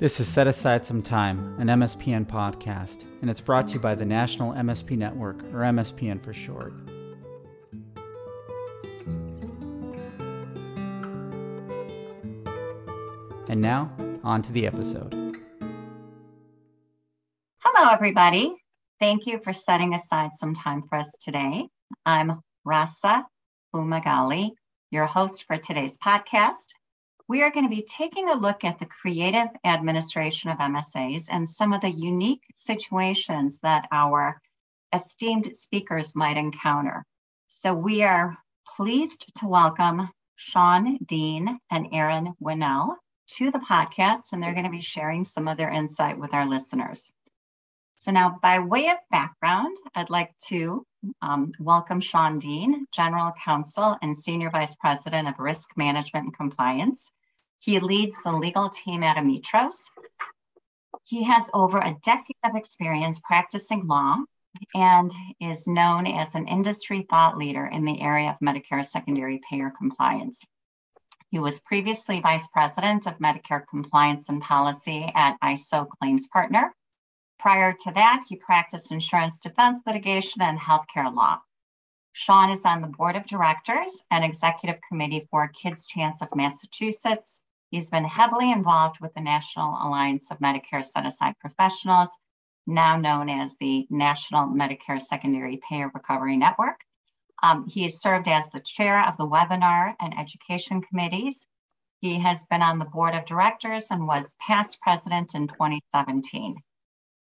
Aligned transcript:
This 0.00 0.18
is 0.18 0.26
Set 0.26 0.46
Aside 0.46 0.86
Some 0.86 1.02
Time, 1.02 1.56
an 1.58 1.66
MSPN 1.66 2.24
podcast, 2.24 3.04
and 3.20 3.28
it's 3.28 3.42
brought 3.42 3.68
to 3.68 3.74
you 3.74 3.80
by 3.80 3.94
the 3.94 4.06
National 4.06 4.54
MSP 4.54 4.96
Network, 4.96 5.42
or 5.52 5.58
MSPN 5.58 6.24
for 6.24 6.32
short. 6.32 6.72
And 13.50 13.60
now, 13.60 13.92
on 14.24 14.40
to 14.40 14.52
the 14.52 14.66
episode. 14.66 15.36
Hello, 17.58 17.90
everybody. 17.92 18.54
Thank 19.00 19.26
you 19.26 19.38
for 19.44 19.52
setting 19.52 19.92
aside 19.92 20.30
some 20.34 20.54
time 20.54 20.82
for 20.88 20.96
us 20.96 21.10
today. 21.22 21.68
I'm 22.06 22.40
Rasa 22.64 23.26
Fumagalli, 23.74 24.52
your 24.90 25.04
host 25.04 25.44
for 25.46 25.58
today's 25.58 25.98
podcast 25.98 26.68
we 27.30 27.44
are 27.44 27.52
going 27.52 27.64
to 27.64 27.70
be 27.70 27.86
taking 27.86 28.28
a 28.28 28.34
look 28.34 28.64
at 28.64 28.80
the 28.80 28.86
creative 28.86 29.46
administration 29.64 30.50
of 30.50 30.58
MSAs 30.58 31.26
and 31.30 31.48
some 31.48 31.72
of 31.72 31.80
the 31.80 31.88
unique 31.88 32.42
situations 32.52 33.56
that 33.62 33.86
our 33.92 34.42
esteemed 34.92 35.54
speakers 35.54 36.16
might 36.16 36.36
encounter. 36.36 37.06
So 37.46 37.72
we 37.72 38.02
are 38.02 38.36
pleased 38.76 39.30
to 39.38 39.46
welcome 39.46 40.08
Sean 40.34 40.98
Dean 41.06 41.60
and 41.70 41.86
Aaron 41.92 42.34
Winnell 42.42 42.96
to 43.36 43.52
the 43.52 43.60
podcast, 43.60 44.32
and 44.32 44.42
they're 44.42 44.52
going 44.52 44.64
to 44.64 44.70
be 44.72 44.80
sharing 44.80 45.22
some 45.22 45.46
of 45.46 45.56
their 45.56 45.70
insight 45.70 46.18
with 46.18 46.34
our 46.34 46.48
listeners. 46.48 47.12
So 47.98 48.10
now, 48.10 48.40
by 48.42 48.58
way 48.58 48.88
of 48.88 48.96
background, 49.12 49.76
I'd 49.94 50.10
like 50.10 50.32
to 50.48 50.84
um, 51.22 51.52
welcome 51.60 52.00
Sean 52.00 52.40
Dean, 52.40 52.88
General 52.92 53.32
Counsel 53.44 53.96
and 54.02 54.16
Senior 54.16 54.50
Vice 54.50 54.74
President 54.74 55.28
of 55.28 55.38
Risk 55.38 55.76
Management 55.76 56.24
and 56.24 56.36
Compliance 56.36 57.08
he 57.60 57.78
leads 57.78 58.16
the 58.24 58.32
legal 58.32 58.70
team 58.70 59.02
at 59.02 59.18
Ametros. 59.18 59.76
He 61.04 61.24
has 61.24 61.50
over 61.52 61.78
a 61.78 61.96
decade 62.02 62.36
of 62.42 62.56
experience 62.56 63.20
practicing 63.20 63.86
law 63.86 64.16
and 64.74 65.12
is 65.40 65.66
known 65.66 66.06
as 66.06 66.34
an 66.34 66.48
industry 66.48 67.06
thought 67.08 67.36
leader 67.36 67.66
in 67.66 67.84
the 67.84 68.00
area 68.00 68.30
of 68.30 68.38
Medicare 68.38 68.84
secondary 68.84 69.40
payer 69.48 69.70
compliance. 69.76 70.44
He 71.30 71.38
was 71.38 71.60
previously 71.60 72.20
vice 72.20 72.48
president 72.48 73.06
of 73.06 73.18
Medicare 73.18 73.66
compliance 73.68 74.30
and 74.30 74.40
policy 74.40 75.10
at 75.14 75.38
ISO 75.40 75.86
Claims 76.00 76.26
Partner. 76.28 76.74
Prior 77.38 77.72
to 77.72 77.92
that, 77.92 78.24
he 78.26 78.36
practiced 78.36 78.90
insurance 78.90 79.38
defense 79.38 79.80
litigation 79.86 80.40
and 80.40 80.58
healthcare 80.58 81.14
law. 81.14 81.40
Sean 82.12 82.50
is 82.50 82.64
on 82.64 82.80
the 82.80 82.88
board 82.88 83.16
of 83.16 83.26
directors 83.26 84.02
and 84.10 84.24
executive 84.24 84.80
committee 84.88 85.28
for 85.30 85.48
Kids 85.48 85.86
Chance 85.86 86.22
of 86.22 86.34
Massachusetts, 86.34 87.42
He's 87.70 87.90
been 87.90 88.04
heavily 88.04 88.50
involved 88.50 89.00
with 89.00 89.14
the 89.14 89.20
National 89.20 89.78
Alliance 89.80 90.30
of 90.30 90.40
Medicare 90.40 90.84
Set 90.84 91.06
Aside 91.06 91.38
Professionals, 91.38 92.08
now 92.66 92.96
known 92.96 93.28
as 93.28 93.56
the 93.56 93.86
National 93.90 94.48
Medicare 94.48 95.00
Secondary 95.00 95.60
Payer 95.68 95.90
Recovery 95.94 96.36
Network. 96.36 96.80
Um, 97.42 97.66
he 97.68 97.84
has 97.84 98.00
served 98.00 98.28
as 98.28 98.50
the 98.50 98.60
chair 98.60 99.06
of 99.06 99.16
the 99.16 99.26
webinar 99.26 99.94
and 100.00 100.18
education 100.18 100.82
committees. 100.82 101.46
He 102.00 102.18
has 102.18 102.44
been 102.46 102.62
on 102.62 102.78
the 102.78 102.84
board 102.84 103.14
of 103.14 103.24
directors 103.24 103.90
and 103.90 104.06
was 104.06 104.34
past 104.40 104.80
president 104.80 105.34
in 105.34 105.46
2017. 105.46 106.56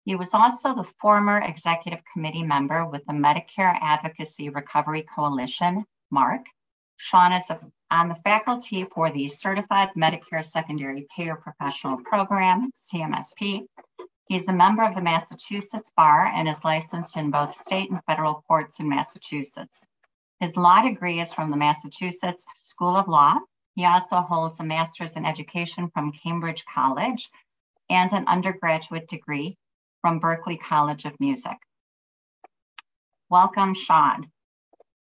He 0.05 0.15
was 0.17 0.33
also 0.33 0.75
the 0.75 0.91
former 1.01 1.39
executive 1.39 2.01
committee 2.13 2.43
member 2.43 2.87
with 2.87 3.05
the 3.05 3.13
Medicare 3.13 3.77
Advocacy 3.81 4.49
Recovery 4.49 5.03
Coalition, 5.03 5.85
MARC, 6.11 6.47
Sean 6.99 7.33
is 7.33 7.49
on 7.91 8.09
the 8.09 8.15
faculty 8.17 8.85
for 8.85 9.11
the 9.11 9.29
Certified 9.29 9.91
Medicare 9.97 10.45
Secondary 10.45 11.07
Payer 11.15 11.37
Professional 11.37 11.99
Program, 11.99 12.71
CMSP. 12.77 13.67
He's 14.29 14.49
a 14.49 14.53
member 14.53 14.83
of 14.83 14.95
the 14.95 15.01
Massachusetts 15.01 15.91
Bar 15.97 16.27
and 16.27 16.49
is 16.49 16.65
licensed 16.65 17.17
in 17.17 17.31
both 17.31 17.55
state 17.55 17.91
and 17.91 18.05
federal 18.05 18.45
courts 18.47 18.79
in 18.79 18.89
Massachusetts. 18.89 19.81
His 20.41 20.57
law 20.57 20.83
degree 20.83 21.21
is 21.21 21.33
from 21.33 21.51
the 21.51 21.57
Massachusetts 21.57 22.47
School 22.57 22.95
of 22.95 23.09
Law. 23.09 23.39
He 23.75 23.87
also 23.87 24.17
holds 24.17 24.61
a 24.61 24.65
master's 24.65 25.15
in 25.15 25.25
education 25.25 25.89
from 25.95 26.13
Cambridge 26.13 26.65
College 26.67 27.31
and 27.89 28.13
an 28.13 28.27
undergraduate 28.27 29.09
degree 29.09 29.57
from 30.03 30.21
Berklee 30.21 30.61
College 30.61 31.07
of 31.07 31.19
Music. 31.21 31.57
Welcome, 33.31 33.75
Sean. 33.75 34.31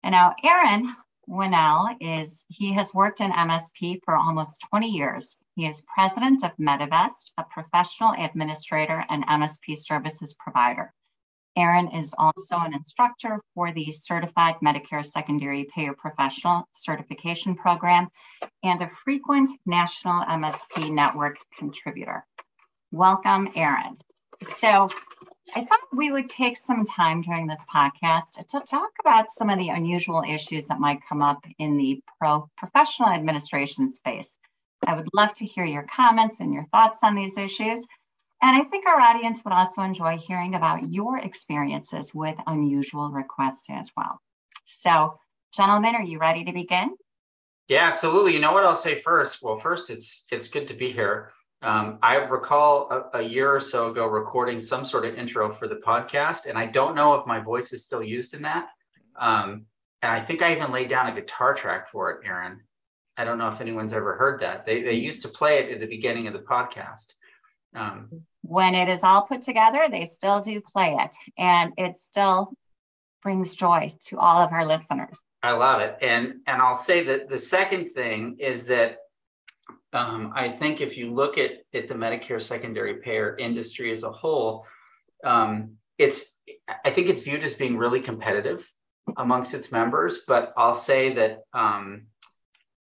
And 0.02 0.12
now, 0.12 0.34
Aaron 0.44 0.94
Winnell 1.28 1.96
is 2.00 2.44
he 2.48 2.72
has 2.74 2.94
worked 2.94 3.20
in 3.20 3.32
MSP 3.32 4.00
for 4.04 4.16
almost 4.16 4.64
20 4.70 4.88
years. 4.88 5.36
He 5.56 5.66
is 5.66 5.82
president 5.82 6.44
of 6.44 6.56
Medivest, 6.56 7.32
a 7.36 7.44
professional 7.44 8.14
administrator 8.16 9.04
and 9.08 9.26
MSP 9.26 9.76
services 9.78 10.34
provider. 10.38 10.92
Aaron 11.56 11.88
is 11.88 12.14
also 12.16 12.58
an 12.58 12.74
instructor 12.74 13.40
for 13.54 13.72
the 13.72 13.90
Certified 13.90 14.56
Medicare 14.62 15.04
Secondary 15.04 15.66
Payer 15.74 15.94
Professional 15.94 16.68
Certification 16.72 17.56
Program 17.56 18.08
and 18.62 18.82
a 18.82 18.90
frequent 19.04 19.48
national 19.64 20.22
MSP 20.24 20.92
network 20.92 21.38
contributor. 21.58 22.26
Welcome, 22.92 23.48
Aaron. 23.56 23.96
So, 24.42 24.88
I 25.54 25.64
thought 25.64 25.80
we 25.92 26.10
would 26.10 26.28
take 26.28 26.56
some 26.56 26.84
time 26.84 27.22
during 27.22 27.46
this 27.46 27.64
podcast 27.72 28.32
to 28.48 28.60
talk 28.60 28.90
about 29.00 29.30
some 29.30 29.48
of 29.48 29.58
the 29.58 29.68
unusual 29.68 30.22
issues 30.28 30.66
that 30.66 30.80
might 30.80 31.06
come 31.08 31.22
up 31.22 31.44
in 31.58 31.76
the 31.76 32.02
pro 32.18 32.50
professional 32.56 33.10
administration 33.10 33.92
space. 33.92 34.36
I 34.86 34.94
would 34.96 35.08
love 35.14 35.32
to 35.34 35.46
hear 35.46 35.64
your 35.64 35.84
comments 35.84 36.40
and 36.40 36.52
your 36.52 36.64
thoughts 36.64 36.98
on 37.02 37.14
these 37.14 37.38
issues. 37.38 37.86
And 38.42 38.56
I 38.56 38.64
think 38.64 38.86
our 38.86 39.00
audience 39.00 39.42
would 39.44 39.54
also 39.54 39.82
enjoy 39.82 40.18
hearing 40.18 40.54
about 40.54 40.90
your 40.92 41.18
experiences 41.18 42.14
with 42.14 42.36
unusual 42.46 43.10
requests 43.10 43.66
as 43.70 43.90
well. 43.96 44.20
So, 44.66 45.18
gentlemen, 45.54 45.94
are 45.94 46.02
you 46.02 46.18
ready 46.18 46.44
to 46.44 46.52
begin? 46.52 46.96
Yeah, 47.68 47.88
absolutely. 47.88 48.34
You 48.34 48.40
know 48.40 48.52
what 48.52 48.64
I'll 48.64 48.76
say 48.76 48.94
first? 48.94 49.42
Well, 49.42 49.56
first, 49.56 49.90
it's 49.90 50.26
it's 50.30 50.48
good 50.48 50.68
to 50.68 50.74
be 50.74 50.90
here. 50.90 51.32
Um, 51.62 51.98
I 52.02 52.16
recall 52.16 52.90
a, 52.90 53.18
a, 53.18 53.22
year 53.22 53.54
or 53.54 53.60
so 53.60 53.90
ago 53.90 54.06
recording 54.06 54.60
some 54.60 54.84
sort 54.84 55.06
of 55.06 55.14
intro 55.14 55.50
for 55.50 55.66
the 55.66 55.76
podcast, 55.76 56.46
and 56.46 56.58
I 56.58 56.66
don't 56.66 56.94
know 56.94 57.14
if 57.14 57.26
my 57.26 57.40
voice 57.40 57.72
is 57.72 57.82
still 57.82 58.02
used 58.02 58.34
in 58.34 58.42
that. 58.42 58.68
Um, 59.18 59.64
and 60.02 60.12
I 60.12 60.20
think 60.20 60.42
I 60.42 60.54
even 60.54 60.70
laid 60.70 60.90
down 60.90 61.06
a 61.06 61.14
guitar 61.14 61.54
track 61.54 61.90
for 61.90 62.10
it, 62.10 62.26
Aaron. 62.26 62.60
I 63.16 63.24
don't 63.24 63.38
know 63.38 63.48
if 63.48 63.62
anyone's 63.62 63.94
ever 63.94 64.16
heard 64.16 64.40
that. 64.42 64.66
They, 64.66 64.82
they 64.82 64.92
used 64.92 65.22
to 65.22 65.28
play 65.28 65.58
it 65.58 65.72
at 65.72 65.80
the 65.80 65.86
beginning 65.86 66.26
of 66.26 66.34
the 66.34 66.40
podcast. 66.40 67.14
Um, 67.74 68.22
when 68.42 68.74
it 68.74 68.88
is 68.88 69.02
all 69.02 69.22
put 69.22 69.42
together, 69.42 69.86
they 69.90 70.04
still 70.04 70.40
do 70.40 70.60
play 70.60 70.96
it, 70.98 71.14
and 71.38 71.72
it 71.78 71.98
still 71.98 72.52
brings 73.22 73.56
joy 73.56 73.94
to 74.06 74.18
all 74.18 74.38
of 74.38 74.52
our 74.52 74.66
listeners. 74.66 75.18
I 75.42 75.52
love 75.52 75.80
it, 75.80 75.96
and 76.02 76.40
and 76.46 76.60
I'll 76.60 76.74
say 76.74 77.02
that 77.04 77.28
the 77.28 77.38
second 77.38 77.90
thing 77.90 78.36
is 78.38 78.66
that 78.66 78.98
um, 79.96 80.32
I 80.34 80.50
think 80.50 80.80
if 80.80 80.98
you 80.98 81.12
look 81.12 81.38
at, 81.38 81.52
at 81.72 81.88
the 81.88 81.94
Medicare 81.94 82.40
secondary 82.40 82.96
payer 82.96 83.36
industry 83.38 83.90
as 83.92 84.02
a 84.02 84.12
whole, 84.12 84.66
um, 85.24 85.72
it's 85.98 86.38
I 86.84 86.90
think 86.90 87.08
it's 87.08 87.22
viewed 87.22 87.42
as 87.42 87.54
being 87.54 87.78
really 87.78 88.00
competitive 88.00 88.70
amongst 89.16 89.54
its 89.54 89.72
members. 89.72 90.22
But 90.28 90.52
I'll 90.56 90.74
say 90.74 91.14
that 91.14 91.40
um, 91.54 92.08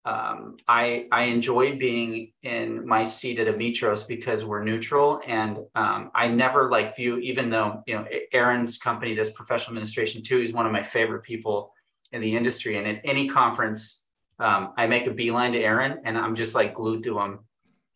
um, 0.06 0.56
I 0.66 1.06
I 1.12 1.24
enjoy 1.24 1.76
being 1.76 2.32
in 2.42 2.86
my 2.86 3.04
seat 3.04 3.38
at 3.38 3.46
Ametros 3.46 4.08
because 4.08 4.44
we're 4.46 4.64
neutral, 4.64 5.20
and 5.26 5.58
um, 5.74 6.10
I 6.14 6.28
never 6.28 6.70
like 6.70 6.96
view 6.96 7.18
even 7.18 7.50
though 7.50 7.82
you 7.86 7.96
know 7.96 8.06
Aaron's 8.32 8.78
company 8.78 9.14
does 9.14 9.30
professional 9.30 9.76
administration 9.76 10.22
too. 10.22 10.38
He's 10.38 10.54
one 10.54 10.66
of 10.66 10.72
my 10.72 10.82
favorite 10.82 11.24
people 11.24 11.72
in 12.10 12.22
the 12.22 12.34
industry, 12.34 12.78
and 12.78 12.86
at 12.86 13.02
any 13.04 13.28
conference 13.28 14.01
um, 14.42 14.72
I 14.76 14.86
make 14.86 15.06
a 15.06 15.10
beeline 15.12 15.52
to 15.52 15.60
Aaron 15.60 16.00
and 16.04 16.18
I'm 16.18 16.34
just 16.34 16.54
like 16.54 16.74
glued 16.74 17.04
to 17.04 17.18
him 17.18 17.38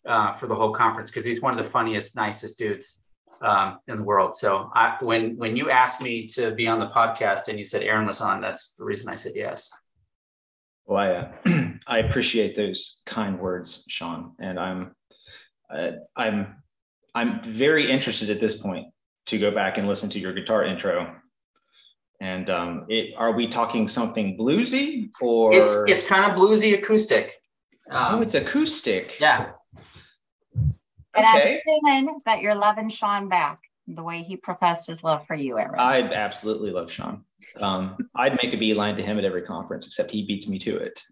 uh, 0.06 0.32
for 0.34 0.46
the 0.46 0.54
whole 0.54 0.72
conference 0.72 1.10
because 1.10 1.24
he's 1.24 1.42
one 1.42 1.58
of 1.58 1.64
the 1.64 1.70
funniest, 1.70 2.14
nicest 2.14 2.58
dudes 2.58 3.02
um, 3.42 3.78
in 3.88 3.96
the 3.96 4.02
world. 4.04 4.34
So 4.34 4.70
I, 4.74 4.96
when 5.00 5.36
when 5.36 5.56
you 5.56 5.70
asked 5.70 6.00
me 6.00 6.26
to 6.28 6.52
be 6.52 6.68
on 6.68 6.78
the 6.78 6.88
podcast 6.88 7.48
and 7.48 7.58
you 7.58 7.64
said 7.64 7.82
Aaron 7.82 8.06
was 8.06 8.20
on, 8.20 8.40
that's 8.40 8.74
the 8.74 8.84
reason 8.84 9.08
I 9.08 9.16
said 9.16 9.32
yes. 9.34 9.70
Well, 10.86 10.98
I 10.98 11.10
uh, 11.10 11.72
I 11.86 11.98
appreciate 11.98 12.54
those 12.54 13.02
kind 13.06 13.38
words, 13.38 13.84
Sean, 13.88 14.32
and 14.38 14.58
I'm 14.58 14.94
uh, 15.68 15.92
I'm 16.14 16.62
I'm 17.14 17.42
very 17.42 17.90
interested 17.90 18.30
at 18.30 18.40
this 18.40 18.56
point 18.56 18.86
to 19.26 19.38
go 19.38 19.50
back 19.50 19.78
and 19.78 19.88
listen 19.88 20.08
to 20.10 20.20
your 20.20 20.32
guitar 20.32 20.64
intro 20.64 21.16
and 22.20 22.50
um, 22.50 22.86
it, 22.88 23.14
are 23.16 23.32
we 23.32 23.46
talking 23.48 23.88
something 23.88 24.36
bluesy 24.38 25.10
or? 25.20 25.52
It's 25.52 26.00
it's 26.00 26.08
kind 26.08 26.30
of 26.30 26.38
bluesy 26.38 26.74
acoustic. 26.74 27.34
Um, 27.90 28.14
oh, 28.14 28.22
it's 28.22 28.34
acoustic. 28.34 29.14
Yeah. 29.20 29.50
And 30.54 31.24
okay. 31.24 31.54
I'm 31.54 31.58
assuming 31.58 32.20
that 32.26 32.42
you're 32.42 32.54
loving 32.54 32.88
Sean 32.88 33.28
back 33.28 33.60
the 33.86 34.02
way 34.02 34.22
he 34.22 34.36
professed 34.36 34.86
his 34.86 35.04
love 35.04 35.26
for 35.26 35.34
you, 35.34 35.58
Aaron. 35.58 35.78
I 35.78 36.02
absolutely 36.02 36.70
love 36.70 36.90
Sean. 36.90 37.24
Um, 37.60 37.96
I'd 38.14 38.36
make 38.42 38.52
a 38.52 38.56
beeline 38.56 38.96
to 38.96 39.02
him 39.02 39.18
at 39.18 39.24
every 39.24 39.42
conference, 39.42 39.86
except 39.86 40.10
he 40.10 40.24
beats 40.26 40.48
me 40.48 40.58
to 40.60 40.76
it. 40.76 41.02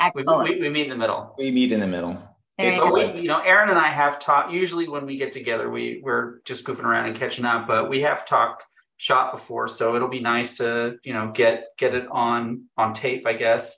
Excellent. 0.00 0.48
We, 0.48 0.56
we, 0.56 0.60
we 0.62 0.68
meet 0.68 0.84
in 0.84 0.90
the 0.90 0.96
middle. 0.96 1.34
We 1.38 1.50
meet 1.50 1.72
in 1.72 1.80
the 1.80 1.86
middle. 1.86 2.22
There 2.58 2.76
but 2.76 2.92
we, 2.92 3.22
you 3.22 3.28
know, 3.28 3.40
Aaron 3.40 3.70
and 3.70 3.78
I 3.78 3.88
have 3.88 4.18
talked. 4.18 4.52
Usually, 4.52 4.86
when 4.86 5.06
we 5.06 5.16
get 5.16 5.32
together, 5.32 5.70
we 5.70 6.00
we're 6.04 6.40
just 6.44 6.64
goofing 6.64 6.84
around 6.84 7.06
and 7.06 7.16
catching 7.16 7.46
up. 7.46 7.66
But 7.66 7.88
we 7.88 8.02
have 8.02 8.26
talked 8.26 8.62
shop 9.02 9.32
before, 9.32 9.66
so 9.66 9.96
it'll 9.96 10.06
be 10.06 10.20
nice 10.20 10.58
to 10.58 10.96
you 11.02 11.12
know 11.12 11.32
get 11.34 11.70
get 11.76 11.92
it 11.92 12.06
on 12.08 12.66
on 12.76 12.94
tape, 12.94 13.26
I 13.26 13.32
guess, 13.32 13.76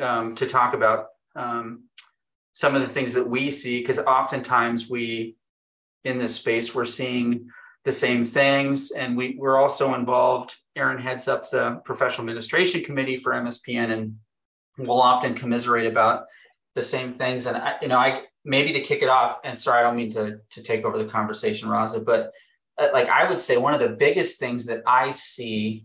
um, 0.00 0.36
to 0.36 0.46
talk 0.46 0.74
about 0.74 1.06
um, 1.34 1.88
some 2.52 2.76
of 2.76 2.80
the 2.80 2.86
things 2.86 3.14
that 3.14 3.28
we 3.28 3.50
see 3.50 3.80
because 3.80 3.98
oftentimes 3.98 4.88
we 4.88 5.34
in 6.04 6.18
this 6.18 6.36
space 6.36 6.72
we're 6.72 6.84
seeing 6.84 7.48
the 7.84 7.90
same 7.90 8.22
things, 8.24 8.92
and 8.92 9.16
we 9.16 9.34
we're 9.36 9.58
also 9.58 9.94
involved. 9.94 10.54
Aaron 10.76 11.02
heads 11.02 11.26
up 11.26 11.50
the 11.50 11.82
professional 11.84 12.22
administration 12.28 12.84
committee 12.84 13.16
for 13.16 13.32
MSPN, 13.32 13.90
and 13.90 14.14
we'll 14.78 15.02
often 15.02 15.34
commiserate 15.34 15.88
about 15.88 16.26
the 16.76 16.82
same 16.82 17.14
things. 17.14 17.46
And 17.46 17.56
I, 17.56 17.74
you 17.82 17.88
know, 17.88 17.98
I 17.98 18.22
maybe 18.44 18.72
to 18.74 18.80
kick 18.82 19.02
it 19.02 19.08
off, 19.08 19.38
and 19.42 19.58
sorry, 19.58 19.80
I 19.80 19.82
don't 19.82 19.96
mean 19.96 20.12
to 20.12 20.38
to 20.50 20.62
take 20.62 20.84
over 20.84 20.96
the 20.96 21.10
conversation, 21.10 21.68
Raza, 21.68 22.04
but 22.04 22.30
Uh, 22.80 22.88
like 22.92 23.08
I 23.08 23.28
would 23.28 23.40
say 23.40 23.56
one 23.56 23.74
of 23.74 23.80
the 23.80 23.94
biggest 23.96 24.38
things 24.38 24.64
that 24.66 24.82
I 24.86 25.10
see 25.10 25.84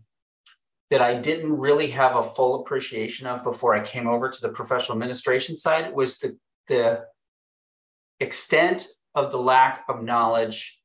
that 0.91 1.01
I 1.01 1.19
didn't 1.19 1.51
really 1.51 1.89
have 1.91 2.15
a 2.15 2.23
full 2.23 2.61
appreciation 2.61 3.27
of 3.27 3.43
before 3.43 3.75
I 3.75 3.81
came 3.83 4.07
over 4.07 4.29
to 4.29 4.41
the 4.41 4.49
professional 4.49 4.97
administration 4.97 5.57
side 5.57 5.93
was 5.93 6.19
the 6.19 6.37
the 6.67 7.03
extent 8.19 8.87
of 9.13 9.31
the 9.31 9.37
lack 9.37 9.83
of 9.89 10.03
knowledge 10.03 10.81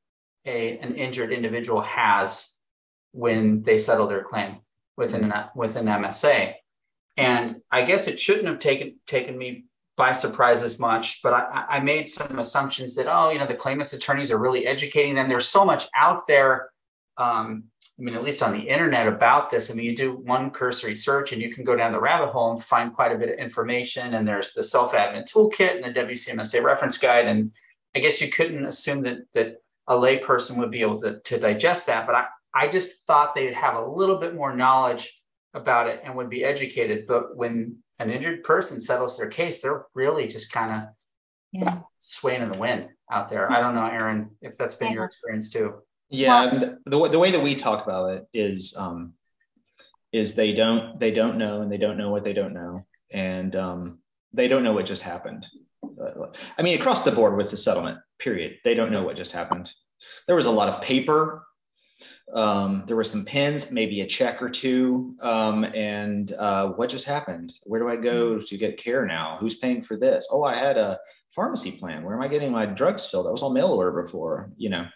a 0.46 0.78
an 0.78 0.94
injured 0.96 1.32
individual 1.32 1.82
has 1.82 2.54
when 3.12 3.62
they 3.62 3.78
settle 3.78 4.06
their 4.06 4.22
claim 4.24 4.58
within 4.96 5.24
an 5.24 5.44
with 5.54 5.76
an 5.76 5.86
mm-hmm. 5.86 6.04
MSA. 6.04 6.54
And 7.16 7.56
I 7.70 7.82
guess 7.82 8.08
it 8.08 8.18
shouldn't 8.18 8.48
have 8.48 8.58
taken 8.58 8.98
taken 9.06 9.36
me 9.36 9.66
by 10.00 10.12
surprise 10.12 10.62
as 10.62 10.78
much, 10.78 11.20
but 11.22 11.34
I, 11.34 11.66
I, 11.68 11.80
made 11.80 12.10
some 12.10 12.38
assumptions 12.38 12.94
that, 12.94 13.06
oh, 13.06 13.28
you 13.28 13.38
know, 13.38 13.46
the 13.46 13.54
claimants 13.54 13.92
attorneys 13.92 14.32
are 14.32 14.38
really 14.38 14.66
educating 14.66 15.14
them. 15.14 15.28
There's 15.28 15.46
so 15.46 15.62
much 15.62 15.88
out 15.94 16.26
there. 16.26 16.70
Um, 17.18 17.64
I 17.98 18.02
mean, 18.02 18.14
at 18.14 18.24
least 18.24 18.42
on 18.42 18.54
the 18.54 18.66
internet 18.66 19.06
about 19.06 19.50
this. 19.50 19.70
I 19.70 19.74
mean, 19.74 19.84
you 19.84 19.94
do 19.94 20.12
one 20.12 20.52
cursory 20.52 20.94
search 20.94 21.34
and 21.34 21.42
you 21.42 21.52
can 21.52 21.64
go 21.64 21.76
down 21.76 21.92
the 21.92 22.00
rabbit 22.00 22.30
hole 22.30 22.52
and 22.52 22.64
find 22.64 22.94
quite 22.94 23.12
a 23.12 23.18
bit 23.18 23.28
of 23.28 23.38
information. 23.38 24.14
And 24.14 24.26
there's 24.26 24.54
the 24.54 24.64
self-admin 24.64 25.30
toolkit 25.30 25.84
and 25.84 25.94
the 25.94 26.00
WCMSA 26.00 26.62
reference 26.62 26.96
guide. 26.96 27.26
And 27.26 27.52
I 27.94 27.98
guess 27.98 28.22
you 28.22 28.30
couldn't 28.30 28.64
assume 28.64 29.02
that 29.02 29.18
that 29.34 29.56
a 29.86 29.94
layperson 29.94 30.56
would 30.56 30.70
be 30.70 30.80
able 30.80 30.98
to, 31.02 31.20
to 31.20 31.38
digest 31.38 31.88
that. 31.88 32.06
But 32.06 32.14
I, 32.14 32.24
I 32.54 32.68
just 32.68 33.04
thought 33.06 33.34
they'd 33.34 33.52
have 33.52 33.74
a 33.74 33.86
little 33.86 34.16
bit 34.16 34.34
more 34.34 34.56
knowledge 34.56 35.20
about 35.52 35.88
it 35.88 36.00
and 36.02 36.14
would 36.14 36.30
be 36.30 36.42
educated. 36.42 37.06
But 37.06 37.36
when 37.36 37.82
an 38.00 38.10
injured 38.10 38.42
person 38.42 38.80
settles 38.80 39.16
their 39.16 39.28
case, 39.28 39.60
they're 39.60 39.84
really 39.94 40.26
just 40.26 40.50
kind 40.50 40.72
of 40.72 40.88
yeah. 41.52 41.80
swaying 41.98 42.42
in 42.42 42.50
the 42.50 42.58
wind 42.58 42.88
out 43.12 43.28
there. 43.28 43.50
I 43.52 43.60
don't 43.60 43.74
know, 43.74 43.86
Aaron, 43.86 44.30
if 44.40 44.56
that's 44.56 44.74
been 44.74 44.88
yeah. 44.88 44.94
your 44.94 45.04
experience 45.04 45.50
too. 45.50 45.74
Yeah, 46.08 46.52
well, 46.52 46.78
the, 46.86 47.08
the 47.10 47.18
way 47.18 47.30
that 47.30 47.42
we 47.42 47.54
talk 47.54 47.84
about 47.84 48.10
it 48.10 48.26
is 48.32 48.74
um, 48.76 49.12
is 50.12 50.34
they 50.34 50.52
don't 50.52 50.98
they 50.98 51.12
don't 51.12 51.38
know 51.38 51.62
and 51.62 51.70
they 51.70 51.76
don't 51.76 51.96
know 51.96 52.10
what 52.10 52.24
they 52.24 52.32
don't 52.32 52.52
know 52.52 52.84
and 53.12 53.54
um, 53.54 53.98
they 54.32 54.48
don't 54.48 54.64
know 54.64 54.72
what 54.72 54.86
just 54.86 55.02
happened. 55.02 55.46
I 56.58 56.62
mean, 56.62 56.80
across 56.80 57.02
the 57.02 57.12
board 57.12 57.36
with 57.36 57.50
the 57.50 57.56
settlement, 57.56 57.98
period. 58.18 58.58
They 58.64 58.74
don't 58.74 58.90
know 58.90 59.02
what 59.02 59.16
just 59.16 59.32
happened. 59.32 59.70
There 60.26 60.36
was 60.36 60.46
a 60.46 60.50
lot 60.50 60.68
of 60.68 60.82
paper 60.82 61.44
um, 62.32 62.84
there 62.86 62.96
were 62.96 63.04
some 63.04 63.24
pins, 63.24 63.70
maybe 63.70 64.00
a 64.00 64.06
check 64.06 64.42
or 64.42 64.48
two. 64.48 65.14
Um, 65.20 65.64
and 65.64 66.32
uh, 66.32 66.68
what 66.68 66.90
just 66.90 67.06
happened? 67.06 67.54
Where 67.64 67.80
do 67.80 67.88
I 67.88 67.96
go 67.96 68.36
mm-hmm. 68.36 68.44
to 68.44 68.56
get 68.58 68.78
care 68.78 69.06
now? 69.06 69.38
Who's 69.40 69.56
paying 69.56 69.82
for 69.82 69.96
this? 69.96 70.28
Oh, 70.30 70.44
I 70.44 70.56
had 70.56 70.76
a 70.76 70.98
pharmacy 71.34 71.72
plan. 71.72 72.02
Where 72.02 72.14
am 72.14 72.22
I 72.22 72.28
getting 72.28 72.52
my 72.52 72.66
drugs 72.66 73.06
filled? 73.06 73.26
I 73.26 73.30
was 73.30 73.42
on 73.42 73.54
mail 73.54 73.68
order 73.68 74.02
before, 74.02 74.50
you 74.56 74.68
know. 74.68 74.86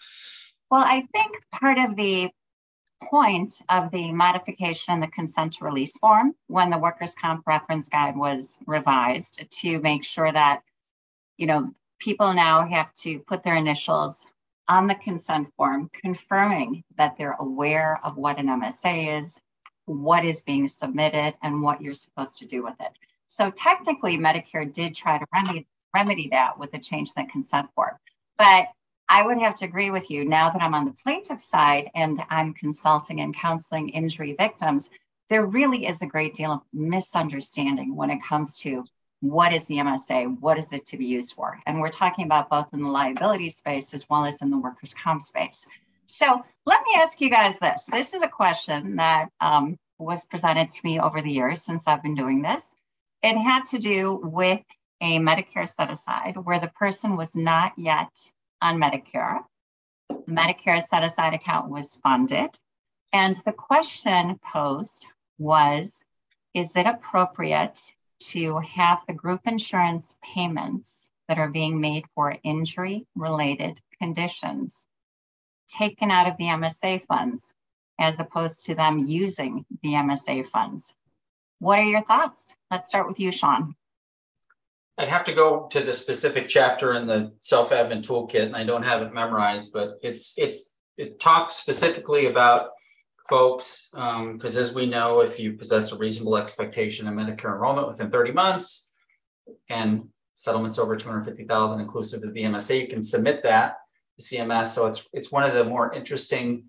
Well, 0.70 0.82
I 0.84 1.06
think 1.12 1.36
part 1.52 1.78
of 1.78 1.96
the 1.96 2.30
point 3.02 3.54
of 3.68 3.90
the 3.90 4.12
modification 4.12 4.94
in 4.94 5.00
the 5.00 5.06
consent 5.08 5.54
to 5.54 5.64
release 5.64 5.96
form 5.98 6.34
when 6.46 6.70
the 6.70 6.78
workers' 6.78 7.14
comp 7.20 7.46
reference 7.46 7.88
guide 7.88 8.16
was 8.16 8.58
revised 8.66 9.44
to 9.50 9.78
make 9.80 10.04
sure 10.04 10.32
that, 10.32 10.62
you 11.36 11.46
know, 11.46 11.70
people 11.98 12.32
now 12.32 12.66
have 12.66 12.92
to 12.94 13.18
put 13.20 13.42
their 13.42 13.56
initials 13.56 14.24
on 14.68 14.86
the 14.86 14.94
consent 14.94 15.48
form 15.56 15.90
confirming 15.92 16.84
that 16.96 17.16
they're 17.16 17.36
aware 17.38 18.00
of 18.02 18.16
what 18.16 18.38
an 18.38 18.46
MSA 18.46 19.18
is, 19.18 19.40
what 19.86 20.24
is 20.24 20.42
being 20.42 20.68
submitted, 20.68 21.34
and 21.42 21.62
what 21.62 21.82
you're 21.82 21.94
supposed 21.94 22.38
to 22.38 22.46
do 22.46 22.62
with 22.62 22.74
it. 22.80 22.92
So 23.26 23.50
technically, 23.50 24.16
Medicare 24.16 24.70
did 24.70 24.94
try 24.94 25.18
to 25.18 25.26
remedy, 25.32 25.66
remedy 25.94 26.28
that 26.28 26.58
with 26.58 26.72
a 26.74 26.78
change 26.78 27.10
in 27.16 27.24
the 27.24 27.30
consent 27.30 27.68
form. 27.74 27.96
But 28.38 28.68
I 29.08 29.26
would 29.26 29.38
have 29.38 29.56
to 29.56 29.66
agree 29.66 29.90
with 29.90 30.10
you 30.10 30.24
now 30.24 30.50
that 30.50 30.62
I'm 30.62 30.74
on 30.74 30.86
the 30.86 30.94
plaintiff 31.02 31.40
side 31.40 31.90
and 31.94 32.22
I'm 32.30 32.54
consulting 32.54 33.20
and 33.20 33.34
counseling 33.34 33.90
injury 33.90 34.34
victims, 34.38 34.88
there 35.28 35.44
really 35.44 35.86
is 35.86 36.00
a 36.02 36.06
great 36.06 36.34
deal 36.34 36.52
of 36.52 36.60
misunderstanding 36.72 37.94
when 37.94 38.10
it 38.10 38.22
comes 38.22 38.58
to 38.58 38.84
what 39.24 39.54
is 39.54 39.66
the 39.66 39.76
MSA? 39.76 40.38
What 40.38 40.58
is 40.58 40.70
it 40.74 40.84
to 40.86 40.98
be 40.98 41.06
used 41.06 41.32
for? 41.32 41.58
And 41.64 41.80
we're 41.80 41.88
talking 41.88 42.26
about 42.26 42.50
both 42.50 42.74
in 42.74 42.82
the 42.82 42.92
liability 42.92 43.48
space 43.48 43.94
as 43.94 44.06
well 44.08 44.26
as 44.26 44.42
in 44.42 44.50
the 44.50 44.58
workers' 44.58 44.92
comp 44.92 45.22
space. 45.22 45.66
So 46.04 46.44
let 46.66 46.82
me 46.82 46.94
ask 46.96 47.18
you 47.22 47.30
guys 47.30 47.58
this. 47.58 47.86
This 47.90 48.12
is 48.12 48.20
a 48.20 48.28
question 48.28 48.96
that 48.96 49.30
um, 49.40 49.78
was 49.98 50.26
presented 50.26 50.70
to 50.72 50.80
me 50.84 51.00
over 51.00 51.22
the 51.22 51.30
years 51.30 51.62
since 51.62 51.88
I've 51.88 52.02
been 52.02 52.14
doing 52.14 52.42
this. 52.42 52.62
It 53.22 53.38
had 53.38 53.64
to 53.70 53.78
do 53.78 54.20
with 54.22 54.60
a 55.00 55.18
Medicare 55.18 55.66
set 55.66 55.90
aside 55.90 56.36
where 56.36 56.60
the 56.60 56.68
person 56.68 57.16
was 57.16 57.34
not 57.34 57.72
yet 57.78 58.12
on 58.60 58.78
Medicare. 58.78 59.38
The 60.10 60.32
Medicare 60.32 60.82
set 60.82 61.02
aside 61.02 61.32
account 61.32 61.70
was 61.70 61.96
funded. 61.96 62.50
And 63.10 63.34
the 63.46 63.52
question 63.52 64.38
posed 64.52 65.06
was 65.38 66.04
Is 66.52 66.76
it 66.76 66.84
appropriate 66.84 67.80
to 68.20 68.58
have 68.58 68.98
the 69.06 69.14
group 69.14 69.40
insurance 69.46 70.14
payments 70.22 71.08
that 71.28 71.38
are 71.38 71.50
being 71.50 71.80
made 71.80 72.04
for 72.14 72.36
injury 72.42 73.06
related 73.14 73.80
conditions 74.00 74.86
taken 75.68 76.10
out 76.10 76.28
of 76.28 76.36
the 76.36 76.44
MSA 76.44 77.04
funds 77.06 77.52
as 77.98 78.20
opposed 78.20 78.66
to 78.66 78.74
them 78.74 78.98
using 79.06 79.64
the 79.82 79.90
MSA 79.90 80.48
funds. 80.50 80.92
What 81.58 81.78
are 81.78 81.84
your 81.84 82.02
thoughts? 82.02 82.54
Let's 82.70 82.88
start 82.88 83.08
with 83.08 83.20
you, 83.20 83.30
Sean. 83.30 83.74
I'd 84.98 85.08
have 85.08 85.24
to 85.24 85.32
go 85.32 85.66
to 85.70 85.80
the 85.80 85.92
specific 85.92 86.48
chapter 86.48 86.94
in 86.94 87.06
the 87.06 87.32
self-admin 87.40 88.06
toolkit, 88.06 88.44
and 88.46 88.56
I 88.56 88.64
don't 88.64 88.82
have 88.82 89.02
it 89.02 89.12
memorized, 89.12 89.72
but 89.72 89.98
it's 90.02 90.34
it's 90.36 90.72
it 90.96 91.18
talks 91.18 91.56
specifically 91.56 92.26
about 92.26 92.70
folks, 93.28 93.88
because 93.92 94.56
um, 94.56 94.62
as 94.62 94.74
we 94.74 94.86
know, 94.86 95.20
if 95.20 95.40
you 95.40 95.54
possess 95.54 95.92
a 95.92 95.96
reasonable 95.96 96.36
expectation 96.36 97.08
of 97.08 97.14
Medicare 97.14 97.54
enrollment 97.54 97.88
within 97.88 98.10
30 98.10 98.32
months 98.32 98.90
and 99.68 100.04
settlements 100.36 100.78
over 100.78 100.96
250,000 100.96 101.80
inclusive 101.80 102.22
of 102.22 102.34
the 102.34 102.42
MSA, 102.42 102.80
you 102.80 102.88
can 102.88 103.02
submit 103.02 103.42
that 103.42 103.76
to 104.18 104.24
CMS. 104.24 104.68
So 104.68 104.86
it's 104.86 105.08
it's 105.12 105.32
one 105.32 105.44
of 105.44 105.54
the 105.54 105.64
more 105.64 105.92
interesting 105.94 106.64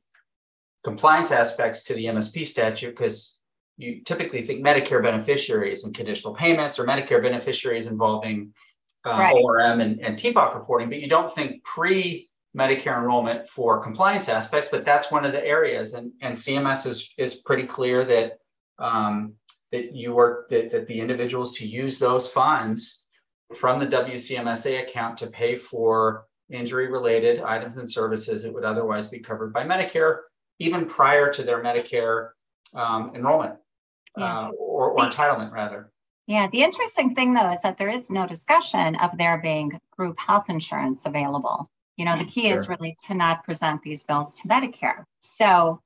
compliance 0.83 1.31
aspects 1.31 1.83
to 1.85 1.93
the 1.93 2.05
MSP 2.05 2.45
statute 2.45 2.91
because 2.91 3.39
you 3.77 4.01
typically 4.03 4.41
think 4.41 4.65
Medicare 4.65 5.03
beneficiaries 5.03 5.83
and 5.83 5.93
conditional 5.93 6.33
payments 6.33 6.79
or 6.79 6.85
Medicare 6.85 7.21
beneficiaries 7.21 7.87
involving 7.87 8.53
uh, 9.05 9.09
right. 9.09 9.35
ORM 9.35 9.81
and, 9.81 9.99
and 9.99 10.17
TPOC 10.17 10.55
reporting, 10.55 10.89
but 10.89 10.99
you 10.99 11.09
don't 11.09 11.33
think 11.33 11.63
pre 11.63 12.29
Medicare 12.55 12.97
enrollment 12.97 13.49
for 13.49 13.81
compliance 13.81 14.29
aspects, 14.29 14.69
but 14.69 14.85
that's 14.85 15.11
one 15.11 15.25
of 15.25 15.33
the 15.33 15.45
areas. 15.45 15.93
And, 15.93 16.11
and 16.21 16.35
CMS 16.35 16.87
is, 16.87 17.13
is 17.17 17.35
pretty 17.35 17.63
clear 17.63 18.05
that, 18.05 18.39
um, 18.79 19.33
that 19.71 19.93
you 19.93 20.13
work, 20.13 20.49
that, 20.49 20.71
that 20.71 20.87
the 20.87 20.99
individuals 20.99 21.57
to 21.57 21.67
use 21.67 21.99
those 21.99 22.31
funds 22.31 23.05
from 23.55 23.79
the 23.79 23.87
WCMSA 23.87 24.83
account 24.83 25.17
to 25.17 25.27
pay 25.27 25.55
for 25.55 26.25
injury 26.49 26.91
related 26.91 27.41
items 27.41 27.77
and 27.77 27.89
services 27.89 28.43
that 28.43 28.53
would 28.53 28.63
otherwise 28.63 29.09
be 29.09 29.19
covered 29.19 29.51
by 29.51 29.63
Medicare, 29.63 30.19
even 30.59 30.85
prior 30.85 31.31
to 31.33 31.43
their 31.43 31.63
Medicare 31.63 32.29
um, 32.73 33.11
enrollment 33.15 33.55
yeah. 34.17 34.47
uh, 34.47 34.49
or, 34.57 34.91
or 34.91 35.09
entitlement, 35.09 35.51
rather. 35.51 35.91
Yeah, 36.27 36.47
the 36.49 36.63
interesting 36.63 37.13
thing 37.13 37.33
though 37.33 37.51
is 37.51 37.61
that 37.61 37.77
there 37.77 37.89
is 37.89 38.09
no 38.09 38.27
discussion 38.27 38.95
of 38.95 39.17
there 39.17 39.39
being 39.39 39.79
group 39.91 40.17
health 40.19 40.49
insurance 40.49 41.01
available. 41.05 41.69
You 41.97 42.05
know, 42.05 42.17
the 42.17 42.25
key 42.25 42.49
sure. 42.49 42.57
is 42.57 42.67
really 42.67 42.97
to 43.07 43.13
not 43.13 43.43
present 43.43 43.81
these 43.81 44.03
bills 44.03 44.35
to 44.35 44.47
Medicare. 44.47 45.05
So, 45.19 45.81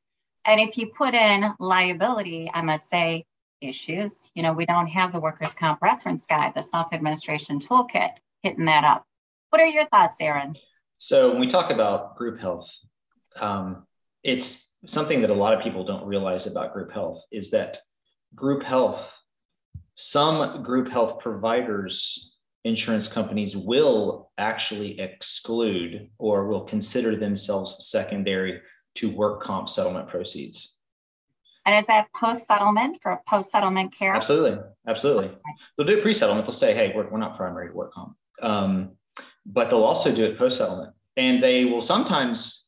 and 0.45 0.59
if 0.59 0.77
you 0.77 0.87
put 0.87 1.13
in 1.13 1.53
liability 1.59 2.49
MSA 2.53 3.25
issues, 3.61 4.27
you 4.33 4.41
know, 4.41 4.53
we 4.53 4.65
don't 4.65 4.87
have 4.87 5.13
the 5.13 5.19
workers' 5.19 5.53
comp 5.53 5.81
reference 5.81 6.25
guide, 6.25 6.53
the 6.55 6.61
self 6.61 6.93
administration 6.93 7.59
toolkit 7.59 8.11
hitting 8.41 8.65
that 8.65 8.83
up. 8.83 9.05
What 9.49 9.61
are 9.61 9.67
your 9.67 9.85
thoughts, 9.87 10.17
Aaron? 10.19 10.55
So, 10.97 11.29
when 11.29 11.39
we 11.39 11.47
talk 11.47 11.69
about 11.69 12.15
group 12.15 12.39
health, 12.39 12.69
um, 13.39 13.85
it's 14.23 14.73
something 14.85 15.21
that 15.21 15.29
a 15.29 15.33
lot 15.35 15.53
of 15.53 15.61
people 15.61 15.83
don't 15.83 16.05
realize 16.05 16.47
about 16.47 16.73
group 16.73 16.91
health 16.91 17.23
is 17.31 17.51
that 17.51 17.79
group 18.33 18.63
health, 18.63 19.21
some 19.95 20.63
group 20.63 20.89
health 20.89 21.19
providers 21.19 22.37
insurance 22.69 23.07
companies 23.07 23.57
will 23.57 24.31
actually 24.37 24.99
exclude 24.99 26.09
or 26.17 26.47
will 26.47 26.63
consider 26.63 27.15
themselves 27.15 27.85
secondary 27.87 28.61
to 28.95 29.09
work 29.09 29.43
comp 29.43 29.67
settlement 29.67 30.07
proceeds. 30.07 30.75
And 31.65 31.77
is 31.77 31.87
that 31.87 32.07
post 32.15 32.47
settlement 32.47 32.99
for 33.03 33.19
post 33.27 33.51
settlement 33.51 33.93
care? 33.93 34.15
Absolutely. 34.15 34.59
Absolutely. 34.87 35.29
They'll 35.77 35.85
do 35.85 35.97
it 35.97 36.01
pre 36.01 36.13
settlement. 36.13 36.45
They'll 36.45 36.53
say, 36.53 36.73
hey, 36.73 36.93
we're, 36.95 37.09
we're 37.09 37.19
not 37.19 37.37
primary 37.37 37.67
to 37.69 37.73
work 37.73 37.93
comp. 37.93 38.15
Um, 38.41 38.91
but 39.45 39.69
they'll 39.69 39.83
also 39.83 40.15
do 40.15 40.23
it 40.25 40.37
post 40.37 40.57
settlement. 40.57 40.93
And 41.17 41.43
they 41.43 41.65
will 41.65 41.81
sometimes 41.81 42.65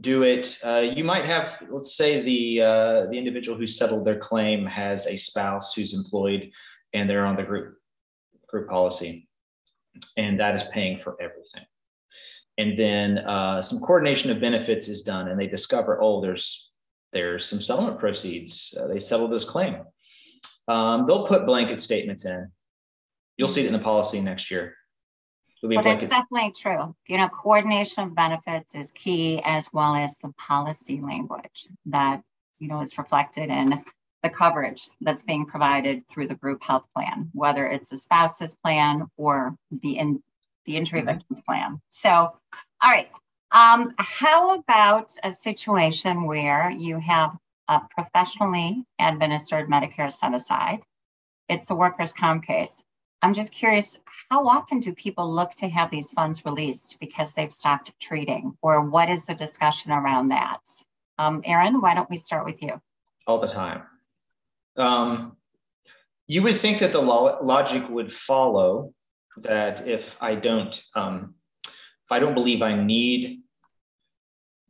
do 0.00 0.24
it. 0.24 0.58
Uh, 0.64 0.84
you 0.94 1.04
might 1.04 1.24
have, 1.24 1.62
let's 1.70 1.96
say, 1.96 2.22
the 2.22 2.62
uh, 2.62 3.06
the 3.10 3.16
individual 3.16 3.56
who 3.56 3.66
settled 3.66 4.04
their 4.04 4.18
claim 4.18 4.66
has 4.66 5.06
a 5.06 5.16
spouse 5.16 5.72
who's 5.74 5.94
employed, 5.94 6.50
and 6.92 7.08
they're 7.08 7.26
on 7.26 7.36
the 7.36 7.42
group 7.42 7.77
group 8.48 8.68
policy, 8.68 9.28
and 10.16 10.40
that 10.40 10.54
is 10.54 10.62
paying 10.64 10.98
for 10.98 11.16
everything. 11.20 11.64
And 12.58 12.76
then 12.76 13.18
uh, 13.18 13.62
some 13.62 13.78
coordination 13.78 14.30
of 14.30 14.40
benefits 14.40 14.88
is 14.88 15.02
done, 15.02 15.28
and 15.28 15.40
they 15.40 15.46
discover, 15.46 16.02
oh, 16.02 16.20
there's 16.20 16.70
there's 17.12 17.46
some 17.46 17.60
settlement 17.60 17.98
proceeds. 17.98 18.76
Uh, 18.78 18.86
they 18.86 18.98
settle 18.98 19.28
this 19.28 19.44
claim. 19.44 19.78
Um, 20.66 21.06
they'll 21.06 21.26
put 21.26 21.46
blanket 21.46 21.80
statements 21.80 22.26
in. 22.26 22.50
You'll 23.38 23.48
see 23.48 23.62
it 23.62 23.66
in 23.66 23.72
the 23.72 23.78
policy 23.78 24.20
next 24.20 24.50
year. 24.50 24.74
Well, 25.62 25.82
that's 25.82 26.08
definitely 26.08 26.52
true. 26.52 26.94
You 27.08 27.18
know, 27.18 27.28
coordination 27.28 28.04
of 28.04 28.14
benefits 28.14 28.74
is 28.74 28.92
key, 28.92 29.40
as 29.44 29.72
well 29.72 29.96
as 29.96 30.16
the 30.18 30.32
policy 30.36 31.00
language 31.00 31.66
that 31.86 32.22
you 32.58 32.68
know 32.68 32.80
is 32.80 32.96
reflected 32.98 33.50
in 33.50 33.82
the 34.22 34.30
coverage 34.30 34.88
that's 35.00 35.22
being 35.22 35.46
provided 35.46 36.08
through 36.08 36.28
the 36.28 36.34
group 36.34 36.62
health 36.62 36.84
plan, 36.94 37.30
whether 37.32 37.66
it's 37.66 37.92
a 37.92 37.96
spouse's 37.96 38.54
plan 38.56 39.06
or 39.16 39.56
the 39.70 39.98
in 39.98 40.22
the 40.66 40.76
injury 40.76 41.00
mm-hmm. 41.00 41.10
victims 41.10 41.40
plan. 41.40 41.80
So, 41.88 42.10
all 42.10 42.90
right. 42.90 43.08
Um, 43.50 43.94
how 43.96 44.56
about 44.56 45.12
a 45.22 45.32
situation 45.32 46.24
where 46.24 46.70
you 46.70 46.98
have 46.98 47.36
a 47.66 47.80
professionally 47.96 48.84
administered 48.98 49.68
Medicare 49.68 50.12
set 50.12 50.34
aside? 50.34 50.80
It's 51.48 51.70
a 51.70 51.74
workers' 51.74 52.12
comp 52.12 52.44
case. 52.44 52.82
I'm 53.22 53.32
just 53.32 53.52
curious, 53.52 53.98
how 54.30 54.46
often 54.48 54.80
do 54.80 54.92
people 54.92 55.32
look 55.32 55.52
to 55.56 55.68
have 55.68 55.90
these 55.90 56.12
funds 56.12 56.44
released 56.44 56.98
because 57.00 57.32
they've 57.32 57.52
stopped 57.52 57.92
treating, 57.98 58.56
or 58.60 58.82
what 58.82 59.08
is 59.08 59.24
the 59.24 59.34
discussion 59.34 59.92
around 59.92 60.28
that? 60.28 60.60
Um, 61.18 61.40
Aaron, 61.44 61.80
why 61.80 61.94
don't 61.94 62.10
we 62.10 62.18
start 62.18 62.44
with 62.44 62.62
you? 62.62 62.80
All 63.26 63.40
the 63.40 63.48
time. 63.48 63.82
Um, 64.78 65.36
you 66.26 66.42
would 66.42 66.56
think 66.56 66.78
that 66.78 66.92
the 66.92 67.02
lo- 67.02 67.38
logic 67.42 67.88
would 67.88 68.12
follow 68.12 68.94
that 69.38 69.86
if 69.86 70.16
I 70.20 70.34
don't, 70.34 70.80
um, 70.94 71.34
if 71.66 72.10
I 72.10 72.18
don't 72.18 72.34
believe 72.34 72.62
I 72.62 72.74
need 72.74 73.42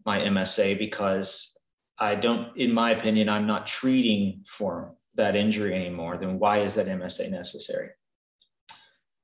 my 0.04 0.20
MSA 0.20 0.78
because 0.78 1.52
I 1.98 2.14
don't, 2.14 2.56
in 2.56 2.72
my 2.72 2.92
opinion, 2.92 3.28
I'm 3.28 3.46
not 3.46 3.66
treating 3.66 4.44
for 4.46 4.94
that 5.16 5.36
injury 5.36 5.74
anymore, 5.74 6.16
then 6.16 6.38
why 6.38 6.60
is 6.60 6.76
that 6.76 6.86
MSA 6.86 7.30
necessary? 7.30 7.90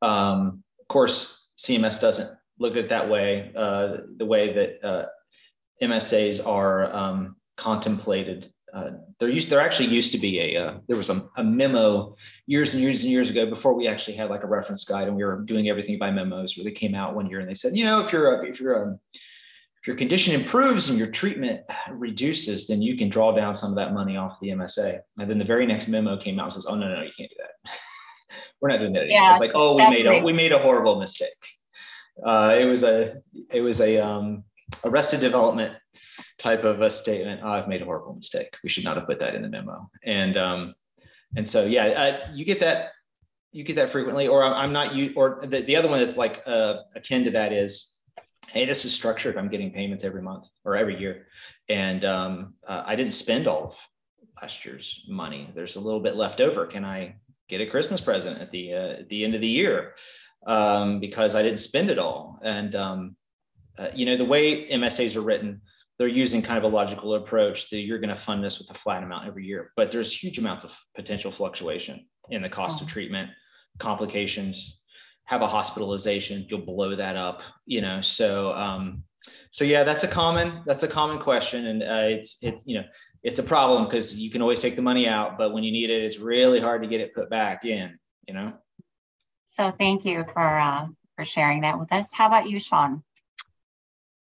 Um, 0.02 0.62
of 0.80 0.88
course, 0.88 1.48
CMS 1.56 2.00
doesn't 2.00 2.36
look 2.58 2.72
at 2.72 2.78
it 2.78 2.88
that 2.90 3.08
way. 3.08 3.52
Uh, 3.56 3.98
the 4.16 4.26
way 4.26 4.52
that 4.52 4.86
uh, 4.86 5.06
MSAs 5.82 6.44
are 6.44 6.94
um, 6.94 7.36
contemplated, 7.56 8.52
uh, 8.74 8.90
there 9.20 9.28
used 9.28 9.48
there 9.48 9.60
actually 9.60 9.88
used 9.88 10.10
to 10.10 10.18
be 10.18 10.40
a 10.40 10.60
uh, 10.60 10.78
there 10.88 10.96
was 10.96 11.08
a, 11.08 11.24
a, 11.36 11.44
memo 11.44 12.16
years 12.46 12.74
and 12.74 12.82
years 12.82 13.02
and 13.02 13.12
years 13.12 13.30
ago 13.30 13.46
before 13.46 13.72
we 13.72 13.86
actually 13.86 14.16
had 14.16 14.30
like 14.30 14.42
a 14.42 14.48
reference 14.48 14.84
guide 14.84 15.06
and 15.06 15.16
we 15.16 15.22
were 15.22 15.42
doing 15.42 15.68
everything 15.68 15.96
by 15.96 16.10
memos. 16.10 16.56
Where 16.56 16.64
they 16.64 16.72
came 16.72 16.94
out 16.94 17.14
one 17.14 17.30
year 17.30 17.38
and 17.38 17.48
they 17.48 17.54
said, 17.54 17.76
you 17.76 17.84
know, 17.84 18.04
if 18.04 18.12
you're 18.12 18.42
a, 18.42 18.46
if 18.46 18.60
you're 18.60 18.82
a 18.82 18.98
if 19.12 19.86
your 19.86 19.96
condition 19.96 20.34
improves 20.34 20.88
and 20.88 20.98
your 20.98 21.10
treatment 21.10 21.60
reduces, 21.92 22.66
then 22.66 22.82
you 22.82 22.96
can 22.96 23.08
draw 23.08 23.32
down 23.32 23.54
some 23.54 23.70
of 23.70 23.76
that 23.76 23.92
money 23.92 24.16
off 24.16 24.40
the 24.40 24.48
MSA. 24.48 24.98
And 25.18 25.30
then 25.30 25.38
the 25.38 25.44
very 25.44 25.66
next 25.66 25.86
memo 25.86 26.16
came 26.16 26.40
out 26.40 26.44
and 26.44 26.54
says, 26.54 26.66
oh 26.66 26.74
no, 26.74 26.88
no, 26.88 27.02
you 27.02 27.12
can't 27.16 27.30
do 27.30 27.36
that. 27.38 27.72
we're 28.60 28.70
not 28.70 28.78
doing 28.78 28.94
that 28.94 29.04
anymore. 29.04 29.20
Yeah, 29.20 29.30
it's 29.30 29.40
like, 29.40 29.52
oh, 29.54 29.76
we 29.76 29.88
made 29.88 30.06
a 30.06 30.20
we 30.20 30.32
made 30.32 30.50
a 30.50 30.58
horrible 30.58 30.98
mistake. 30.98 31.28
Uh, 32.26 32.56
it 32.58 32.64
was 32.64 32.82
a 32.82 33.18
it 33.52 33.60
was 33.60 33.80
a 33.80 33.98
um, 33.98 34.42
arrested 34.84 35.20
development 35.20 35.76
type 36.38 36.64
of 36.64 36.80
a 36.82 36.90
statement. 36.90 37.40
Oh, 37.42 37.48
I've 37.48 37.68
made 37.68 37.82
a 37.82 37.84
horrible 37.84 38.14
mistake. 38.14 38.54
We 38.62 38.70
should 38.70 38.84
not 38.84 38.96
have 38.96 39.06
put 39.06 39.20
that 39.20 39.34
in 39.34 39.42
the 39.42 39.48
memo. 39.48 39.90
And 40.04 40.36
um, 40.36 40.74
and 41.36 41.48
so 41.48 41.64
yeah, 41.64 41.86
uh, 41.86 42.30
you 42.34 42.44
get 42.44 42.60
that 42.60 42.92
you 43.52 43.64
get 43.64 43.76
that 43.76 43.90
frequently. 43.90 44.28
Or 44.28 44.42
I'm, 44.42 44.72
not 44.72 44.94
you. 44.94 45.12
Or 45.16 45.40
the, 45.42 45.60
the 45.62 45.76
other 45.76 45.88
one 45.88 46.00
that's 46.00 46.16
like 46.16 46.42
uh, 46.46 46.78
akin 46.96 47.24
to 47.24 47.30
that 47.32 47.52
is, 47.52 47.94
hey, 48.48 48.66
this 48.66 48.84
is 48.84 48.92
structured. 48.92 49.36
I'm 49.36 49.48
getting 49.48 49.70
payments 49.70 50.04
every 50.04 50.22
month 50.22 50.46
or 50.64 50.76
every 50.76 50.98
year, 50.98 51.26
and 51.68 52.04
um, 52.04 52.54
uh, 52.66 52.82
I 52.84 52.96
didn't 52.96 53.14
spend 53.14 53.46
all 53.46 53.68
of 53.68 53.78
last 54.42 54.64
year's 54.64 55.04
money. 55.08 55.50
There's 55.54 55.76
a 55.76 55.80
little 55.80 56.00
bit 56.00 56.16
left 56.16 56.40
over. 56.40 56.66
Can 56.66 56.84
I 56.84 57.16
get 57.48 57.60
a 57.60 57.66
Christmas 57.66 58.00
present 58.00 58.40
at 58.40 58.50
the 58.50 58.72
uh, 58.72 59.00
at 59.00 59.08
the 59.08 59.24
end 59.24 59.34
of 59.34 59.40
the 59.40 59.48
year 59.48 59.94
um, 60.46 61.00
because 61.00 61.34
I 61.34 61.42
didn't 61.42 61.58
spend 61.58 61.90
it 61.90 61.98
all. 61.98 62.38
And 62.42 62.74
um, 62.74 63.16
uh, 63.78 63.88
you 63.94 64.06
know 64.06 64.16
the 64.16 64.24
way 64.24 64.68
MSAs 64.70 65.16
are 65.16 65.22
written, 65.22 65.60
they're 65.98 66.08
using 66.08 66.42
kind 66.42 66.58
of 66.58 66.64
a 66.64 66.74
logical 66.74 67.14
approach 67.14 67.70
that 67.70 67.80
you're 67.80 67.98
going 67.98 68.08
to 68.08 68.14
fund 68.14 68.42
this 68.42 68.58
with 68.58 68.70
a 68.70 68.74
flat 68.74 69.02
amount 69.02 69.26
every 69.26 69.44
year, 69.44 69.72
but 69.76 69.92
there's 69.92 70.12
huge 70.14 70.38
amounts 70.38 70.64
of 70.64 70.76
potential 70.96 71.30
fluctuation 71.30 72.06
in 72.30 72.42
the 72.42 72.48
cost 72.48 72.80
oh. 72.80 72.84
of 72.84 72.90
treatment, 72.90 73.30
complications. 73.78 74.80
Have 75.26 75.40
a 75.40 75.46
hospitalization, 75.46 76.46
you'll 76.50 76.66
blow 76.66 76.94
that 76.94 77.16
up. 77.16 77.42
You 77.64 77.80
know, 77.80 78.02
so 78.02 78.52
um, 78.52 79.04
so 79.52 79.64
yeah, 79.64 79.82
that's 79.82 80.04
a 80.04 80.08
common 80.08 80.62
that's 80.66 80.82
a 80.82 80.88
common 80.88 81.18
question, 81.18 81.66
and 81.66 81.82
uh, 81.82 82.16
it's 82.16 82.38
it's 82.42 82.64
you 82.66 82.76
know 82.76 82.84
it's 83.24 83.38
a 83.38 83.42
problem 83.42 83.86
because 83.86 84.14
you 84.14 84.30
can 84.30 84.42
always 84.42 84.60
take 84.60 84.76
the 84.76 84.82
money 84.82 85.08
out, 85.08 85.38
but 85.38 85.52
when 85.54 85.64
you 85.64 85.72
need 85.72 85.88
it, 85.88 86.02
it's 86.02 86.18
really 86.18 86.60
hard 86.60 86.82
to 86.82 86.88
get 86.88 87.00
it 87.00 87.14
put 87.14 87.30
back 87.30 87.64
in, 87.64 87.98
you 88.28 88.34
know? 88.34 88.52
So 89.50 89.70
thank 89.70 90.04
you 90.04 90.26
for, 90.34 90.58
uh, 90.58 90.88
for 91.16 91.24
sharing 91.24 91.62
that 91.62 91.80
with 91.80 91.90
us. 91.90 92.12
How 92.12 92.26
about 92.26 92.50
you, 92.50 92.60
Sean? 92.60 93.02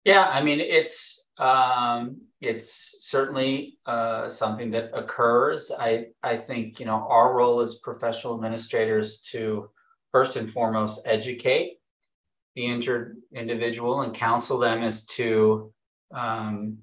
Yeah, 0.04 0.28
I 0.30 0.42
mean, 0.42 0.60
it's, 0.60 1.19
um, 1.40 2.20
it's 2.40 2.99
certainly 3.00 3.78
uh, 3.87 4.28
something 4.28 4.70
that 4.70 4.90
occurs. 4.94 5.73
I, 5.76 6.09
I 6.23 6.37
think, 6.37 6.78
you 6.78 6.87
know, 6.87 7.06
our 7.09 7.35
role 7.35 7.61
as 7.61 7.76
professional 7.76 8.35
administrators 8.35 9.23
to 9.32 9.70
first 10.12 10.37
and 10.37 10.52
foremost 10.52 11.00
educate 11.04 11.78
the 12.54 12.66
injured 12.66 13.16
individual 13.32 14.02
and 14.02 14.12
counsel 14.12 14.59
them 14.59 14.82
as 14.82 15.06
to 15.06 15.73
um, 16.12 16.78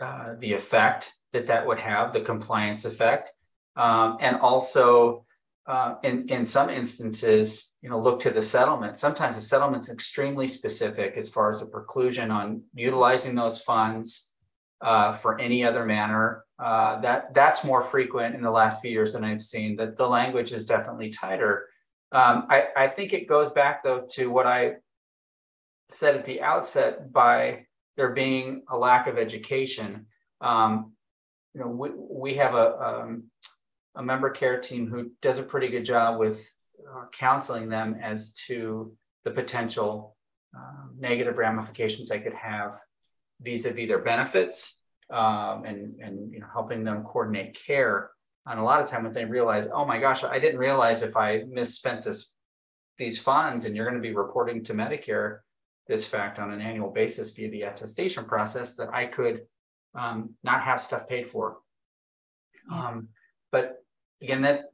uh, 0.00 0.34
the 0.40 0.52
effect 0.52 1.14
that 1.32 1.46
that 1.46 1.66
would 1.66 1.78
have, 1.78 2.12
the 2.12 2.20
compliance 2.20 2.84
effect, 2.84 3.32
um, 3.76 4.18
and 4.20 4.36
also 4.36 5.24
uh, 5.70 5.94
in 6.02 6.28
in 6.28 6.44
some 6.44 6.68
instances, 6.68 7.76
you 7.80 7.88
know, 7.88 8.00
look 8.00 8.18
to 8.20 8.30
the 8.30 8.42
settlement. 8.42 8.96
Sometimes 8.96 9.36
the 9.36 9.42
settlement's 9.42 9.88
extremely 9.88 10.48
specific 10.48 11.14
as 11.16 11.28
far 11.28 11.48
as 11.48 11.60
the 11.60 11.66
preclusion 11.66 12.32
on 12.32 12.62
utilizing 12.74 13.36
those 13.36 13.62
funds 13.62 14.32
uh, 14.80 15.12
for 15.12 15.38
any 15.38 15.64
other 15.64 15.84
manner. 15.86 16.44
Uh, 16.58 17.00
that 17.02 17.32
that's 17.34 17.62
more 17.64 17.84
frequent 17.84 18.34
in 18.34 18.42
the 18.42 18.50
last 18.50 18.82
few 18.82 18.90
years 18.90 19.12
than 19.12 19.22
I've 19.22 19.40
seen. 19.40 19.76
That 19.76 19.96
the 19.96 20.08
language 20.08 20.50
is 20.50 20.66
definitely 20.66 21.10
tighter. 21.10 21.68
Um, 22.10 22.48
I, 22.50 22.64
I 22.76 22.86
think 22.88 23.12
it 23.12 23.28
goes 23.28 23.50
back 23.50 23.84
though 23.84 24.08
to 24.14 24.28
what 24.28 24.48
I 24.48 24.74
said 25.88 26.16
at 26.16 26.24
the 26.24 26.42
outset 26.42 27.12
by 27.12 27.66
there 27.96 28.10
being 28.10 28.62
a 28.68 28.76
lack 28.76 29.06
of 29.06 29.18
education. 29.18 30.06
Um, 30.40 30.94
you 31.54 31.60
know, 31.60 31.68
we, 31.68 31.90
we 31.94 32.34
have 32.34 32.54
a, 32.54 32.66
um, 32.88 33.30
a 33.96 34.02
member 34.02 34.30
care 34.30 34.60
team 34.60 34.88
who 34.88 35.10
does 35.20 35.38
a 35.38 35.42
pretty 35.42 35.68
good 35.68 35.84
job 35.84 36.18
with 36.18 36.48
uh, 36.88 37.04
counseling 37.12 37.68
them 37.68 37.96
as 38.00 38.32
to 38.32 38.92
the 39.24 39.30
potential 39.30 40.16
uh, 40.56 40.86
negative 40.98 41.36
ramifications 41.36 42.08
they 42.08 42.20
could 42.20 42.34
have 42.34 42.78
vis-a-vis 43.40 43.88
their 43.88 43.98
benefits 43.98 44.80
um, 45.10 45.64
and, 45.64 46.00
and 46.00 46.32
you 46.32 46.40
know, 46.40 46.46
helping 46.52 46.84
them 46.84 47.04
coordinate 47.04 47.54
care. 47.54 48.10
And 48.46 48.58
a 48.58 48.62
lot 48.62 48.80
of 48.80 48.88
time 48.88 49.04
when 49.04 49.12
they 49.12 49.24
realize, 49.24 49.68
oh 49.72 49.84
my 49.84 49.98
gosh, 49.98 50.24
I 50.24 50.38
didn't 50.38 50.58
realize 50.58 51.02
if 51.02 51.16
I 51.16 51.42
misspent 51.48 52.04
this 52.04 52.32
these 52.98 53.20
funds 53.20 53.64
and 53.64 53.74
you're 53.74 53.88
going 53.88 54.00
to 54.00 54.06
be 54.06 54.14
reporting 54.14 54.62
to 54.62 54.74
Medicare 54.74 55.38
this 55.88 56.06
fact 56.06 56.38
on 56.38 56.52
an 56.52 56.60
annual 56.60 56.90
basis 56.90 57.32
via 57.32 57.50
the 57.50 57.62
attestation 57.62 58.24
process 58.26 58.76
that 58.76 58.92
I 58.92 59.06
could 59.06 59.40
um, 59.94 60.34
not 60.44 60.60
have 60.60 60.80
stuff 60.80 61.08
paid 61.08 61.26
for. 61.26 61.58
Um, 62.70 63.08
but 63.50 63.79
again, 64.22 64.42
that 64.42 64.70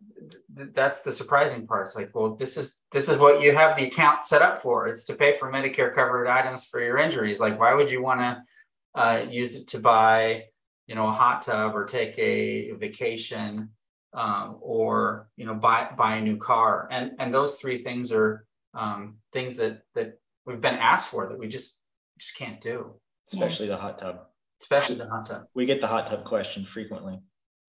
that's 0.72 1.02
the 1.02 1.12
surprising 1.12 1.66
part. 1.66 1.86
It's 1.86 1.96
like, 1.96 2.14
well, 2.14 2.34
this 2.34 2.56
is 2.56 2.80
this 2.92 3.08
is 3.08 3.18
what 3.18 3.40
you 3.40 3.54
have 3.54 3.76
the 3.76 3.86
account 3.86 4.24
set 4.24 4.42
up 4.42 4.58
for. 4.58 4.88
It's 4.88 5.04
to 5.04 5.14
pay 5.14 5.34
for 5.34 5.50
Medicare 5.52 5.94
covered 5.94 6.26
items 6.26 6.64
for 6.66 6.80
your 6.80 6.98
injuries. 6.98 7.40
Like, 7.40 7.58
why 7.58 7.74
would 7.74 7.90
you 7.90 8.02
want 8.02 8.20
to 8.20 9.00
uh, 9.00 9.26
use 9.28 9.54
it 9.54 9.68
to 9.68 9.78
buy, 9.78 10.44
you 10.86 10.94
know, 10.94 11.06
a 11.06 11.12
hot 11.12 11.42
tub 11.42 11.74
or 11.74 11.84
take 11.84 12.18
a 12.18 12.72
vacation 12.72 13.70
um, 14.14 14.56
or 14.60 15.28
you 15.36 15.46
know 15.46 15.54
buy 15.54 15.90
buy 15.96 16.16
a 16.16 16.22
new 16.22 16.36
car? 16.36 16.88
And 16.90 17.12
and 17.18 17.32
those 17.32 17.56
three 17.56 17.78
things 17.78 18.12
are 18.12 18.46
um, 18.74 19.16
things 19.32 19.56
that 19.56 19.82
that 19.94 20.18
we've 20.46 20.60
been 20.60 20.74
asked 20.74 21.10
for 21.10 21.28
that 21.28 21.38
we 21.38 21.48
just 21.48 21.78
just 22.18 22.36
can't 22.36 22.60
do. 22.60 22.94
Especially 23.32 23.66
yeah. 23.66 23.74
the 23.74 23.80
hot 23.80 23.98
tub. 23.98 24.20
Especially 24.60 24.96
the 24.96 25.08
hot 25.08 25.26
tub. 25.26 25.44
We 25.54 25.66
get 25.66 25.80
the 25.80 25.86
hot 25.86 26.06
tub 26.06 26.24
question 26.24 26.64
frequently. 26.64 27.18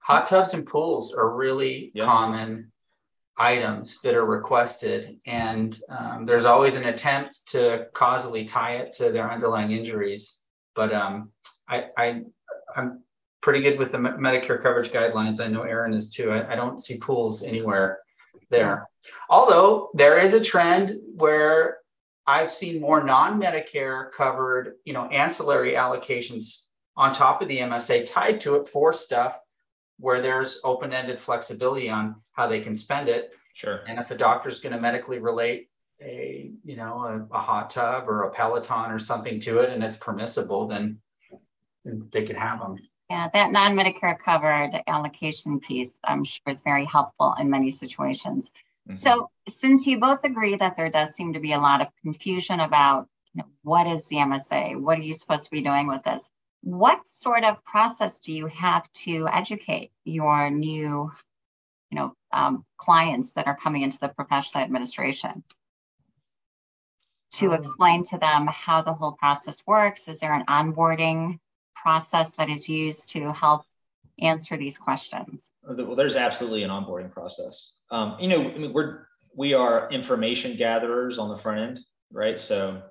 Hot 0.08 0.26
tubs 0.26 0.54
and 0.54 0.66
pools 0.66 1.14
are 1.14 1.36
really 1.36 1.92
yeah. 1.94 2.06
common 2.06 2.72
items 3.36 4.00
that 4.04 4.16
are 4.16 4.26
requested, 4.26 5.20
and 5.26 5.78
um, 5.90 6.26
there's 6.26 6.46
always 6.46 6.78
an 6.78 6.86
attempt 6.86 7.46
to 7.48 7.88
causally 7.94 8.46
tie 8.46 8.78
it 8.78 8.94
to 8.94 9.12
their 9.12 9.30
underlying 9.30 9.72
injuries. 9.72 10.44
But 10.76 10.94
um, 10.94 11.32
I, 11.68 11.88
I, 11.98 12.22
I'm 12.74 13.04
pretty 13.42 13.60
good 13.60 13.78
with 13.78 13.92
the 13.92 13.98
Medicare 13.98 14.64
coverage 14.64 14.92
guidelines. 14.92 15.42
I 15.42 15.50
know 15.50 15.64
Aaron 15.64 15.94
is 15.94 16.10
too. 16.10 16.32
I, 16.32 16.54
I 16.54 16.56
don't 16.56 16.80
see 16.80 17.00
pools 17.00 17.44
anywhere 17.44 18.00
there. 18.50 18.88
Although 19.30 19.90
there 19.94 20.18
is 20.18 20.34
a 20.34 20.42
trend 20.42 21.02
where 21.18 21.80
I've 22.26 22.50
seen 22.50 22.80
more 22.80 23.04
non-Medicare 23.04 24.10
covered, 24.14 24.76
you 24.86 24.94
know, 24.94 25.08
ancillary 25.08 25.74
allocations 25.74 26.68
on 26.96 27.12
top 27.12 27.42
of 27.42 27.50
the 27.50 27.58
MSA 27.58 28.10
tied 28.10 28.40
to 28.42 28.56
it 28.56 28.70
for 28.70 28.94
stuff 28.94 29.38
where 30.00 30.22
there's 30.22 30.62
open-ended 30.64 31.20
flexibility 31.20 31.90
on 31.90 32.16
how 32.34 32.48
they 32.48 32.60
can 32.60 32.76
spend 32.76 33.10
it. 33.10 33.32
Sure. 33.54 33.82
And 33.88 34.00
if 34.00 34.12
a 34.12 34.18
doctor's 34.18 34.60
going 34.60 34.74
to 34.74 34.80
medically 34.80 35.20
relate 35.20 35.70
a, 36.02 36.52
you 36.64 36.76
know, 36.76 37.28
a, 37.32 37.36
a, 37.36 37.40
hot 37.40 37.72
tub 37.72 38.08
or 38.08 38.24
a 38.24 38.32
Peloton 38.32 38.92
or 38.92 39.00
something 39.00 39.40
to 39.42 39.60
it 39.60 39.72
and 39.72 39.84
it's 39.84 39.96
permissible, 39.96 40.68
then 40.68 41.00
they 41.84 42.24
could 42.24 42.38
have 42.38 42.60
them. 42.60 42.78
Yeah, 43.10 43.30
that 43.34 43.52
non-Medicare 43.52 44.20
covered 44.20 44.84
allocation 44.86 45.60
piece, 45.60 45.92
I'm 46.04 46.24
sure 46.24 46.52
is 46.52 46.62
very 46.62 46.86
helpful 46.86 47.34
in 47.40 47.50
many 47.50 47.72
situations. 47.72 48.52
Mm-hmm. 48.88 48.94
So 48.94 49.32
since 49.48 49.88
you 49.88 50.00
both 50.00 50.24
agree 50.24 50.56
that 50.58 50.78
there 50.78 50.90
does 50.90 51.16
seem 51.16 51.34
to 51.34 51.40
be 51.40 51.54
a 51.54 51.60
lot 51.60 51.82
of 51.82 51.88
confusion 52.04 52.60
about 52.60 53.08
you 53.34 53.42
know, 53.42 53.48
what 53.64 53.88
is 53.88 54.06
the 54.08 54.18
MSA? 54.18 54.80
What 54.80 54.98
are 54.98 55.04
you 55.04 55.14
supposed 55.14 55.46
to 55.46 55.52
be 55.52 55.62
doing 55.62 55.88
with 55.88 56.04
this? 56.04 56.30
What 56.68 57.08
sort 57.08 57.46
of 57.46 57.64
process 57.64 58.20
do 58.20 58.34
you 58.34 58.48
have 58.48 58.92
to 59.06 59.26
educate 59.32 59.92
your 60.04 60.50
new, 60.50 61.10
you 61.90 61.96
know, 61.96 62.14
um, 62.34 62.66
clients 62.76 63.32
that 63.32 63.48
are 63.48 63.56
coming 63.56 63.84
into 63.84 63.98
the 64.00 64.10
professional 64.10 64.66
administration? 64.66 65.46
To 67.36 67.52
um, 67.52 67.54
explain 67.54 68.04
to 68.08 68.18
them 68.18 68.48
how 68.48 68.82
the 68.82 68.92
whole 68.92 69.14
process 69.14 69.64
works? 69.66 70.10
Is 70.10 70.20
there 70.20 70.34
an 70.34 70.44
onboarding 70.48 71.40
process 71.74 72.34
that 72.34 72.50
is 72.50 72.68
used 72.68 73.12
to 73.12 73.32
help 73.32 73.64
answer 74.20 74.58
these 74.58 74.78
questions? 74.78 75.50
Well, 75.64 75.96
there's 75.96 76.18
absolutely 76.18 76.64
an 76.64 76.70
onboarding 76.70 77.14
process. 77.14 77.76
Um, 77.92 78.18
you 78.20 78.28
know, 78.28 78.42
I 78.42 78.58
mean, 78.58 78.74
we're 78.74 79.08
we 79.34 79.54
are 79.54 79.90
information 79.90 80.58
gatherers 80.58 81.18
on 81.18 81.30
the 81.30 81.38
front 81.38 81.62
end, 81.62 81.80
right? 82.12 82.38
So 82.38 82.82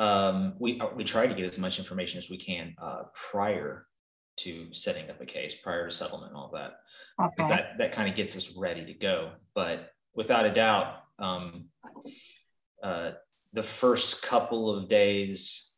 um, 0.00 0.54
we 0.58 0.80
we 0.96 1.04
try 1.04 1.26
to 1.26 1.34
get 1.34 1.44
as 1.44 1.58
much 1.58 1.78
information 1.78 2.18
as 2.18 2.30
we 2.30 2.38
can 2.38 2.74
uh, 2.82 3.02
prior 3.30 3.86
to 4.38 4.72
setting 4.72 5.10
up 5.10 5.20
a 5.20 5.26
case, 5.26 5.54
prior 5.54 5.86
to 5.86 5.94
settlement 5.94 6.32
and 6.32 6.38
all 6.38 6.50
that, 6.54 6.80
because 7.18 7.50
okay. 7.50 7.56
that 7.56 7.78
that 7.78 7.92
kind 7.92 8.08
of 8.08 8.16
gets 8.16 8.34
us 8.34 8.54
ready 8.56 8.86
to 8.86 8.94
go. 8.94 9.32
But 9.54 9.90
without 10.14 10.46
a 10.46 10.52
doubt, 10.52 11.02
um, 11.18 11.66
uh, 12.82 13.12
the 13.52 13.62
first 13.62 14.22
couple 14.22 14.74
of 14.74 14.88
days 14.88 15.70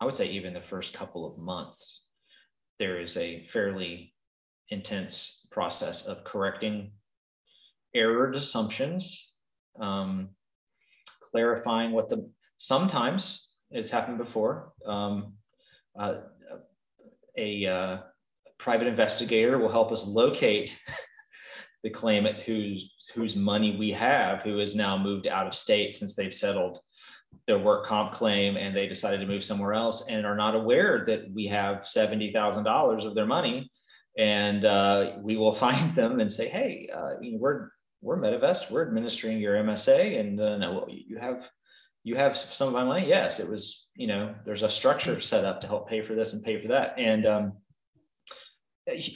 I 0.00 0.04
would 0.04 0.14
say 0.14 0.30
even 0.30 0.54
the 0.54 0.60
first 0.60 0.94
couple 0.94 1.24
of 1.24 1.38
months, 1.38 2.02
there 2.80 3.00
is 3.00 3.16
a 3.16 3.46
fairly 3.52 4.14
intense 4.70 5.46
process 5.52 6.06
of 6.06 6.24
correcting 6.24 6.92
errored 7.94 8.34
assumptions, 8.34 9.30
um, 9.78 10.30
clarifying 11.30 11.92
what 11.92 12.08
the 12.08 12.28
sometimes 12.56 13.48
it's 13.72 13.90
happened 13.90 14.18
before. 14.18 14.72
Um, 14.86 15.34
uh, 15.98 16.14
a 17.36 17.66
uh, 17.66 17.98
private 18.58 18.86
investigator 18.86 19.58
will 19.58 19.70
help 19.70 19.92
us 19.92 20.06
locate 20.06 20.78
the 21.82 21.90
claimant 21.90 22.38
whose 22.40 22.92
whose 23.14 23.36
money 23.36 23.76
we 23.76 23.90
have, 23.90 24.40
who 24.40 24.58
has 24.58 24.74
now 24.74 24.96
moved 24.96 25.26
out 25.26 25.46
of 25.46 25.54
state 25.54 25.94
since 25.94 26.14
they've 26.14 26.32
settled 26.32 26.80
their 27.46 27.58
work 27.58 27.86
comp 27.86 28.12
claim 28.12 28.56
and 28.56 28.76
they 28.76 28.86
decided 28.86 29.20
to 29.20 29.26
move 29.26 29.44
somewhere 29.44 29.74
else 29.74 30.06
and 30.08 30.24
are 30.24 30.36
not 30.36 30.54
aware 30.54 31.04
that 31.06 31.30
we 31.32 31.46
have 31.46 31.78
$70,000 31.82 33.06
of 33.06 33.14
their 33.14 33.26
money. 33.26 33.70
And 34.18 34.64
uh, 34.64 35.12
we 35.20 35.36
will 35.36 35.52
find 35.66 35.94
them 35.94 36.20
and 36.20 36.32
say, 36.32 36.48
hey, 36.48 36.88
uh, 36.94 37.14
we're, 37.20 37.70
we're 38.00 38.18
MediVest, 38.18 38.70
we're 38.70 38.86
administering 38.86 39.38
your 39.38 39.56
MSA. 39.56 40.18
And 40.18 40.40
uh, 40.40 40.58
no, 40.58 40.86
you 40.88 41.18
have, 41.18 41.48
you 42.04 42.16
have 42.16 42.36
some 42.36 42.68
of 42.68 42.74
my 42.74 42.84
money. 42.84 43.08
Yes, 43.08 43.40
it 43.40 43.48
was, 43.48 43.86
you 43.96 44.06
know, 44.06 44.34
there's 44.44 44.62
a 44.62 44.70
structure 44.70 45.20
set 45.20 45.44
up 45.44 45.60
to 45.60 45.66
help 45.66 45.88
pay 45.88 46.02
for 46.02 46.14
this 46.14 46.32
and 46.32 46.42
pay 46.42 46.60
for 46.60 46.68
that. 46.68 46.94
And 46.98 47.26
um, 47.26 47.52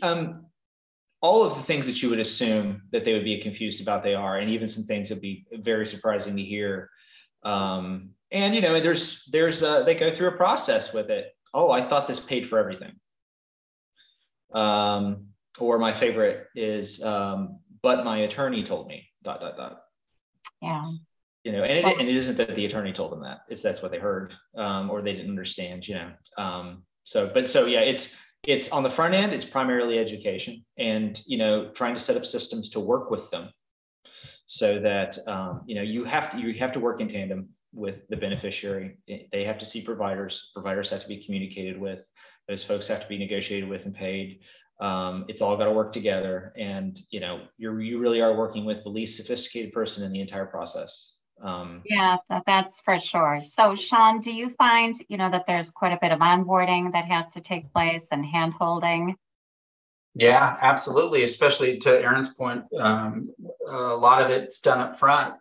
um, 0.02 0.46
all 1.20 1.42
of 1.42 1.56
the 1.56 1.62
things 1.62 1.86
that 1.86 2.02
you 2.02 2.10
would 2.10 2.20
assume 2.20 2.82
that 2.92 3.04
they 3.04 3.12
would 3.12 3.24
be 3.24 3.40
confused 3.40 3.80
about, 3.80 4.02
they 4.02 4.14
are, 4.14 4.38
and 4.38 4.50
even 4.50 4.68
some 4.68 4.84
things 4.84 5.08
that 5.08 5.16
would 5.16 5.22
be 5.22 5.46
very 5.52 5.86
surprising 5.86 6.36
to 6.36 6.42
hear 6.42 6.90
um, 7.46 8.10
and 8.32 8.54
you 8.54 8.60
know, 8.60 8.80
there's 8.80 9.24
there's 9.26 9.62
uh, 9.62 9.82
they 9.84 9.94
go 9.94 10.12
through 10.12 10.28
a 10.28 10.36
process 10.36 10.92
with 10.92 11.10
it. 11.10 11.34
Oh, 11.54 11.70
I 11.70 11.88
thought 11.88 12.08
this 12.08 12.20
paid 12.20 12.48
for 12.48 12.58
everything. 12.58 12.92
Um, 14.52 15.28
or 15.58 15.78
my 15.78 15.92
favorite 15.92 16.48
is, 16.54 17.02
um, 17.02 17.60
but 17.82 18.04
my 18.04 18.18
attorney 18.18 18.64
told 18.64 18.88
me. 18.88 19.08
Dot 19.22 19.40
dot 19.40 19.56
dot. 19.56 19.80
Yeah. 20.60 20.90
You 21.46 21.52
know, 21.52 21.62
and 21.62 21.78
it, 21.78 21.98
and 22.00 22.08
it 22.08 22.16
isn't 22.16 22.36
that 22.38 22.56
the 22.56 22.66
attorney 22.66 22.92
told 22.92 23.12
them 23.12 23.22
that; 23.22 23.42
it's 23.48 23.62
that's 23.62 23.80
what 23.80 23.92
they 23.92 24.00
heard, 24.00 24.34
um, 24.56 24.90
or 24.90 25.00
they 25.00 25.12
didn't 25.12 25.30
understand. 25.30 25.86
You 25.86 25.94
know, 25.94 26.10
um, 26.36 26.82
so 27.04 27.30
but 27.32 27.48
so 27.48 27.66
yeah, 27.66 27.82
it's 27.82 28.16
it's 28.42 28.68
on 28.70 28.82
the 28.82 28.90
front 28.90 29.14
end. 29.14 29.32
It's 29.32 29.44
primarily 29.44 30.00
education, 30.00 30.64
and 30.76 31.22
you 31.24 31.38
know, 31.38 31.70
trying 31.70 31.94
to 31.94 32.00
set 32.00 32.16
up 32.16 32.26
systems 32.26 32.68
to 32.70 32.80
work 32.80 33.12
with 33.12 33.30
them 33.30 33.50
so 34.46 34.80
that 34.80 35.16
um, 35.28 35.62
you 35.66 35.76
know 35.76 35.82
you 35.82 36.02
have 36.02 36.32
to 36.32 36.38
you 36.40 36.52
have 36.54 36.72
to 36.72 36.80
work 36.80 37.00
in 37.00 37.08
tandem 37.08 37.48
with 37.72 38.08
the 38.08 38.16
beneficiary. 38.16 38.96
They 39.06 39.44
have 39.44 39.60
to 39.60 39.66
see 39.66 39.82
providers. 39.82 40.50
Providers 40.52 40.90
have 40.90 41.02
to 41.02 41.08
be 41.08 41.24
communicated 41.24 41.80
with. 41.80 42.04
Those 42.48 42.64
folks 42.64 42.88
have 42.88 43.02
to 43.02 43.08
be 43.08 43.18
negotiated 43.18 43.68
with 43.68 43.84
and 43.84 43.94
paid. 43.94 44.40
Um, 44.80 45.26
it's 45.28 45.42
all 45.42 45.56
got 45.56 45.66
to 45.66 45.72
work 45.72 45.92
together, 45.92 46.52
and 46.58 47.00
you 47.10 47.20
know 47.20 47.42
you're 47.56 47.80
you 47.80 48.00
really 48.00 48.20
are 48.20 48.34
working 48.34 48.64
with 48.64 48.82
the 48.82 48.90
least 48.90 49.16
sophisticated 49.16 49.72
person 49.72 50.02
in 50.02 50.10
the 50.10 50.20
entire 50.20 50.46
process. 50.46 51.12
Um, 51.40 51.82
yeah, 51.84 52.16
that, 52.30 52.44
that's 52.46 52.80
for 52.80 52.98
sure. 52.98 53.40
So, 53.42 53.74
Sean, 53.74 54.20
do 54.20 54.32
you 54.32 54.50
find 54.50 54.96
you 55.08 55.16
know 55.16 55.30
that 55.30 55.46
there's 55.46 55.70
quite 55.70 55.92
a 55.92 55.98
bit 56.00 56.12
of 56.12 56.20
onboarding 56.20 56.92
that 56.92 57.04
has 57.04 57.32
to 57.34 57.40
take 57.40 57.72
place 57.72 58.06
and 58.10 58.24
hand 58.24 58.54
holding? 58.54 59.16
Yeah, 60.14 60.56
absolutely. 60.62 61.24
Especially 61.24 61.76
to 61.78 61.90
Aaron's 61.90 62.32
point, 62.32 62.64
um, 62.78 63.34
a 63.68 63.76
lot 63.76 64.22
of 64.22 64.30
it's 64.30 64.60
done 64.62 64.80
up 64.80 64.98
front. 64.98 65.34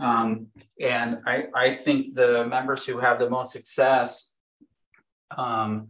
Um, 0.00 0.46
and 0.80 1.18
I, 1.26 1.44
I 1.54 1.74
think 1.74 2.14
the 2.14 2.46
members 2.46 2.86
who 2.86 2.98
have 2.98 3.18
the 3.18 3.28
most 3.28 3.52
success 3.52 4.32
um, 5.36 5.88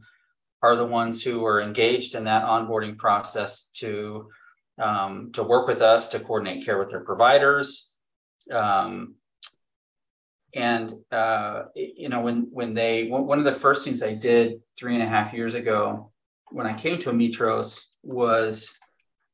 are 0.62 0.76
the 0.76 0.84
ones 0.84 1.22
who 1.22 1.44
are 1.44 1.62
engaged 1.62 2.14
in 2.14 2.24
that 2.24 2.44
onboarding 2.44 2.98
process 2.98 3.70
to 3.74 4.28
um, 4.82 5.30
to 5.34 5.44
work 5.44 5.68
with 5.68 5.80
us 5.80 6.08
to 6.08 6.18
coordinate 6.18 6.64
care 6.64 6.78
with 6.78 6.90
their 6.90 7.04
providers. 7.04 7.90
Um, 8.50 9.14
and 10.54 10.92
uh, 11.10 11.64
you 11.74 12.08
know, 12.08 12.20
when 12.20 12.48
when 12.50 12.74
they 12.74 13.08
one 13.08 13.38
of 13.38 13.44
the 13.44 13.52
first 13.52 13.84
things 13.84 14.02
I 14.02 14.14
did 14.14 14.60
three 14.78 14.94
and 14.94 15.02
a 15.02 15.08
half 15.08 15.32
years 15.32 15.54
ago 15.54 16.12
when 16.50 16.66
I 16.66 16.74
came 16.74 16.98
to 17.00 17.10
Ametros 17.10 17.86
was 18.02 18.78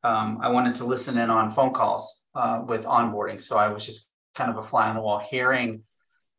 um, 0.03 0.39
I 0.43 0.49
wanted 0.49 0.77
to 0.77 0.85
listen 0.85 1.19
in 1.19 1.29
on 1.29 1.51
phone 1.51 1.73
calls 1.73 2.23
uh, 2.35 2.63
with 2.67 2.85
onboarding. 2.85 3.41
So 3.41 3.59
I 3.59 3.69
was 3.69 3.85
just 3.85 4.09
kind 4.35 4.51
of 4.51 4.57
a 4.57 4.63
fly 4.63 4.89
on 4.89 4.97
the 4.97 5.03
wall 5.03 5.19
hearing 5.19 5.83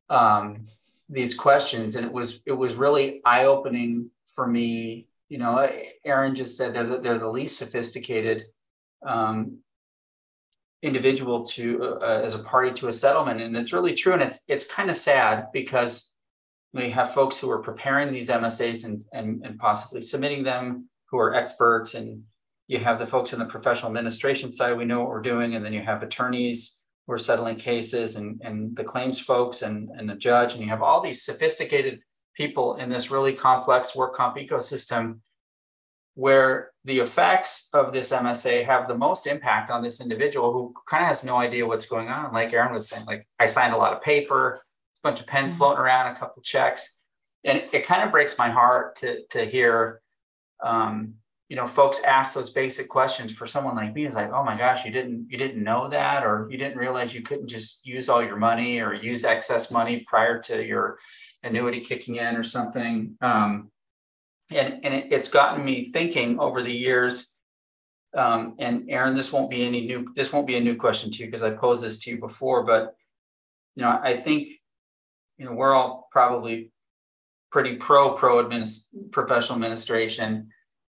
um, 0.10 0.68
these 1.10 1.36
questions, 1.36 1.96
and 1.96 2.06
it 2.06 2.12
was 2.12 2.42
it 2.46 2.54
was 2.54 2.74
really 2.76 3.22
eye 3.24 3.46
opening 3.46 4.10
for 4.34 4.48
me. 4.48 5.08
You 5.30 5.38
know, 5.38 5.70
Aaron 6.04 6.36
just 6.36 6.58
said 6.58 6.74
they're 6.74 6.88
the, 6.88 7.00
they're 7.00 7.20
the 7.20 7.30
least 7.30 7.58
sophisticated 7.58 8.46
um, 9.06 9.60
individual 10.82 11.46
to 11.46 11.98
uh, 12.02 12.22
as 12.24 12.36
a 12.36 12.40
party 12.40 12.72
to 12.74 12.88
a 12.88 12.94
settlement, 12.94 13.42
and 13.42 13.56
it's 13.56 13.74
really 13.74 13.94
true. 13.94 14.14
And 14.14 14.22
it's 14.22 14.42
it's 14.48 14.72
kind 14.72 14.90
of 14.90 14.96
sad 14.96 15.48
because 15.54 16.12
we 16.74 16.90
have 16.90 17.14
folks 17.14 17.38
who 17.38 17.50
are 17.50 17.60
preparing 17.60 18.12
these 18.12 18.30
MSAs 18.30 18.86
and, 18.86 19.04
and, 19.14 19.46
and 19.46 19.60
possibly 19.60 20.02
submitting 20.02 20.44
them 20.44 20.88
who 21.10 21.18
are 21.18 21.36
experts 21.36 21.96
and 21.96 22.24
you 22.68 22.80
have 22.80 23.00
the 23.00 23.06
folks 23.06 23.34
in 23.34 23.40
the 23.40 23.46
professional 23.46 23.90
administration 23.90 24.50
side 24.50 24.78
we 24.78 24.86
know 24.86 25.00
what 25.00 25.10
we're 25.10 25.22
doing 25.22 25.56
and 25.56 25.66
then 25.66 25.74
you 25.74 25.82
have 25.82 26.04
attorneys 26.04 26.82
who 27.06 27.14
are 27.14 27.18
settling 27.18 27.58
cases 27.58 28.16
and, 28.16 28.40
and 28.44 28.76
the 28.78 28.84
claims 28.84 29.20
folks 29.20 29.62
and, 29.62 29.90
and 29.98 30.10
the 30.10 30.16
judge 30.16 30.54
and 30.54 30.62
you 30.62 30.70
have 30.70 30.82
all 30.82 31.02
these 31.02 31.24
sophisticated 31.24 32.00
people 32.36 32.76
in 32.78 32.90
this 32.90 33.12
really 33.12 33.34
complex 33.34 33.96
work 33.96 34.16
comp 34.16 34.38
ecosystem 34.38 35.20
where 36.16 36.71
the 36.84 37.00
effects 37.00 37.70
of 37.74 37.94
this 37.94 38.12
MSA 38.12 38.66
have 38.66 38.88
the 38.88 38.98
most 38.98 39.28
impact 39.28 39.70
on 39.70 39.84
this 39.84 40.02
individual 40.02 40.52
who 40.52 40.74
kind 40.88 41.04
of 41.04 41.08
has 41.08 41.24
no 41.24 41.38
idea 41.38 41.66
what's 41.66 41.86
going 41.86 42.08
on. 42.08 42.34
Like 42.34 42.54
Aaron 42.54 42.74
was 42.74 42.90
saying, 42.90 43.06
like 43.06 43.28
I 43.40 43.46
signed 43.46 43.74
a 43.74 43.78
lot 43.78 43.94
of 43.94 44.02
paper, 44.02 44.56
a 44.56 44.60
bunch 45.04 45.20
of 45.20 45.28
pens 45.28 45.52
mm-hmm. 45.52 45.60
floating 45.60 45.80
around, 45.80 46.16
a 46.16 46.20
couple 46.20 46.42
checks, 46.42 46.98
and 47.44 47.60
it, 47.60 47.70
it, 47.72 47.86
kind 47.86 48.04
of 48.04 48.12
breaks 48.12 48.38
my 48.38 48.50
heart 48.50 48.96
to 48.98 49.26
to 49.30 49.46
hear, 49.46 50.02
um, 50.64 51.16
you 51.50 51.56
know, 51.56 51.68
folks 51.68 52.02
ask 52.02 52.34
those 52.34 52.52
basic 52.52 52.90
questions 52.90 53.32
for 53.32 53.46
someone 53.46 53.76
like 53.76 53.94
me. 53.94 54.06
Is 54.06 54.16
like, 54.16 54.32
oh 54.32 54.44
my 54.44 54.58
gosh, 54.58 54.84
you 54.84 54.92
didn't 54.92 55.28
you 55.30 55.38
didn't 55.38 55.64
know 55.64 55.88
that, 55.90 56.24
or 56.24 56.48
you 56.50 56.58
didn't 56.58 56.78
realize 56.78 57.14
you 57.14 57.22
couldn't 57.22 57.48
just 57.48 57.86
use 57.86 58.10
all 58.10 58.24
your 58.24 58.38
money 58.38 58.80
or 58.80 58.94
use 58.94 59.24
excess 59.24 59.70
money 59.70 60.04
prior 60.08 60.42
to 60.44 60.64
your 60.64 60.98
annuity 61.44 61.82
kicking 61.82 62.16
in 62.16 62.36
or 62.36 62.44
something. 62.44 63.18
Um, 63.22 63.71
and 64.52 64.84
and 64.84 64.94
it, 64.94 65.12
it's 65.12 65.30
gotten 65.30 65.64
me 65.64 65.86
thinking 65.86 66.40
over 66.40 66.62
the 66.62 66.74
years. 66.74 67.34
Um, 68.16 68.56
and 68.60 68.90
Aaron, 68.90 69.16
this 69.16 69.32
won't 69.32 69.50
be 69.50 69.66
any 69.66 69.86
new. 69.86 70.12
This 70.16 70.34
won't 70.34 70.48
be 70.48 70.58
a 70.58 70.62
new 70.62 70.76
question 70.76 71.12
to 71.12 71.20
you 71.20 71.26
because 71.26 71.44
I 71.44 71.52
posed 71.52 71.84
this 71.84 72.00
to 72.00 72.12
you 72.12 72.20
before. 72.20 72.64
But 72.64 72.94
you 73.76 73.84
know, 73.84 74.00
I 74.04 74.18
think 74.18 74.50
you 75.38 75.46
know 75.46 75.54
we're 75.54 75.74
all 75.74 76.08
probably 76.12 76.72
pretty 77.52 77.76
pro 77.78 78.14
pro 78.14 78.44
administ- 78.44 78.88
professional 79.12 79.56
administration, 79.56 80.50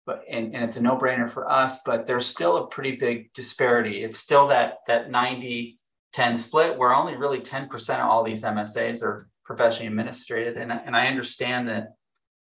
but 0.06 0.22
and, 0.30 0.54
and 0.54 0.64
it's 0.64 0.76
a 0.76 0.82
no 0.82 0.96
brainer 0.96 1.30
for 1.30 1.50
us. 1.50 1.80
But 1.84 2.06
there's 2.06 2.26
still 2.26 2.56
a 2.56 2.66
pretty 2.68 2.96
big 2.96 3.32
disparity. 3.32 4.04
It's 4.04 4.18
still 4.18 4.48
that 4.48 4.78
that 4.86 5.10
90 5.10 5.78
10 6.12 6.36
split 6.36 6.76
where 6.76 6.94
only 6.94 7.16
really 7.16 7.40
10% 7.40 7.70
of 8.00 8.08
all 8.08 8.24
these 8.24 8.42
MSAs 8.42 9.02
are 9.02 9.28
professionally 9.44 9.88
administrated. 9.88 10.56
And, 10.56 10.72
and 10.72 10.96
I 10.96 11.06
understand 11.06 11.68
that 11.68 11.94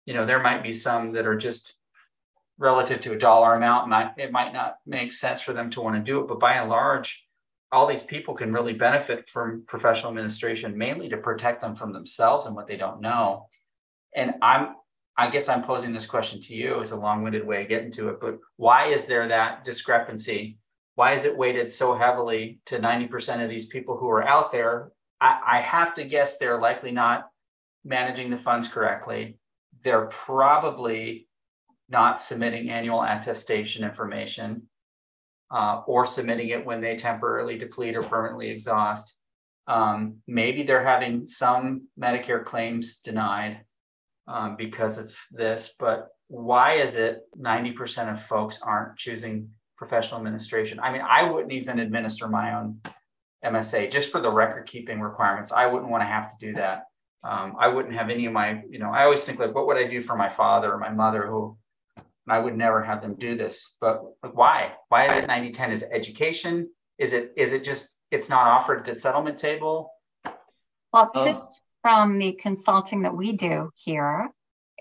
you 0.09 0.15
know, 0.15 0.23
there 0.23 0.41
might 0.41 0.63
be 0.63 0.73
some 0.73 1.11
that 1.11 1.27
are 1.27 1.37
just 1.37 1.75
relative 2.57 2.99
to 3.01 3.13
a 3.13 3.17
dollar 3.17 3.53
amount, 3.53 3.89
might 3.89 4.13
it 4.17 4.31
might 4.31 4.53
not 4.53 4.77
make 4.87 5.13
sense 5.13 5.39
for 5.39 5.53
them 5.53 5.69
to 5.69 5.81
want 5.81 5.97
to 5.97 6.01
do 6.01 6.19
it. 6.19 6.27
But 6.27 6.39
by 6.39 6.53
and 6.53 6.67
large, 6.67 7.23
all 7.71 7.85
these 7.85 8.01
people 8.01 8.33
can 8.33 8.51
really 8.51 8.73
benefit 8.73 9.29
from 9.29 9.65
professional 9.67 10.09
administration, 10.09 10.75
mainly 10.75 11.09
to 11.09 11.17
protect 11.17 11.61
them 11.61 11.75
from 11.75 11.93
themselves 11.93 12.47
and 12.47 12.55
what 12.55 12.65
they 12.65 12.75
don't 12.75 13.01
know. 13.01 13.49
And 14.15 14.33
I'm 14.41 14.77
I 15.15 15.29
guess 15.29 15.47
I'm 15.47 15.61
posing 15.61 15.93
this 15.93 16.07
question 16.07 16.41
to 16.41 16.55
you 16.55 16.81
as 16.81 16.89
a 16.89 16.95
long-winded 16.95 17.45
way 17.45 17.61
of 17.61 17.69
getting 17.69 17.91
to 17.91 18.09
it, 18.09 18.19
but 18.19 18.39
why 18.55 18.85
is 18.85 19.05
there 19.05 19.27
that 19.27 19.63
discrepancy? 19.63 20.57
Why 20.95 21.13
is 21.13 21.25
it 21.25 21.37
weighted 21.37 21.69
so 21.69 21.93
heavily 21.93 22.61
to 22.65 22.79
90% 22.79 23.43
of 23.43 23.49
these 23.49 23.67
people 23.67 23.95
who 23.97 24.09
are 24.09 24.27
out 24.27 24.51
there? 24.51 24.91
I, 25.21 25.39
I 25.45 25.61
have 25.61 25.93
to 25.95 26.03
guess 26.03 26.37
they're 26.37 26.57
likely 26.57 26.91
not 26.91 27.27
managing 27.83 28.29
the 28.29 28.37
funds 28.37 28.69
correctly 28.69 29.38
they're 29.83 30.07
probably 30.07 31.27
not 31.89 32.21
submitting 32.21 32.69
annual 32.69 33.01
attestation 33.03 33.83
information 33.83 34.63
uh, 35.51 35.81
or 35.87 36.05
submitting 36.05 36.49
it 36.49 36.65
when 36.65 36.81
they 36.81 36.95
temporarily 36.95 37.57
deplete 37.57 37.95
or 37.95 38.03
permanently 38.03 38.49
exhaust. 38.49 39.19
Um, 39.67 40.17
maybe 40.27 40.63
they're 40.63 40.85
having 40.85 41.25
some 41.25 41.87
Medicare 41.99 42.43
claims 42.43 42.99
denied 42.99 43.61
um, 44.27 44.55
because 44.55 44.97
of 44.97 45.15
this, 45.31 45.75
but 45.79 46.09
why 46.27 46.75
is 46.75 46.95
it 46.95 47.21
90% 47.39 48.11
of 48.11 48.21
folks 48.21 48.61
aren't 48.61 48.97
choosing 48.97 49.49
professional 49.77 50.19
administration? 50.19 50.79
I 50.79 50.91
mean, 50.91 51.01
I 51.01 51.23
wouldn't 51.23 51.53
even 51.53 51.79
administer 51.79 52.27
my 52.27 52.55
own 52.55 52.81
MSA 53.43 53.91
just 53.91 54.11
for 54.11 54.21
the 54.21 54.31
record 54.31 54.67
keeping 54.67 54.99
requirements. 54.99 55.51
I 55.51 55.65
wouldn't 55.65 55.89
want 55.89 56.01
to 56.01 56.07
have 56.07 56.29
to 56.29 56.45
do 56.45 56.53
that 56.53 56.83
um, 57.23 57.55
I 57.59 57.67
wouldn't 57.67 57.95
have 57.95 58.09
any 58.09 58.25
of 58.25 58.33
my, 58.33 58.61
you 58.69 58.79
know, 58.79 58.91
I 58.91 59.03
always 59.03 59.23
think 59.23 59.39
like, 59.39 59.53
what 59.53 59.67
would 59.67 59.77
I 59.77 59.87
do 59.87 60.01
for 60.01 60.15
my 60.15 60.29
father 60.29 60.71
or 60.71 60.77
my 60.77 60.89
mother 60.89 61.27
who 61.27 61.57
I 62.29 62.39
would 62.39 62.55
never 62.55 62.83
have 62.83 63.01
them 63.01 63.15
do 63.15 63.35
this. 63.35 63.77
But 63.81 64.03
like, 64.23 64.35
why? 64.35 64.73
Why 64.89 65.05
is 65.05 65.23
it 65.23 65.27
90 65.27 65.51
10? 65.51 65.71
Is 65.71 65.83
it 65.83 65.89
education? 65.91 66.69
Is 66.97 67.13
it 67.13 67.33
is 67.35 67.53
it 67.53 67.63
just 67.63 67.95
it's 68.11 68.29
not 68.29 68.47
offered 68.47 68.79
at 68.79 68.85
the 68.85 68.95
settlement 68.95 69.37
table? 69.37 69.91
Well, 70.93 71.11
oh. 71.13 71.25
just 71.25 71.61
from 71.81 72.19
the 72.19 72.33
consulting 72.33 73.03
that 73.03 73.15
we 73.15 73.33
do 73.33 73.71
here, 73.75 74.29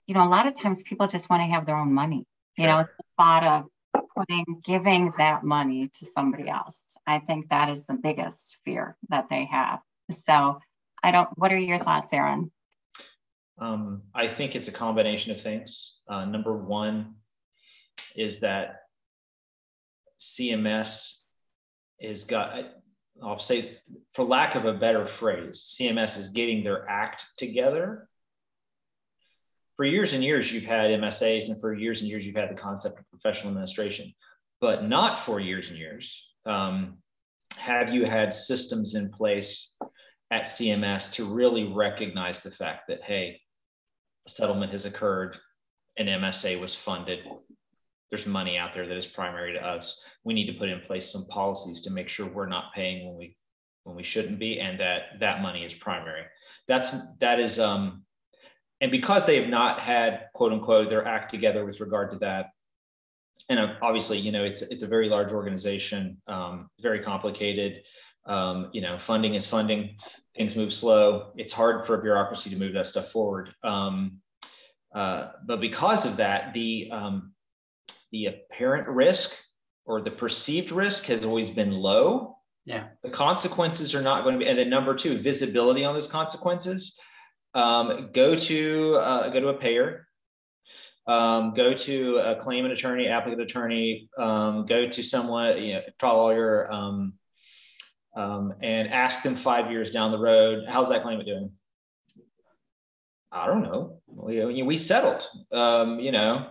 you 0.07 0.15
know, 0.15 0.27
a 0.27 0.29
lot 0.29 0.47
of 0.47 0.59
times 0.59 0.83
people 0.83 1.07
just 1.07 1.31
want 1.31 1.43
to 1.43 1.47
have 1.47 1.67
their 1.67 1.77
own 1.77 1.93
money. 1.93 2.27
You 2.57 2.65
sure. 2.65 2.73
know, 2.73 2.79
it's 2.81 2.91
the 2.99 3.05
thought 3.17 3.45
of 3.45 4.05
putting 4.17 4.45
giving 4.65 5.13
that 5.19 5.45
money 5.45 5.91
to 5.99 6.07
somebody 6.07 6.49
else. 6.49 6.83
I 7.07 7.21
think 7.21 7.49
that 7.49 7.71
is 7.71 7.87
the 7.87 7.95
biggest 7.95 8.59
fear 8.65 8.97
that 9.11 9.29
they 9.31 9.45
have. 9.47 9.81
So 10.11 10.59
I 11.03 11.11
don't, 11.11 11.29
what 11.39 11.53
are 11.53 11.59
your 11.59 11.79
thoughts, 11.79 12.13
Aaron? 12.13 12.51
Um, 13.61 14.03
I 14.15 14.29
think 14.29 14.55
it's 14.55 14.69
a 14.69 14.73
combination 14.73 15.33
of 15.33 15.43
things. 15.43 15.97
Uh, 16.09 16.25
number 16.25 16.57
one 16.57 17.15
is 18.17 18.41
that 18.41 18.83
CMS 20.21 21.15
is 22.01 22.25
got, 22.25 22.57
I'll 23.23 23.41
say, 23.41 23.79
for 24.15 24.25
lack 24.25 24.55
of 24.55 24.65
a 24.65 24.75
better 24.75 25.07
phrase, 25.07 25.77
CMS 25.79 26.17
is 26.19 26.29
getting 26.29 26.63
their 26.63 26.89
act 26.89 27.25
together. 27.37 28.09
For 29.77 29.85
years 29.85 30.13
and 30.13 30.25
years, 30.25 30.53
you've 30.53 30.65
had 30.65 30.91
MSAs, 30.91 31.49
and 31.49 31.61
for 31.61 31.73
years 31.73 32.01
and 32.01 32.11
years, 32.11 32.27
you've 32.27 32.37
had 32.37 32.51
the 32.51 32.61
concept 32.61 32.99
of 32.99 33.11
professional 33.11 33.53
administration, 33.53 34.13
but 34.61 34.85
not 34.85 35.21
for 35.21 35.39
years 35.39 35.71
and 35.71 35.79
years. 35.79 36.25
Um, 36.47 36.99
have 37.57 37.93
you 37.93 38.05
had 38.05 38.33
systems 38.33 38.95
in 38.95 39.11
place 39.11 39.75
at 40.31 40.45
CMS 40.45 41.13
to 41.13 41.25
really 41.25 41.65
recognize 41.65 42.41
the 42.41 42.51
fact 42.51 42.89
that, 42.89 43.03
hey, 43.03 43.41
a 44.27 44.31
settlement 44.31 44.73
has 44.73 44.85
occurred, 44.85 45.39
an 45.97 46.07
MSA 46.07 46.61
was 46.61 46.75
funded. 46.75 47.21
There's 48.11 48.27
money 48.27 48.57
out 48.57 48.75
there 48.75 48.87
that 48.87 48.97
is 48.97 49.07
primary 49.07 49.53
to 49.55 49.67
us. 49.67 50.01
We 50.25 50.35
need 50.35 50.47
to 50.47 50.59
put 50.59 50.69
in 50.69 50.81
place 50.81 51.11
some 51.11 51.27
policies 51.27 51.83
to 51.83 51.91
make 51.91 52.09
sure 52.09 52.27
we're 52.27 52.47
not 52.47 52.75
paying 52.75 53.07
when 53.07 53.17
we 53.17 53.37
when 53.85 53.97
we 53.97 54.03
shouldn't 54.03 54.39
be, 54.39 54.61
and 54.61 54.79
that 54.81 55.19
that 55.21 55.41
money 55.41 55.65
is 55.65 55.75
primary. 55.75 56.25
That's 56.69 56.95
that 57.21 57.41
is 57.41 57.59
um, 57.59 58.05
and 58.81 58.91
because 58.91 59.27
they 59.27 59.41
have 59.41 59.49
not 59.49 59.81
had 59.81 60.27
quote 60.35 60.53
unquote 60.53 60.91
their 60.91 61.07
act 61.07 61.31
together 61.31 61.65
with 61.65 61.81
regard 61.81 62.13
to 62.13 62.19
that, 62.19 62.51
and 63.49 63.59
obviously 63.83 64.19
you 64.19 64.31
know 64.31 64.45
it's 64.45 64.63
it's 64.63 64.83
a 64.83 64.87
very 64.87 65.09
large 65.09 65.33
organization, 65.33 66.21
um, 66.29 66.69
very 66.81 67.01
complicated. 67.01 67.83
Um, 68.27 68.71
you 68.73 68.81
know, 68.81 68.99
funding 68.99 69.35
is 69.35 69.47
funding. 69.47 69.97
Things 70.37 70.55
move 70.55 70.73
slow. 70.73 71.33
It's 71.37 71.53
hard 71.53 71.87
for 71.87 71.95
a 71.95 72.03
bureaucracy 72.03 72.51
to 72.51 72.57
move 72.57 72.75
that 72.75 72.87
stuff 72.87 73.11
forward. 73.11 73.55
Um, 73.65 74.21
uh, 74.95 75.29
but 75.47 75.61
because 75.61 76.07
of 76.07 76.17
that, 76.17 76.53
the 76.55 76.91
um, 76.93 77.33
the 78.13 78.27
apparent 78.27 78.89
risk 78.89 79.35
or 79.85 80.01
the 80.01 80.11
perceived 80.11 80.73
risk 80.73 81.05
has 81.05 81.25
always 81.25 81.51
been 81.51 81.73
low. 81.73 82.37
Yeah. 82.65 82.89
The 83.03 83.11
consequences 83.11 83.95
are 83.95 84.03
not 84.03 84.25
going 84.25 84.39
to 84.39 84.45
be, 84.45 84.51
and 84.51 84.59
then 84.59 84.69
number 84.69 84.95
two, 84.95 85.19
visibility 85.19 85.85
on 85.85 85.95
those 85.95 86.07
consequences. 86.07 86.99
Um, 87.55 88.11
go 88.13 88.35
to 88.35 88.97
uh, 88.97 89.29
go 89.31 89.41
to 89.41 89.49
a 89.49 89.55
payer. 89.55 90.07
Um, 91.07 91.55
go 91.55 91.73
to 91.73 92.19
a 92.19 92.37
claimant 92.37 92.75
attorney, 92.75 93.09
applicant 93.09 93.41
attorney. 93.41 94.11
Um, 94.19 94.67
go 94.67 94.87
to 94.89 95.03
someone, 95.03 95.63
you 95.63 95.75
know, 95.75 95.81
trial 95.99 96.17
lawyer, 96.17 96.71
um, 96.71 97.15
um, 98.19 98.53
and 98.63 98.89
ask 98.89 99.23
them 99.23 99.37
five 99.37 99.71
years 99.71 99.93
down 99.93 100.11
the 100.11 100.19
road, 100.19 100.65
how's 100.69 100.89
that 100.89 101.03
claimant 101.03 101.29
doing? 101.29 101.53
I 103.31 103.47
don't 103.47 103.63
know. 103.63 104.01
We, 104.09 104.63
we 104.65 104.77
settled, 104.77 105.25
um, 105.53 106.01
you 106.01 106.11
know, 106.11 106.49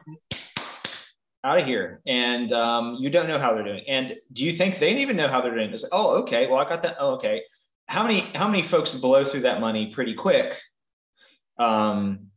out 1.44 1.60
of 1.60 1.66
here. 1.66 2.02
And 2.08 2.54
um, 2.54 2.96
you 3.02 3.10
don't 3.10 3.28
know 3.28 3.38
how 3.38 3.54
they're 3.54 3.66
doing. 3.66 3.84
And 3.86 4.16
do 4.32 4.46
you 4.46 4.54
think 4.54 4.80
they 4.80 4.96
even 4.96 5.18
know 5.18 5.28
how 5.28 5.42
they're 5.42 5.54
doing? 5.54 5.72
It's 5.72 5.84
like, 5.84 5.92
oh, 5.92 6.22
okay. 6.22 6.48
Well, 6.48 6.60
I 6.60 6.70
got 6.70 6.84
that. 6.84 6.96
Oh, 7.00 7.16
okay. 7.16 7.42
How 7.88 8.04
many, 8.04 8.22
how 8.34 8.48
many 8.48 8.64
folks 8.64 8.96
blow 8.96 9.26
through 9.26 9.42
that 9.42 9.60
money 9.60 9.92
pretty 9.94 10.14
quick? 10.14 10.58
Um, 11.60 12.28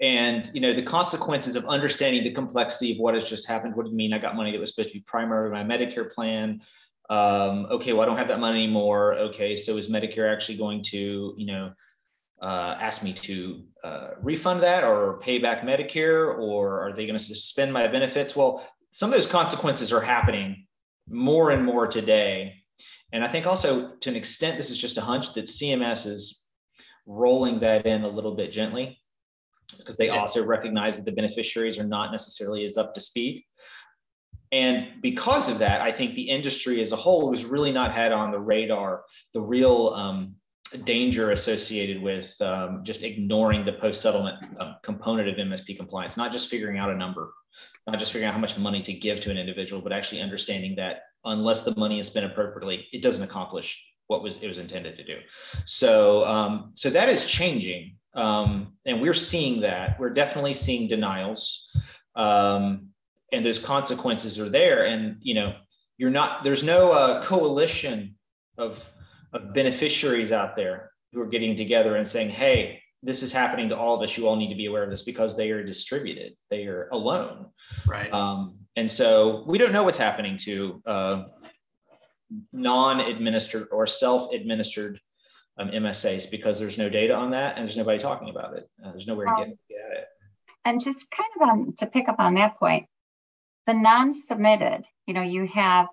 and 0.00 0.48
you 0.54 0.60
know 0.60 0.72
the 0.72 0.82
consequences 0.82 1.56
of 1.56 1.64
understanding 1.64 2.22
the 2.22 2.30
complexity 2.30 2.92
of 2.92 2.98
what 2.98 3.16
has 3.16 3.28
just 3.28 3.48
happened 3.48 3.74
what 3.74 3.84
do 3.84 3.90
you 3.90 3.96
mean 3.96 4.12
i 4.12 4.18
got 4.18 4.36
money 4.36 4.52
that 4.52 4.60
was 4.60 4.70
supposed 4.70 4.90
to 4.90 4.94
be 4.94 5.00
primary 5.00 5.50
my 5.50 5.64
medicare 5.64 6.08
plan 6.08 6.60
um, 7.08 7.66
okay, 7.70 7.92
well, 7.92 8.02
I 8.02 8.06
don't 8.06 8.18
have 8.18 8.28
that 8.28 8.40
money 8.40 8.64
anymore. 8.64 9.14
Okay, 9.14 9.56
so 9.56 9.76
is 9.76 9.88
Medicare 9.88 10.32
actually 10.32 10.58
going 10.58 10.82
to, 10.84 11.34
you 11.36 11.46
know, 11.46 11.72
uh, 12.40 12.76
ask 12.80 13.02
me 13.02 13.12
to 13.12 13.64
uh, 13.82 14.08
refund 14.20 14.62
that 14.62 14.84
or 14.84 15.18
pay 15.20 15.38
back 15.38 15.62
Medicare, 15.62 16.38
or 16.38 16.80
are 16.80 16.92
they 16.92 17.06
going 17.06 17.18
to 17.18 17.24
suspend 17.24 17.72
my 17.72 17.88
benefits? 17.88 18.36
Well, 18.36 18.66
some 18.92 19.10
of 19.10 19.16
those 19.16 19.26
consequences 19.26 19.92
are 19.92 20.00
happening 20.00 20.66
more 21.08 21.50
and 21.50 21.64
more 21.64 21.86
today. 21.86 22.62
And 23.12 23.24
I 23.24 23.28
think 23.28 23.46
also 23.46 23.94
to 23.96 24.10
an 24.10 24.16
extent, 24.16 24.56
this 24.56 24.70
is 24.70 24.78
just 24.78 24.98
a 24.98 25.02
hunch 25.02 25.34
that 25.34 25.46
CMS 25.46 26.06
is 26.06 26.44
rolling 27.06 27.60
that 27.60 27.86
in 27.86 28.04
a 28.04 28.08
little 28.08 28.34
bit 28.34 28.52
gently 28.52 29.00
because 29.76 29.96
they 29.96 30.10
also 30.10 30.44
recognize 30.44 30.96
that 30.96 31.04
the 31.04 31.12
beneficiaries 31.12 31.78
are 31.78 31.84
not 31.84 32.12
necessarily 32.12 32.64
as 32.64 32.76
up 32.76 32.94
to 32.94 33.00
speed. 33.00 33.44
And 34.52 35.02
because 35.02 35.48
of 35.48 35.58
that, 35.58 35.80
I 35.80 35.92
think 35.92 36.14
the 36.14 36.28
industry 36.28 36.80
as 36.82 36.92
a 36.92 36.96
whole 36.96 37.28
was 37.30 37.44
really 37.44 37.72
not 37.72 37.92
had 37.92 38.12
on 38.12 38.30
the 38.30 38.40
radar 38.40 39.04
the 39.34 39.40
real 39.40 39.88
um, 39.94 40.34
danger 40.84 41.30
associated 41.32 42.02
with 42.02 42.34
um, 42.40 42.82
just 42.84 43.02
ignoring 43.02 43.64
the 43.64 43.72
post 43.72 44.00
settlement 44.02 44.36
um, 44.60 44.76
component 44.82 45.28
of 45.28 45.36
MSP 45.36 45.76
compliance, 45.76 46.16
not 46.16 46.32
just 46.32 46.48
figuring 46.48 46.78
out 46.78 46.90
a 46.90 46.96
number. 46.96 47.32
not 47.86 47.98
just 47.98 48.12
figuring 48.12 48.28
out 48.28 48.34
how 48.34 48.40
much 48.40 48.58
money 48.58 48.82
to 48.82 48.92
give 48.92 49.20
to 49.20 49.30
an 49.30 49.38
individual, 49.38 49.80
but 49.80 49.92
actually 49.92 50.20
understanding 50.20 50.76
that 50.76 51.02
unless 51.24 51.62
the 51.62 51.74
money 51.76 52.00
is 52.00 52.06
spent 52.06 52.26
appropriately, 52.26 52.86
it 52.92 53.02
doesn't 53.02 53.24
accomplish 53.24 53.82
what 54.08 54.22
was 54.22 54.38
it 54.42 54.48
was 54.48 54.58
intended 54.58 54.96
to 54.96 55.04
do. 55.04 55.16
So 55.64 56.24
um, 56.26 56.72
so 56.74 56.90
that 56.90 57.08
is 57.08 57.26
changing, 57.26 57.96
um, 58.14 58.72
and 58.86 59.00
we're 59.00 59.14
seeing 59.14 59.60
that. 59.62 59.98
We're 59.98 60.10
definitely 60.10 60.54
seeing 60.54 60.88
denials, 60.88 61.66
um, 62.14 62.87
and 63.32 63.44
those 63.44 63.58
consequences 63.58 64.38
are 64.38 64.48
there. 64.48 64.86
And 64.86 65.16
you 65.20 65.34
know, 65.34 65.54
you're 65.96 66.10
not 66.10 66.44
there's 66.44 66.62
no 66.62 66.92
uh, 66.92 67.24
coalition 67.24 68.16
of 68.56 68.88
of 69.32 69.52
beneficiaries 69.54 70.32
out 70.32 70.56
there 70.56 70.90
who 71.12 71.20
are 71.20 71.26
getting 71.26 71.56
together 71.56 71.96
and 71.96 72.06
saying, 72.06 72.30
"Hey, 72.30 72.82
this 73.02 73.22
is 73.22 73.32
happening 73.32 73.68
to 73.68 73.76
all 73.76 73.94
of 73.94 74.02
us. 74.02 74.16
You 74.16 74.26
all 74.26 74.36
need 74.36 74.48
to 74.48 74.56
be 74.56 74.66
aware 74.66 74.82
of 74.82 74.90
this 74.90 75.02
because 75.02 75.36
they 75.36 75.50
are 75.50 75.62
distributed. 75.62 76.34
They 76.50 76.66
are 76.66 76.88
alone. 76.90 77.46
Right. 77.86 78.12
Um, 78.12 78.58
and 78.76 78.90
so 78.90 79.44
we 79.46 79.58
don't 79.58 79.72
know 79.72 79.84
what's 79.84 79.98
happening 79.98 80.36
to 80.38 80.82
uh, 80.84 81.24
non-administered 82.52 83.68
or 83.70 83.86
self-administered 83.86 85.00
um, 85.58 85.70
MSAs 85.70 86.30
because 86.30 86.58
there's 86.58 86.78
no 86.78 86.88
data 86.88 87.14
on 87.14 87.30
that 87.32 87.56
and 87.56 87.64
there's 87.64 87.76
nobody 87.76 87.98
talking 87.98 88.30
about 88.30 88.56
it. 88.56 88.68
Uh, 88.84 88.92
there's 88.92 89.06
nowhere 89.06 89.26
to 89.26 89.34
get, 89.38 89.48
get 89.68 89.78
at 89.90 89.98
it. 89.98 90.06
And 90.64 90.80
just 90.80 91.10
kind 91.10 91.30
of 91.36 91.48
um, 91.48 91.74
to 91.78 91.86
pick 91.86 92.08
up 92.08 92.16
on 92.18 92.34
that 92.34 92.58
point, 92.58 92.86
the 93.68 93.74
non-submitted, 93.74 94.86
you 95.06 95.12
know, 95.12 95.20
you 95.20 95.46
have 95.46 95.88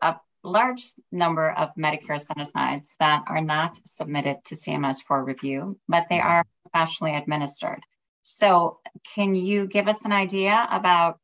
a 0.00 0.14
large 0.44 0.92
number 1.10 1.50
of 1.50 1.74
Medicare 1.76 2.20
set-asides 2.20 2.94
that 3.00 3.24
are 3.26 3.40
not 3.40 3.80
submitted 3.84 4.36
to 4.44 4.54
CMS 4.54 4.98
for 5.04 5.22
review, 5.22 5.76
but 5.88 6.06
they 6.08 6.18
mm-hmm. 6.18 6.28
are 6.28 6.44
professionally 6.62 7.16
administered. 7.16 7.80
So 8.22 8.78
can 9.14 9.34
you 9.34 9.66
give 9.66 9.88
us 9.88 10.04
an 10.04 10.12
idea 10.12 10.68
about, 10.70 11.18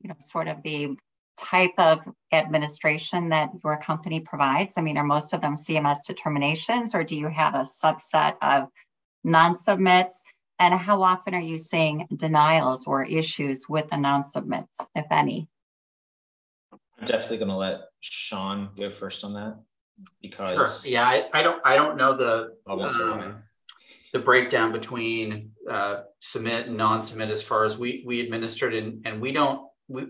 you 0.00 0.08
know, 0.08 0.16
sort 0.18 0.48
of 0.48 0.64
the 0.64 0.96
type 1.38 1.74
of 1.78 2.00
administration 2.32 3.28
that 3.28 3.50
your 3.62 3.76
company 3.76 4.18
provides? 4.18 4.74
I 4.76 4.80
mean, 4.80 4.98
are 4.98 5.04
most 5.04 5.34
of 5.34 5.40
them 5.40 5.54
CMS 5.54 5.98
determinations 6.04 6.96
or 6.96 7.04
do 7.04 7.16
you 7.16 7.28
have 7.28 7.54
a 7.54 7.58
subset 7.58 8.38
of 8.42 8.70
non-submits? 9.22 10.20
And 10.58 10.74
how 10.74 11.02
often 11.02 11.34
are 11.34 11.40
you 11.40 11.58
seeing 11.58 12.06
denials 12.14 12.86
or 12.86 13.04
issues 13.04 13.68
with 13.68 13.90
the 13.90 13.96
non-submits, 13.96 14.86
if 14.94 15.06
any? 15.10 15.48
I'm 16.72 17.06
definitely 17.06 17.38
going 17.38 17.48
to 17.48 17.56
let 17.56 17.80
Sean 18.00 18.70
go 18.76 18.90
first 18.90 19.24
on 19.24 19.34
that 19.34 19.58
because 20.20 20.82
sure. 20.82 20.92
yeah, 20.92 21.06
I, 21.06 21.28
I, 21.32 21.42
don't 21.42 21.60
I 21.64 21.76
don't 21.76 21.96
know 21.96 22.16
the 22.16 22.54
um, 22.66 23.42
the 24.12 24.18
breakdown 24.18 24.72
between 24.72 25.50
uh, 25.70 26.02
submit 26.20 26.68
and 26.68 26.76
non-submit 26.76 27.30
as 27.30 27.42
far 27.42 27.64
as 27.64 27.76
we 27.76 28.04
we 28.06 28.20
administered 28.20 28.74
and 28.74 29.06
and 29.06 29.20
we 29.20 29.32
don't 29.32 29.68
we 29.88 30.06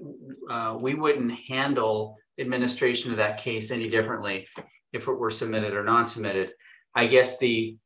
uh, 0.50 0.76
we 0.78 0.94
wouldn't 0.94 1.33
handle 1.48 2.18
administration 2.38 3.11
of 3.11 3.16
that 3.18 3.38
case 3.38 3.70
any 3.70 3.88
differently 3.88 4.46
if 4.92 5.09
it 5.09 5.12
were 5.12 5.30
submitted 5.30 5.74
or 5.74 5.85
non-submitted. 5.85 6.52
I 6.94 7.07
guess 7.07 7.38
the 7.38 7.76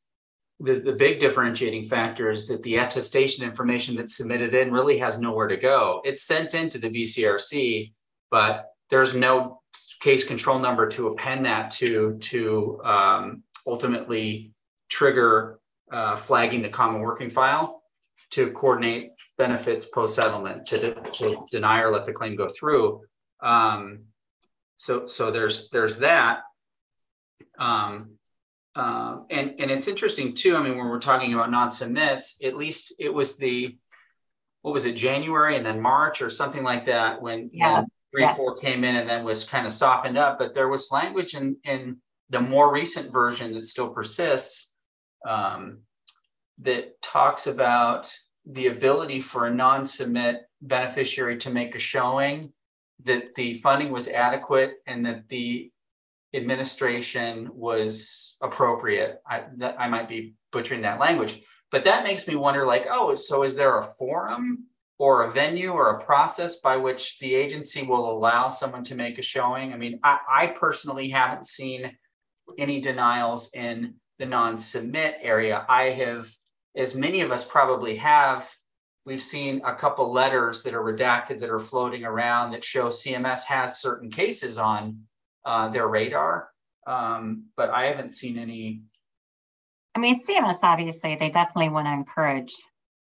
the, 0.61 0.81
the 0.81 0.93
big 0.93 1.21
differentiating 1.21 1.85
factor 1.85 2.31
is 2.31 2.49
that 2.49 2.63
the 2.63 2.77
attestation 2.77 3.45
information 3.45 3.95
that's 3.95 4.17
submitted 4.17 4.55
in 4.55 4.73
really 4.73 4.99
has 4.99 5.19
nowhere 5.19 5.47
to 5.47 5.57
go. 5.57 6.01
It's 6.05 6.23
sent 6.23 6.55
into 6.55 6.79
the 6.79 6.91
BCRC, 6.91 7.93
but 8.31 8.73
there's 8.91 9.15
no 9.15 9.61
case 10.01 10.27
control 10.27 10.59
number 10.59 10.89
to 10.89 11.09
append 11.09 11.45
that 11.45 11.71
to 11.73 12.19
to 12.19 12.81
um, 12.85 13.43
ultimately 13.67 14.53
trigger 14.89 15.61
uh, 15.93 16.17
flagging 16.17 16.63
the 16.63 16.69
common 16.69 17.03
working 17.03 17.31
file 17.31 17.83
to 18.31 18.51
coordinate 18.53 19.13
benefits 19.37 19.87
post 19.87 20.15
settlement 20.15 20.67
to, 20.67 20.79
de- 20.79 21.11
to 21.13 21.47
deny 21.51 21.81
or 21.81 21.93
let 21.93 22.05
the 22.05 22.13
claim 22.13 22.37
go 22.37 22.49
through. 22.49 23.03
Um, 23.41 24.01
so 24.77 25.07
so 25.07 25.31
there's 25.31 25.71
there's 25.71 25.99
that. 25.99 26.41
Um, 27.59 28.18
uh, 28.79 29.19
and 29.31 29.55
and 29.59 29.71
it's 29.71 29.89
interesting 29.89 30.35
too. 30.35 30.57
I 30.57 30.63
mean, 30.63 30.79
when 30.79 30.89
we're 30.89 31.01
talking 31.01 31.35
about 31.35 31.51
non-submits, 31.51 32.39
at 32.45 32.57
least 32.57 32.95
it 32.99 33.13
was 33.13 33.37
the 33.37 33.77
what 34.63 34.73
was 34.73 34.85
it 34.85 34.97
January 34.97 35.57
and 35.57 35.67
then 35.67 35.81
March 35.81 36.23
or 36.23 36.31
something 36.31 36.63
like 36.63 36.87
that 36.87 37.21
when, 37.23 37.51
yeah. 37.53 37.83
three 38.13 38.23
yeah. 38.23 38.35
four 38.35 38.57
came 38.57 38.85
in 38.85 38.97
and 38.97 39.09
then 39.09 39.25
was 39.25 39.45
kind 39.45 39.67
of 39.67 39.73
softened 39.73 40.19
up 40.19 40.39
but 40.39 40.55
there 40.55 40.69
was 40.69 40.91
language 40.91 41.35
in 41.35 41.57
in 41.65 41.97
the 42.31 42.41
more 42.41 42.73
recent 42.73 43.11
versions 43.13 43.57
that 43.57 43.67
still 43.67 43.89
persists 43.89 44.75
um, 45.27 45.79
that 46.59 47.01
talks 47.03 47.47
about 47.47 48.13
the 48.45 48.67
ability 48.67 49.21
for 49.21 49.47
a 49.47 49.55
non-submit 49.55 50.43
beneficiary 50.61 51.37
to 51.39 51.51
make 51.51 51.75
a 51.75 51.79
showing 51.79 52.53
that 53.05 53.35
the 53.35 53.55
funding 53.55 53.91
was 53.91 54.09
adequate 54.09 54.75
and 54.87 55.07
that 55.07 55.29
the 55.29 55.71
administration 56.35 57.49
was 57.53 58.37
appropriate 58.43 59.21
i 59.27 59.45
that 59.57 59.75
i 59.79 59.89
might 59.89 60.09
be 60.09 60.35
butchering 60.53 60.83
that 60.83 61.01
language 61.01 61.41
but 61.71 61.85
that 61.85 62.05
makes 62.05 62.29
me 62.29 62.37
wonder 62.37 62.67
like 62.67 62.87
oh 62.91 63.15
so 63.15 63.43
is 63.43 63.57
there 63.57 63.79
a 63.79 63.85
forum 63.85 64.69
or 64.99 65.23
a 65.23 65.31
venue 65.31 65.71
or 65.71 65.91
a 65.91 66.05
process 66.05 66.57
by 66.57 66.77
which 66.77 67.19
the 67.21 67.35
agency 67.35 67.85
will 67.85 68.11
allow 68.11 68.49
someone 68.49 68.85
to 68.85 68.97
make 68.97 69.19
a 69.19 69.23
showing? 69.23 69.73
I 69.73 69.77
mean, 69.77 70.01
I, 70.03 70.19
I 70.29 70.47
personally 70.49 71.09
haven't 71.09 71.47
seen 71.47 71.97
any 72.59 72.81
denials 72.81 73.51
in 73.55 73.95
the 74.19 74.27
non 74.27 74.59
submit 74.59 75.17
area. 75.21 75.65
I 75.69 75.91
have, 75.91 76.29
as 76.77 76.95
many 76.97 77.21
of 77.21 77.31
us 77.31 77.47
probably 77.47 77.97
have, 77.97 78.51
we've 79.07 79.23
seen 79.23 79.63
a 79.65 79.75
couple 79.75 80.13
letters 80.13 80.65
that 80.65 80.75
are 80.75 80.83
redacted 80.83 81.41
that 81.41 81.51
are 81.51 81.61
floating 81.61 82.05
around 82.05 82.51
that 82.51 82.65
show 82.65 82.89
CMS 82.89 83.45
has 83.45 83.81
certain 83.81 84.11
cases 84.11 84.59
on 84.59 85.03
uh, 85.49 85.69
their 85.69 85.89
radar. 85.89 86.51
Um, 86.87 87.47
but 87.57 87.71
I 87.71 87.87
haven't 87.87 88.11
seen 88.11 88.39
any. 88.39 88.83
I 89.95 89.99
mean, 89.99 90.15
CMS 90.23 90.59
obviously, 90.63 91.17
they 91.17 91.31
definitely 91.31 91.71
want 91.71 91.87
to 91.87 91.93
encourage 91.93 92.55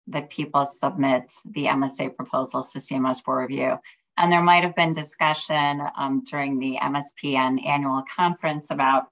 that 0.06 0.30
people 0.30 0.64
submit 0.64 1.32
the 1.44 1.64
MSA 1.64 2.14
proposals 2.14 2.72
to 2.72 2.78
CMS 2.78 3.20
for 3.22 3.40
review. 3.40 3.78
And 4.16 4.32
there 4.32 4.42
might 4.42 4.62
have 4.62 4.76
been 4.76 4.92
discussion 4.92 5.82
um, 5.96 6.22
during 6.24 6.60
the 6.60 6.78
MSPN 6.80 7.66
annual 7.66 8.04
conference 8.16 8.70
about, 8.70 9.08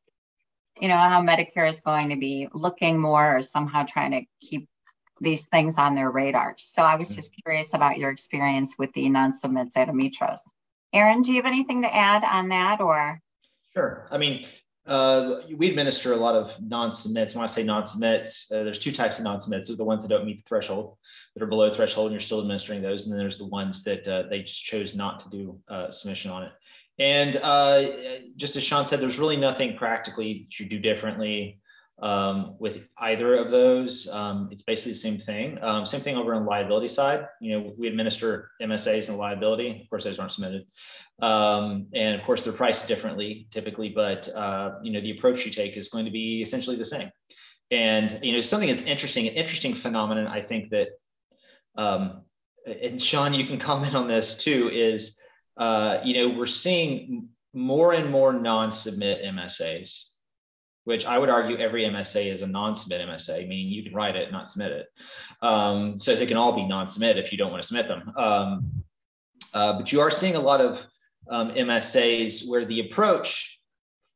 you 0.80 0.86
know, 0.86 0.96
how 0.96 1.20
Medicare 1.20 1.68
is 1.68 1.80
going 1.80 2.10
to 2.10 2.16
be 2.16 2.48
looking 2.54 2.98
more 2.98 3.36
or 3.36 3.42
somehow 3.42 3.84
trying 3.84 4.12
to 4.12 4.22
keep 4.40 4.68
these 5.20 5.46
things 5.46 5.76
on 5.76 5.96
their 5.96 6.10
radar. 6.10 6.54
So 6.58 6.82
I 6.82 6.96
was 6.96 7.14
just 7.14 7.32
curious 7.44 7.74
about 7.74 7.98
your 7.98 8.10
experience 8.10 8.74
with 8.78 8.92
the 8.92 9.08
non-submits 9.08 9.76
at 9.76 9.88
Ametros. 9.88 10.40
Aaron, 10.92 11.22
do 11.22 11.32
you 11.32 11.42
have 11.42 11.52
anything 11.52 11.82
to 11.82 11.92
add 11.92 12.22
on 12.22 12.50
that 12.50 12.80
or? 12.80 13.20
Sure. 13.76 14.06
I 14.10 14.18
mean, 14.18 14.46
uh, 14.86 15.36
we 15.56 15.68
administer 15.68 16.12
a 16.12 16.16
lot 16.16 16.34
of 16.34 16.54
non-submits. 16.60 17.34
When 17.34 17.42
I 17.42 17.46
say 17.46 17.62
non-submits, 17.62 18.50
uh, 18.52 18.62
there's 18.62 18.78
two 18.78 18.92
types 18.92 19.18
of 19.18 19.24
non-submits. 19.24 19.68
There's 19.68 19.78
the 19.78 19.84
ones 19.84 20.02
that 20.02 20.08
don't 20.08 20.26
meet 20.26 20.44
the 20.44 20.48
threshold, 20.48 20.96
that 21.34 21.42
are 21.42 21.46
below 21.46 21.72
threshold, 21.72 22.06
and 22.06 22.12
you're 22.12 22.20
still 22.20 22.40
administering 22.40 22.82
those. 22.82 23.04
And 23.04 23.12
then 23.12 23.18
there's 23.18 23.38
the 23.38 23.46
ones 23.46 23.82
that 23.84 24.06
uh, 24.06 24.24
they 24.28 24.42
just 24.42 24.62
chose 24.62 24.94
not 24.94 25.20
to 25.20 25.30
do 25.30 25.58
uh, 25.68 25.90
submission 25.90 26.30
on 26.30 26.44
it. 26.44 26.52
And 26.98 27.36
uh, 27.36 27.84
just 28.36 28.56
as 28.56 28.62
Sean 28.62 28.86
said, 28.86 29.00
there's 29.00 29.18
really 29.18 29.36
nothing 29.36 29.76
practically 29.76 30.46
you 30.58 30.66
do 30.66 30.78
differently 30.78 31.60
um, 32.02 32.56
with 32.58 32.80
either 32.98 33.36
of 33.36 33.50
those. 33.50 34.08
Um, 34.08 34.48
it's 34.50 34.62
basically 34.62 34.92
the 34.92 34.98
same 34.98 35.18
thing. 35.18 35.62
Um, 35.62 35.86
same 35.86 36.00
thing 36.00 36.16
over 36.16 36.34
on 36.34 36.44
the 36.44 36.50
liability 36.50 36.88
side. 36.88 37.26
You 37.40 37.52
know, 37.52 37.72
we 37.78 37.86
administer 37.86 38.50
MSAs 38.60 39.08
and 39.08 39.18
liability. 39.18 39.80
Of 39.82 39.90
course, 39.90 40.04
those 40.04 40.18
aren't 40.18 40.32
submitted, 40.32 40.66
um, 41.22 41.86
and 41.94 42.18
of 42.18 42.26
course 42.26 42.42
they're 42.42 42.52
priced 42.52 42.88
differently 42.88 43.46
typically. 43.50 43.90
But 43.90 44.28
uh, 44.34 44.72
you 44.82 44.92
know, 44.92 45.00
the 45.00 45.12
approach 45.12 45.44
you 45.44 45.52
take 45.52 45.76
is 45.76 45.88
going 45.88 46.04
to 46.04 46.10
be 46.10 46.42
essentially 46.42 46.76
the 46.76 46.84
same. 46.84 47.10
And 47.70 48.18
you 48.22 48.32
know, 48.32 48.40
something 48.40 48.68
that's 48.68 48.82
interesting, 48.82 49.28
an 49.28 49.34
interesting 49.34 49.74
phenomenon. 49.74 50.26
I 50.26 50.40
think 50.40 50.70
that, 50.70 50.88
um, 51.76 52.22
and 52.66 53.00
Sean, 53.00 53.34
you 53.34 53.46
can 53.46 53.58
comment 53.70 53.94
on 53.94 54.08
this 54.08 54.36
too. 54.36 54.68
Is 54.72 55.20
uh, 55.56 55.98
you 56.02 56.14
know, 56.14 56.36
we're 56.36 56.46
seeing 56.46 57.28
more 57.52 57.92
and 57.92 58.10
more 58.10 58.32
non-submit 58.32 59.22
MSAs 59.24 60.06
which 60.84 61.06
I 61.06 61.18
would 61.18 61.30
argue 61.30 61.56
every 61.56 61.84
MSA 61.84 62.32
is 62.32 62.42
a 62.42 62.46
non-submit 62.46 63.06
MSA, 63.08 63.48
meaning 63.48 63.68
you 63.68 63.82
can 63.82 63.94
write 63.94 64.16
it, 64.16 64.30
not 64.30 64.48
submit 64.48 64.72
it. 64.72 64.86
Um, 65.42 65.98
so 65.98 66.14
they 66.14 66.26
can 66.26 66.36
all 66.36 66.52
be 66.52 66.66
non-submit 66.66 67.18
if 67.18 67.32
you 67.32 67.38
don't 67.38 67.50
want 67.50 67.62
to 67.62 67.66
submit 67.66 67.88
them. 67.88 68.12
Um, 68.16 68.84
uh, 69.54 69.72
but 69.74 69.92
you 69.92 70.00
are 70.00 70.10
seeing 70.10 70.36
a 70.36 70.40
lot 70.40 70.60
of 70.60 70.86
um, 71.28 71.50
MSAs 71.52 72.46
where 72.46 72.66
the 72.66 72.80
approach, 72.80 73.60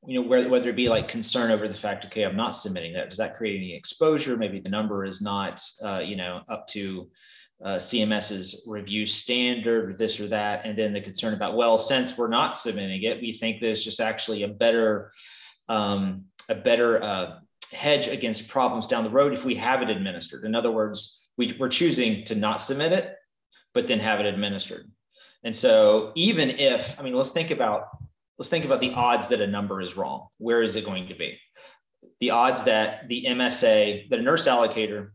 you 0.07 0.21
know, 0.21 0.29
where, 0.29 0.49
whether 0.49 0.69
it 0.69 0.77
be 0.77 0.89
like 0.89 1.09
concern 1.09 1.51
over 1.51 1.69
the 1.69 1.75
fact, 1.75 2.05
okay, 2.05 2.25
I'm 2.25 2.37
not 2.37 2.55
submitting 2.55 2.93
that. 2.95 3.09
Does 3.09 3.19
that 3.19 3.37
create 3.37 3.57
any 3.57 3.75
exposure? 3.75 4.37
Maybe 4.37 4.61
the 4.61 4.69
number 4.69 5.05
is 5.05 5.23
not, 5.23 5.63
uh, 5.83 6.01
you 6.01 6.17
know, 6.17 6.43
up 6.49 6.67
to 6.69 7.09
uh, 7.65 7.77
CMS's 7.77 8.65
review 8.69 9.07
standard 9.07 9.91
or 9.91 9.95
this 9.95 10.21
or 10.21 10.29
that. 10.29 10.65
And 10.65 10.79
then 10.79 10.93
the 10.93 11.01
concern 11.01 11.35
about, 11.35 11.57
well, 11.57 11.79
since 11.79 12.17
we're 12.17 12.29
not 12.29 12.55
submitting 12.55 13.03
it, 13.03 13.21
we 13.21 13.37
think 13.39 13.61
there's 13.61 13.85
just 13.85 14.01
actually 14.01 14.43
a 14.43 14.49
better 14.49 15.13
um, 15.69 16.25
a 16.49 16.55
better 16.55 17.03
uh, 17.03 17.39
hedge 17.73 18.09
against 18.09 18.49
problems 18.49 18.87
down 18.87 19.05
the 19.05 19.11
road 19.11 19.33
if 19.33 19.45
we 19.45 19.55
have 19.57 19.83
it 19.83 19.91
administered. 19.91 20.45
In 20.45 20.55
other 20.55 20.71
words, 20.71 21.21
we, 21.37 21.57
we're 21.59 21.69
choosing 21.69 22.25
to 22.27 22.35
not 22.35 22.61
submit 22.61 22.93
it, 22.93 23.15
but 23.75 23.87
then 23.87 24.01
have 24.01 24.21
it 24.21 24.27
administered. 24.27 24.91
And 25.45 25.55
so 25.55 26.13
even 26.15 26.51
if, 26.51 26.99
I 26.99 27.03
mean, 27.03 27.15
let's 27.15 27.31
think 27.31 27.51
about 27.51 27.89
let's 28.39 28.49
think 28.49 28.65
about 28.65 28.81
the 28.81 28.93
odds 28.93 29.29
that 29.29 29.41
a 29.41 29.47
number 29.47 29.81
is 29.81 29.97
wrong. 29.97 30.29
Where 30.39 30.63
is 30.63 30.77
it 30.77 30.85
going 30.85 31.09
to 31.09 31.15
be? 31.15 31.39
The 32.21 32.31
odds 32.31 32.63
that 32.65 33.09
the 33.09 33.27
MSA, 33.29 34.09
the 34.11 34.19
nurse 34.19 34.47
allocator 34.47 35.11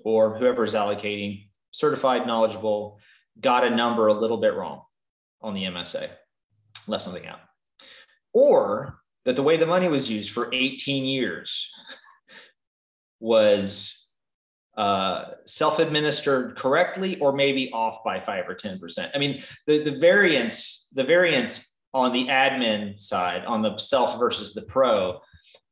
or 0.00 0.38
whoever 0.38 0.64
is 0.64 0.74
allocating, 0.74 1.48
certified, 1.70 2.26
knowledgeable, 2.26 2.98
got 3.40 3.64
a 3.64 3.70
number 3.70 4.06
a 4.06 4.14
little 4.14 4.38
bit 4.38 4.54
wrong 4.54 4.82
on 5.42 5.54
the 5.54 5.64
MSA, 5.64 6.08
left 6.86 7.04
something 7.04 7.26
out. 7.26 7.40
Or 8.32 8.98
that 9.24 9.36
the 9.36 9.42
way 9.42 9.56
the 9.56 9.66
money 9.66 9.88
was 9.88 10.08
used 10.08 10.32
for 10.32 10.52
18 10.52 11.04
years 11.04 11.68
was 13.20 14.08
uh, 14.76 15.26
self-administered 15.46 16.56
correctly 16.56 17.18
or 17.20 17.32
maybe 17.32 17.70
off 17.72 18.02
by 18.04 18.20
five 18.20 18.48
or 18.48 18.54
10%. 18.54 19.10
I 19.14 19.18
mean, 19.18 19.42
the, 19.66 19.82
the 19.82 19.98
variance, 19.98 20.88
the 20.92 21.04
variance 21.04 21.76
on 21.92 22.12
the 22.12 22.26
admin 22.26 22.98
side, 22.98 23.44
on 23.44 23.62
the 23.62 23.78
self 23.78 24.18
versus 24.18 24.52
the 24.52 24.62
pro, 24.62 25.20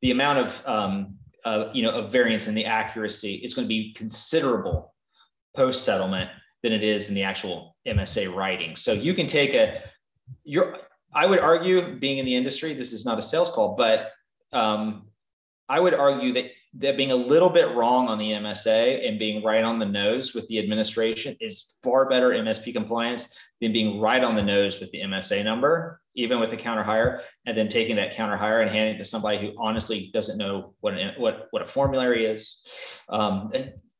the 0.01 0.11
amount 0.11 0.39
of 0.39 0.63
um, 0.65 1.15
uh, 1.45 1.69
you 1.73 1.83
know 1.83 1.91
of 1.91 2.11
variance 2.11 2.47
in 2.47 2.55
the 2.55 2.65
accuracy 2.65 3.35
is 3.35 3.53
going 3.53 3.65
to 3.65 3.69
be 3.69 3.93
considerable 3.93 4.93
post 5.55 5.83
settlement 5.83 6.29
than 6.63 6.71
it 6.71 6.83
is 6.83 7.09
in 7.09 7.15
the 7.15 7.23
actual 7.23 7.75
MSA 7.85 8.33
writing. 8.33 8.75
So 8.77 8.93
you 8.93 9.13
can 9.13 9.27
take 9.27 9.53
a 9.53 9.81
your 10.45 10.77
I 11.15 11.25
would 11.25 11.39
argue, 11.39 11.97
being 11.99 12.17
in 12.17 12.25
the 12.25 12.35
industry, 12.35 12.73
this 12.73 12.93
is 12.93 13.05
not 13.05 13.19
a 13.19 13.21
sales 13.21 13.49
call, 13.49 13.75
but 13.75 14.11
um, 14.51 15.07
I 15.69 15.79
would 15.79 15.93
argue 15.93 16.33
that 16.33 16.45
that 16.79 16.97
being 16.97 17.11
a 17.11 17.15
little 17.15 17.49
bit 17.49 17.75
wrong 17.75 18.07
on 18.07 18.17
the 18.17 18.31
MSA 18.31 19.07
and 19.07 19.19
being 19.19 19.43
right 19.43 19.63
on 19.63 19.77
the 19.77 19.85
nose 19.85 20.33
with 20.33 20.47
the 20.47 20.57
administration 20.57 21.37
is 21.39 21.77
far 21.83 22.09
better 22.09 22.29
MSP 22.29 22.73
compliance 22.73 23.27
than 23.61 23.71
being 23.71 23.99
right 23.99 24.23
on 24.23 24.35
the 24.35 24.41
nose 24.41 24.79
with 24.79 24.89
the 24.91 25.01
MSA 25.01 25.43
number, 25.43 26.01
even 26.15 26.39
with 26.39 26.51
a 26.51 26.57
counter 26.57 26.83
higher, 26.83 27.21
and 27.45 27.55
then 27.55 27.69
taking 27.69 27.95
that 27.97 28.15
counter 28.15 28.37
higher 28.37 28.61
and 28.61 28.71
handing 28.71 28.95
it 28.95 28.97
to 28.97 29.05
somebody 29.05 29.37
who 29.37 29.53
honestly 29.59 30.09
doesn't 30.13 30.37
know 30.37 30.73
what 30.81 30.95
an, 30.95 31.13
what 31.17 31.47
what 31.51 31.61
a 31.61 31.67
formulary 31.67 32.25
is, 32.25 32.57
um, 33.09 33.51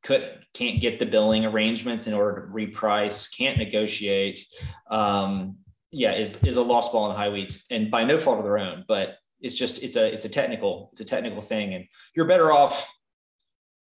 could 0.02 0.40
can't 0.52 0.80
get 0.80 0.98
the 0.98 1.06
billing 1.06 1.44
arrangements 1.44 2.08
in 2.08 2.12
order 2.12 2.46
to 2.46 2.52
reprice, 2.52 3.28
can't 3.36 3.56
negotiate. 3.56 4.44
Um, 4.90 5.58
yeah, 5.94 6.14
is 6.14 6.36
is 6.44 6.56
a 6.56 6.62
lost 6.62 6.92
ball 6.92 7.10
in 7.10 7.16
high 7.16 7.28
weeds, 7.28 7.64
and 7.70 7.90
by 7.90 8.04
no 8.04 8.18
fault 8.18 8.38
of 8.38 8.44
their 8.44 8.58
own, 8.58 8.84
but 8.88 9.16
it's 9.40 9.54
just 9.54 9.82
it's 9.82 9.96
a 9.96 10.12
it's 10.12 10.24
a 10.24 10.28
technical 10.28 10.90
it's 10.92 11.00
a 11.00 11.04
technical 11.04 11.40
thing, 11.40 11.74
and 11.74 11.86
you're 12.14 12.26
better 12.26 12.52
off. 12.52 12.88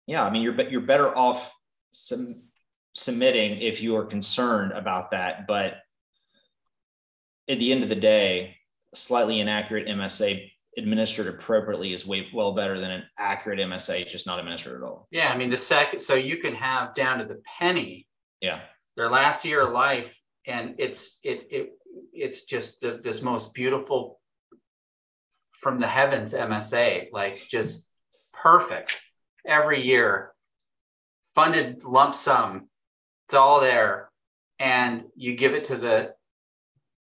Yeah, 0.07 0.23
I 0.23 0.29
mean 0.29 0.41
you're 0.41 0.59
you're 0.69 0.81
better 0.81 1.15
off 1.15 1.53
some 1.91 2.43
submitting 2.95 3.59
if 3.59 3.81
you 3.81 3.95
are 3.95 4.05
concerned 4.05 4.73
about 4.73 5.11
that, 5.11 5.47
but 5.47 5.75
at 7.49 7.59
the 7.59 7.71
end 7.71 7.83
of 7.83 7.89
the 7.89 7.95
day, 7.95 8.57
slightly 8.93 9.39
inaccurate 9.39 9.87
MSA 9.87 10.49
administered 10.77 11.27
appropriately 11.27 11.93
is 11.93 12.05
way 12.05 12.27
well 12.33 12.53
better 12.53 12.79
than 12.79 12.91
an 12.91 13.03
accurate 13.17 13.59
MSA 13.59 14.09
just 14.09 14.25
not 14.25 14.39
administered 14.39 14.81
at 14.81 14.85
all. 14.85 15.07
Yeah, 15.11 15.31
I 15.31 15.37
mean 15.37 15.49
the 15.49 15.57
second, 15.57 15.99
so 15.99 16.15
you 16.15 16.37
can 16.37 16.55
have 16.55 16.93
down 16.93 17.19
to 17.19 17.25
the 17.25 17.41
penny. 17.59 18.07
Yeah. 18.41 18.61
Their 18.95 19.09
last 19.09 19.45
year 19.45 19.61
of 19.61 19.71
life, 19.71 20.19
and 20.45 20.75
it's 20.77 21.19
it 21.23 21.47
it 21.49 21.73
it's 22.13 22.45
just 22.45 22.81
the, 22.81 22.99
this 23.01 23.21
most 23.21 23.53
beautiful 23.53 24.19
from 25.51 25.79
the 25.79 25.87
heavens 25.87 26.33
MSA, 26.33 27.07
like 27.11 27.47
just 27.49 27.87
perfect 28.33 29.01
every 29.45 29.85
year, 29.85 30.33
funded 31.35 31.83
lump 31.83 32.15
sum. 32.15 32.69
It's 33.27 33.33
all 33.33 33.61
there. 33.61 34.09
And 34.59 35.05
you 35.15 35.35
give 35.35 35.53
it 35.53 35.65
to 35.65 35.77
the 35.77 36.13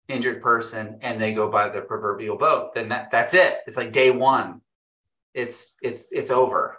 injured 0.07 0.41
person 0.41 0.99
and 1.01 1.21
they 1.21 1.33
go 1.33 1.49
buy 1.49 1.69
the 1.69 1.81
proverbial 1.81 2.37
boat. 2.37 2.73
Then 2.73 2.89
that, 2.89 3.11
that's 3.11 3.33
it. 3.33 3.57
It's 3.67 3.77
like 3.77 3.93
day 3.93 4.11
one. 4.11 4.61
It's 5.35 5.75
it's 5.83 6.07
it's 6.11 6.31
over 6.31 6.78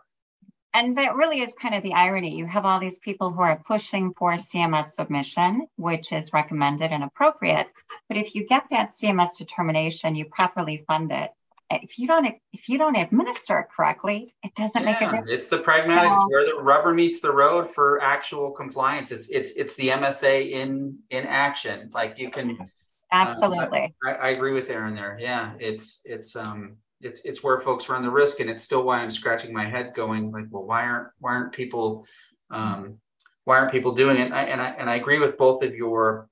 and 0.72 0.96
that 0.98 1.16
really 1.16 1.40
is 1.40 1.54
kind 1.60 1.74
of 1.74 1.82
the 1.82 1.94
irony. 1.94 2.36
You 2.36 2.46
have 2.46 2.64
all 2.64 2.78
these 2.78 2.98
people 2.98 3.30
who 3.30 3.40
are 3.40 3.60
pushing 3.66 4.14
for 4.14 4.34
CMS 4.34 4.92
submission, 4.92 5.66
which 5.76 6.12
is 6.12 6.32
recommended 6.32 6.92
and 6.92 7.02
appropriate. 7.02 7.66
But 8.08 8.18
if 8.18 8.34
you 8.34 8.46
get 8.46 8.64
that 8.70 8.90
CMS 8.90 9.36
determination, 9.36 10.14
you 10.14 10.26
properly 10.26 10.84
fund 10.86 11.10
it. 11.10 11.30
If 11.72 11.98
you 12.00 12.08
don't, 12.08 12.26
if 12.52 12.68
you 12.68 12.78
don't 12.78 12.96
administer 12.96 13.60
it 13.60 13.66
correctly, 13.74 14.34
it 14.42 14.54
doesn't 14.56 14.82
yeah, 14.82 14.90
make 14.90 15.00
a 15.00 15.04
difference. 15.04 15.30
It's 15.30 15.48
the 15.48 15.58
pragmatics 15.58 16.16
so, 16.16 16.28
where 16.28 16.44
the 16.44 16.60
rubber 16.60 16.92
meets 16.92 17.20
the 17.20 17.32
road 17.32 17.72
for 17.72 18.00
actual 18.02 18.50
compliance. 18.50 19.12
It's 19.12 19.28
it's 19.28 19.52
it's 19.52 19.76
the 19.76 19.88
MSA 19.88 20.50
in 20.50 20.98
in 21.10 21.26
action. 21.26 21.90
Like 21.94 22.18
you 22.18 22.28
can 22.28 22.58
absolutely. 23.12 23.94
Uh, 24.04 24.10
I, 24.10 24.12
I 24.14 24.28
agree 24.30 24.52
with 24.52 24.68
Aaron 24.68 24.96
there. 24.96 25.16
Yeah, 25.20 25.52
it's 25.60 26.02
it's 26.04 26.34
um 26.34 26.78
it's 27.00 27.22
it's 27.22 27.42
where 27.42 27.60
folks 27.60 27.88
run 27.88 28.02
the 28.02 28.10
risk, 28.10 28.40
and 28.40 28.50
it's 28.50 28.62
still 28.62 28.82
why 28.82 29.00
I'm 29.00 29.10
scratching 29.10 29.52
my 29.52 29.68
head, 29.68 29.94
going 29.94 30.30
like, 30.30 30.46
well, 30.50 30.64
why 30.64 30.84
aren't 30.84 31.08
why 31.18 31.32
aren't 31.32 31.52
people 31.52 32.06
um, 32.50 32.98
why 33.44 33.58
aren't 33.58 33.72
people 33.72 33.94
doing 33.94 34.16
it? 34.16 34.26
And 34.26 34.34
I, 34.34 34.42
and 34.42 34.60
I 34.60 34.68
and 34.70 34.90
I 34.90 34.96
agree 34.96 35.18
with 35.18 35.38
both 35.38 35.62
of 35.62 35.74
your 35.74 36.28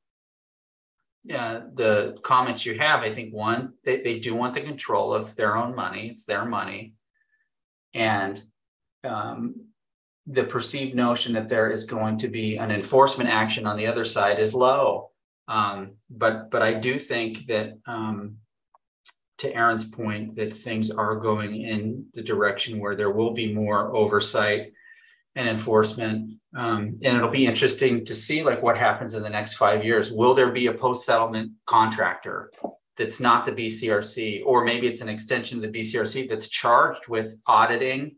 uh, 1.32 1.60
the 1.74 2.16
comments 2.22 2.64
you 2.64 2.78
have. 2.78 3.00
I 3.00 3.14
think 3.14 3.34
one, 3.34 3.74
they, 3.84 4.02
they 4.02 4.18
do 4.18 4.34
want 4.34 4.54
the 4.54 4.60
control 4.60 5.12
of 5.12 5.34
their 5.36 5.56
own 5.56 5.74
money. 5.74 6.08
It's 6.08 6.24
their 6.24 6.44
money, 6.44 6.94
and 7.94 8.42
um, 9.04 9.54
the 10.26 10.44
perceived 10.44 10.94
notion 10.94 11.32
that 11.34 11.48
there 11.48 11.70
is 11.70 11.84
going 11.84 12.18
to 12.18 12.28
be 12.28 12.56
an 12.56 12.70
enforcement 12.70 13.30
action 13.30 13.66
on 13.66 13.76
the 13.76 13.86
other 13.86 14.04
side 14.04 14.38
is 14.38 14.54
low. 14.54 15.10
Um, 15.48 15.92
but 16.10 16.50
but 16.50 16.62
I 16.62 16.74
do 16.74 16.98
think 16.98 17.46
that 17.46 17.78
um, 17.86 18.36
to 19.38 19.54
Aaron's 19.54 19.88
point 19.88 20.36
that 20.36 20.54
things 20.54 20.90
are 20.90 21.16
going 21.16 21.62
in 21.62 22.06
the 22.14 22.22
direction 22.22 22.78
where 22.78 22.96
there 22.96 23.10
will 23.10 23.32
be 23.32 23.54
more 23.54 23.94
oversight 23.94 24.72
and 25.36 25.48
enforcement. 25.48 26.32
Um, 26.56 26.98
and 27.04 27.16
it'll 27.16 27.30
be 27.30 27.46
interesting 27.46 28.04
to 28.06 28.14
see 28.14 28.42
like 28.42 28.62
what 28.62 28.76
happens 28.76 29.14
in 29.14 29.22
the 29.22 29.30
next 29.30 29.54
five 29.54 29.84
years. 29.84 30.10
Will 30.10 30.34
there 30.34 30.50
be 30.50 30.66
a 30.66 30.74
post-settlement 30.74 31.52
contractor 31.66 32.50
that's 32.96 33.20
not 33.20 33.46
the 33.46 33.52
BCRC, 33.52 34.42
or 34.44 34.64
maybe 34.64 34.88
it's 34.88 35.00
an 35.00 35.08
extension 35.08 35.62
of 35.62 35.72
the 35.72 35.80
BCRC 35.80 36.28
that's 36.28 36.48
charged 36.48 37.06
with 37.06 37.40
auditing? 37.46 38.16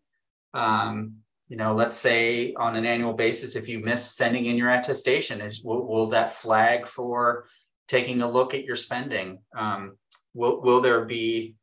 Um, 0.54 1.16
you 1.48 1.56
know, 1.56 1.74
let's 1.74 1.96
say 1.96 2.54
on 2.54 2.76
an 2.76 2.86
annual 2.86 3.12
basis, 3.12 3.56
if 3.56 3.68
you 3.68 3.80
miss 3.80 4.16
sending 4.16 4.46
in 4.46 4.56
your 4.56 4.70
attestation, 4.70 5.40
is 5.42 5.62
will, 5.62 5.86
will 5.86 6.08
that 6.10 6.32
flag 6.32 6.86
for 6.86 7.46
taking 7.88 8.22
a 8.22 8.30
look 8.30 8.54
at 8.54 8.64
your 8.64 8.76
spending? 8.76 9.40
Um, 9.58 9.96
will, 10.34 10.60
will 10.60 10.80
there 10.80 11.04
be 11.04 11.56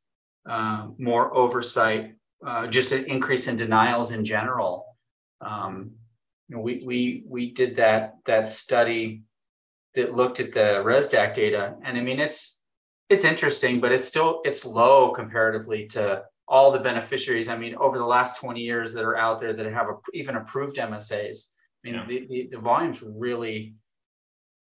uh, 0.49 0.87
more 0.97 1.33
oversight, 1.35 2.15
uh, 2.45 2.67
just 2.67 2.91
an 2.91 3.05
increase 3.05 3.47
in 3.47 3.57
denials 3.57 4.11
in 4.11 4.23
general? 4.23 4.97
Um, 5.41 5.91
you 6.47 6.55
know, 6.55 6.61
we, 6.61 6.81
we, 6.85 7.23
we 7.27 7.51
did 7.51 7.75
that, 7.77 8.15
that 8.25 8.49
study 8.49 9.23
that 9.95 10.13
looked 10.13 10.39
at 10.39 10.53
the 10.53 10.81
RESDAC 10.85 11.33
data. 11.33 11.75
And 11.83 11.97
I 11.97 12.01
mean, 12.01 12.19
it's, 12.19 12.59
it's 13.09 13.23
interesting, 13.23 13.79
but 13.79 13.91
it's 13.91 14.07
still, 14.07 14.41
it's 14.45 14.65
low 14.65 15.11
comparatively 15.11 15.87
to 15.87 16.23
all 16.47 16.71
the 16.71 16.79
beneficiaries. 16.79 17.49
I 17.49 17.57
mean, 17.57 17.75
over 17.75 17.97
the 17.97 18.05
last 18.05 18.39
20 18.39 18.61
years 18.61 18.93
that 18.93 19.03
are 19.03 19.17
out 19.17 19.39
there 19.39 19.53
that 19.53 19.65
have 19.65 19.87
a, 19.87 19.95
even 20.13 20.35
approved 20.35 20.77
MSAs, 20.77 21.47
I 21.83 21.89
mean, 21.89 21.95
yeah. 21.95 22.05
the, 22.07 22.27
the, 22.27 22.49
the 22.53 22.59
volume's 22.59 23.01
really, 23.01 23.75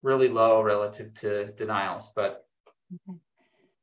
really 0.02 0.28
low 0.28 0.62
relative 0.62 1.14
to 1.14 1.52
denials, 1.52 2.12
but 2.14 2.44
okay. 3.08 3.18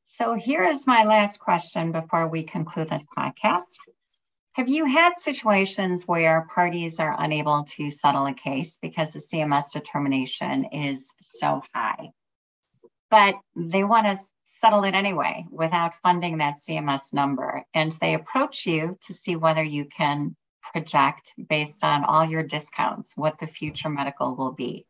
So 0.06 0.34
here 0.34 0.66
is 0.66 0.86
my 0.86 1.06
last 1.06 1.40
question 1.40 1.94
before 1.94 2.28
we 2.28 2.44
conclude 2.44 2.90
this 2.90 3.06
podcast. 3.18 3.68
Have 4.52 4.68
you 4.68 4.86
had 4.86 5.18
situations 5.18 6.04
where 6.06 6.48
parties 6.54 7.00
are 7.00 7.16
unable 7.18 7.64
to 7.76 7.90
settle 7.90 8.26
a 8.26 8.34
case 8.34 8.78
because 8.82 9.14
the 9.14 9.20
CMS 9.20 9.72
determination 9.72 10.66
is 10.66 11.14
so 11.22 11.64
high, 11.74 12.12
but 13.10 13.36
they 13.56 13.86
want 13.86 14.06
to 14.06 14.22
settle 14.44 14.84
it 14.84 14.94
anyway 14.94 15.46
without 15.50 15.94
funding 16.04 16.40
that 16.40 16.58
CMS 16.60 17.14
number? 17.14 17.64
And 17.74 17.92
they 17.94 18.14
approach 18.14 18.66
you 18.66 19.00
to 19.08 19.14
see 19.14 19.38
whether 19.38 19.64
you 19.64 19.86
can 19.86 20.36
project 20.74 21.34
based 21.50 21.84
on 21.84 22.04
all 22.04 22.26
your 22.26 22.44
discounts 22.44 23.14
what 23.16 23.40
the 23.40 23.48
future 23.48 23.90
medical 23.90 24.36
will 24.36 24.52
be, 24.52 24.86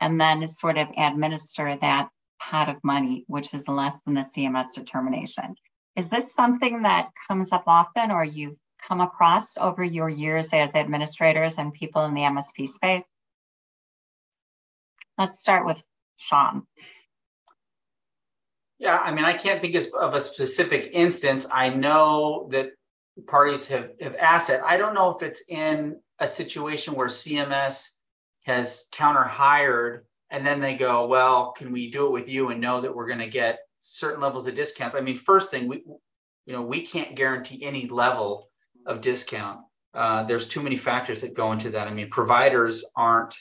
and 0.00 0.20
then 0.20 0.46
sort 0.46 0.78
of 0.78 0.88
administer 0.96 1.76
that 1.80 2.10
pot 2.50 2.68
of 2.68 2.82
money, 2.82 3.24
which 3.28 3.54
is 3.54 3.68
less 3.68 3.94
than 4.04 4.14
the 4.14 4.26
CMS 4.36 4.74
determination. 4.74 5.54
Is 5.96 6.08
this 6.08 6.34
something 6.34 6.82
that 6.82 7.10
comes 7.28 7.52
up 7.52 7.64
often 7.66 8.10
or 8.10 8.24
you've 8.24 8.56
come 8.86 9.00
across 9.00 9.56
over 9.58 9.84
your 9.84 10.08
years 10.08 10.52
as 10.52 10.74
administrators 10.74 11.58
and 11.58 11.72
people 11.72 12.04
in 12.04 12.14
the 12.14 12.22
MSP 12.22 12.68
space? 12.68 13.04
Let's 15.18 15.40
start 15.40 15.66
with 15.66 15.82
Sean. 16.16 16.66
Yeah, 18.78 18.98
I 18.98 19.12
mean, 19.12 19.24
I 19.24 19.34
can't 19.34 19.60
think 19.60 19.76
of 19.94 20.14
a 20.14 20.20
specific 20.20 20.90
instance. 20.92 21.46
I 21.52 21.68
know 21.68 22.48
that 22.50 22.70
parties 23.28 23.68
have, 23.68 23.90
have 24.00 24.16
asked 24.16 24.50
it. 24.50 24.60
I 24.66 24.76
don't 24.76 24.94
know 24.94 25.10
if 25.10 25.22
it's 25.22 25.44
in 25.48 26.00
a 26.18 26.26
situation 26.26 26.94
where 26.94 27.06
CMS 27.06 27.90
has 28.44 28.88
counter 28.90 29.22
hired 29.22 30.06
and 30.32 30.46
then 30.46 30.60
they 30.60 30.74
go, 30.74 31.06
well, 31.06 31.52
can 31.52 31.70
we 31.70 31.90
do 31.90 32.06
it 32.06 32.10
with 32.10 32.26
you 32.26 32.48
and 32.48 32.60
know 32.60 32.80
that 32.80 32.92
we're 32.92 33.06
going 33.06 33.18
to 33.18 33.28
get 33.28 33.58
certain 33.80 34.20
levels 34.20 34.46
of 34.46 34.54
discounts? 34.54 34.96
I 34.96 35.02
mean, 35.02 35.18
first 35.18 35.50
thing, 35.50 35.68
we, 35.68 35.84
you 36.46 36.54
know, 36.54 36.62
we 36.62 36.80
can't 36.80 37.14
guarantee 37.14 37.62
any 37.62 37.86
level 37.86 38.48
of 38.86 39.02
discount. 39.02 39.60
Uh, 39.92 40.24
there's 40.24 40.48
too 40.48 40.62
many 40.62 40.78
factors 40.78 41.20
that 41.20 41.34
go 41.34 41.52
into 41.52 41.68
that. 41.70 41.86
I 41.86 41.92
mean, 41.92 42.08
providers 42.08 42.82
aren't 42.96 43.36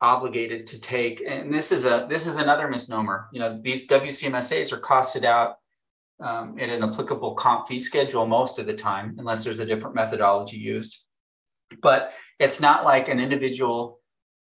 obligated 0.00 0.68
to 0.68 0.80
take, 0.80 1.22
and 1.26 1.52
this 1.52 1.72
is 1.72 1.84
a 1.84 2.06
this 2.08 2.28
is 2.28 2.36
another 2.36 2.68
misnomer. 2.68 3.26
You 3.32 3.40
know, 3.40 3.60
these 3.60 3.88
WCMSAs 3.88 4.72
are 4.72 4.80
costed 4.80 5.24
out 5.24 5.56
um, 6.20 6.56
in 6.56 6.70
an 6.70 6.84
applicable 6.84 7.34
comp 7.34 7.66
fee 7.66 7.80
schedule 7.80 8.26
most 8.26 8.60
of 8.60 8.66
the 8.66 8.74
time, 8.74 9.16
unless 9.18 9.42
there's 9.42 9.58
a 9.58 9.66
different 9.66 9.96
methodology 9.96 10.56
used. 10.56 11.04
But 11.82 12.12
it's 12.38 12.60
not 12.60 12.84
like 12.84 13.08
an 13.08 13.18
individual 13.18 14.01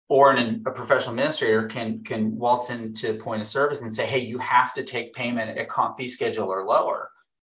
or 0.08 0.32
an, 0.32 0.64
a 0.68 0.72
professional 0.72 1.12
administrator 1.12 1.68
can 1.68 2.04
can 2.04 2.38
waltz 2.38 2.70
into 2.70 3.16
point 3.16 3.42
of 3.42 3.48
service 3.48 3.82
and 3.82 3.94
say, 3.94 4.06
"Hey, 4.06 4.20
you 4.20 4.38
have 4.40 4.74
to 4.76 4.84
take 4.84 5.14
payment 5.14 5.58
at 5.58 5.70
comp 5.70 5.98
fee 5.98 6.08
schedule 6.08 6.50
or 6.50 6.64
lower." 6.64 7.10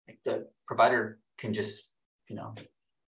Like 0.08 0.20
the 0.24 0.48
provider 0.68 1.20
can 1.38 1.54
just, 1.54 1.90
you 2.28 2.36
know, 2.36 2.54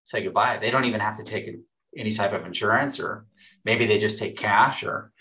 say 0.05 0.23
goodbye. 0.23 0.57
They 0.57 0.71
don't 0.71 0.85
even 0.85 0.99
have 0.99 1.17
to 1.17 1.23
take 1.23 1.55
any 1.95 2.11
type 2.11 2.33
of 2.33 2.45
insurance, 2.45 2.99
or 2.99 3.27
maybe 3.63 3.85
they 3.85 3.99
just 3.99 4.17
take 4.17 4.35
cash. 4.35 4.83
Or 4.83 5.11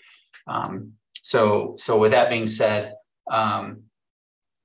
um, 0.47 0.93
so. 1.21 1.75
So 1.79 1.99
with 1.99 2.13
that 2.13 2.31
being 2.31 2.47
said, 2.47 2.95
um, 3.31 3.83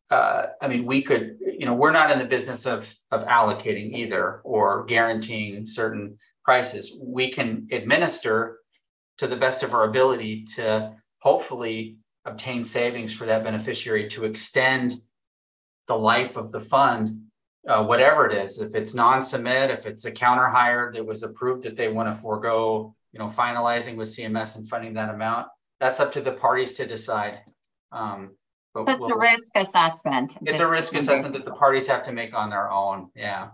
uh, 0.10 0.47
I 0.62 0.68
mean, 0.70 0.86
we 0.86 1.01
could, 1.01 1.38
you 1.41 1.66
know, 1.66 1.74
we're 1.74 1.91
not 1.91 2.12
in 2.12 2.20
the 2.20 2.26
business 2.26 2.66
of 2.66 2.93
of 3.12 3.26
allocating 3.26 3.93
either 3.93 4.39
or 4.45 4.86
guaranteeing 4.86 5.68
certain 5.68 6.18
prices. 6.45 6.97
We 7.01 7.30
can 7.30 7.68
administer 7.74 8.59
to 9.20 9.28
the 9.28 9.36
best 9.36 9.64
of 9.64 9.74
our 9.74 9.84
ability 9.84 10.46
to 10.56 10.94
hopefully 11.20 11.98
obtain 12.26 12.64
savings 12.64 13.14
for 13.14 13.26
that 13.26 13.44
beneficiary 13.44 14.08
to 14.10 14.26
extend 14.26 14.94
the 15.88 15.98
life 15.98 16.38
of 16.38 16.52
the 16.52 16.60
fund, 16.60 17.10
uh, 17.68 17.84
whatever 17.84 18.26
it 18.26 18.36
is. 18.36 18.60
If 18.60 18.74
it's 18.76 18.94
non-submit, 18.94 19.72
if 19.72 19.86
it's 19.86 20.06
a 20.06 20.12
counter 20.12 20.48
higher 20.48 20.92
that 20.94 21.06
was 21.06 21.24
approved 21.24 21.64
that 21.64 21.76
they 21.76 21.90
want 21.90 22.12
to 22.12 22.20
forego, 22.20 22.96
you 23.12 23.20
know, 23.20 23.28
finalizing 23.28 23.96
with 23.96 24.08
CMS 24.08 24.56
and 24.56 24.68
funding 24.68 24.94
that 24.94 25.14
amount, 25.14 25.48
that's 25.80 26.00
up 26.00 26.12
to 26.14 26.22
the 26.22 26.32
parties 26.32 26.74
to 26.76 26.86
decide. 26.86 27.40
Um, 27.92 28.36
but 28.74 28.88
it's 28.88 29.00
we'll, 29.00 29.18
a 29.18 29.20
risk 29.20 29.52
assessment. 29.56 30.38
It's 30.44 30.60
a 30.60 30.68
risk 30.68 30.94
assessment 30.94 31.34
that 31.34 31.46
the 31.46 31.52
parties 31.52 31.88
have 31.88 32.04
to 32.04 32.12
make 32.12 32.34
on 32.34 32.50
their 32.50 32.72
own. 32.72 33.10
Yeah. 33.16 33.50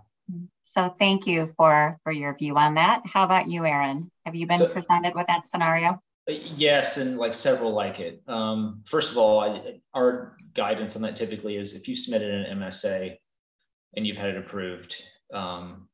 So 0.62 0.94
thank 0.98 1.26
you 1.26 1.54
for 1.56 1.98
for 2.02 2.12
your 2.12 2.36
view 2.36 2.56
on 2.56 2.74
that. 2.74 3.02
How 3.06 3.24
about 3.24 3.48
you, 3.48 3.64
Aaron? 3.64 4.10
Have 4.26 4.34
you 4.34 4.46
been 4.46 4.58
so, 4.58 4.68
presented 4.68 5.14
with 5.14 5.26
that 5.26 5.46
scenario? 5.46 6.00
Yes, 6.28 6.96
and 6.96 7.16
like 7.16 7.34
several 7.34 7.72
like 7.72 8.00
it. 8.00 8.20
Um, 8.26 8.82
first 8.84 9.12
of 9.12 9.16
all, 9.16 9.40
I, 9.40 9.80
our 9.94 10.36
guidance 10.54 10.96
on 10.96 11.02
that 11.02 11.16
typically 11.16 11.56
is 11.56 11.74
if 11.74 11.86
you 11.86 11.96
submitted 11.96 12.34
an 12.34 12.58
MSA 12.58 13.16
and 13.96 14.06
you've 14.06 14.16
had 14.16 14.30
it 14.30 14.36
approved, 14.36 15.00
um, 15.32 15.88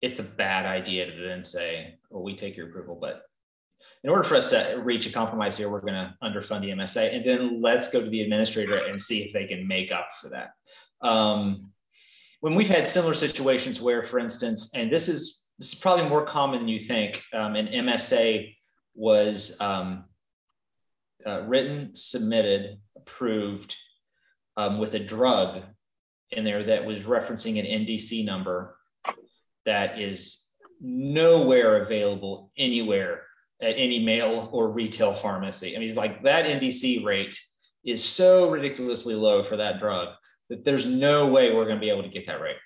it's 0.00 0.20
a 0.20 0.22
bad 0.22 0.64
idea 0.64 1.06
to 1.06 1.22
then 1.28 1.42
say, 1.42 1.98
"Well, 2.08 2.22
we 2.22 2.36
take 2.36 2.56
your 2.56 2.68
approval," 2.68 2.96
but 2.98 3.24
in 4.04 4.10
order 4.10 4.22
for 4.22 4.36
us 4.36 4.48
to 4.50 4.80
reach 4.82 5.06
a 5.06 5.10
compromise 5.10 5.56
here, 5.56 5.68
we're 5.68 5.80
going 5.80 5.94
to 5.94 6.14
underfund 6.22 6.60
the 6.60 6.70
MSA, 6.70 7.14
and 7.14 7.24
then 7.26 7.60
let's 7.60 7.88
go 7.88 8.00
to 8.02 8.08
the 8.08 8.22
administrator 8.22 8.76
and 8.76 9.00
see 9.00 9.24
if 9.24 9.32
they 9.32 9.46
can 9.46 9.66
make 9.66 9.90
up 9.90 10.10
for 10.20 10.28
that. 10.30 10.52
Um, 11.06 11.73
when 12.44 12.54
we've 12.54 12.68
had 12.68 12.86
similar 12.86 13.14
situations 13.14 13.80
where, 13.80 14.02
for 14.02 14.18
instance, 14.18 14.74
and 14.74 14.92
this 14.92 15.08
is 15.08 15.44
this 15.58 15.72
is 15.72 15.78
probably 15.78 16.06
more 16.06 16.26
common 16.26 16.58
than 16.58 16.68
you 16.68 16.78
think, 16.78 17.22
um, 17.32 17.56
an 17.56 17.68
MSA 17.68 18.54
was 18.94 19.58
um, 19.62 20.04
uh, 21.26 21.40
written, 21.44 21.92
submitted, 21.94 22.78
approved 22.98 23.74
um, 24.58 24.78
with 24.78 24.92
a 24.92 24.98
drug 24.98 25.62
in 26.32 26.44
there 26.44 26.64
that 26.64 26.84
was 26.84 27.06
referencing 27.06 27.58
an 27.58 27.64
NDC 27.64 28.26
number 28.26 28.76
that 29.64 29.98
is 29.98 30.46
nowhere 30.82 31.82
available 31.84 32.52
anywhere 32.58 33.22
at 33.62 33.72
any 33.78 34.04
mail 34.04 34.50
or 34.52 34.68
retail 34.68 35.14
pharmacy. 35.14 35.74
I 35.74 35.78
mean, 35.78 35.94
like 35.94 36.22
that 36.24 36.44
NDC 36.44 37.06
rate 37.06 37.40
is 37.86 38.04
so 38.04 38.50
ridiculously 38.50 39.14
low 39.14 39.42
for 39.42 39.56
that 39.56 39.80
drug 39.80 40.08
that 40.54 40.64
there's 40.64 40.86
no 40.86 41.26
way 41.26 41.52
we're 41.52 41.64
going 41.64 41.76
to 41.76 41.80
be 41.80 41.90
able 41.90 42.04
to 42.04 42.08
get 42.08 42.28
that 42.28 42.40
right. 42.40 42.56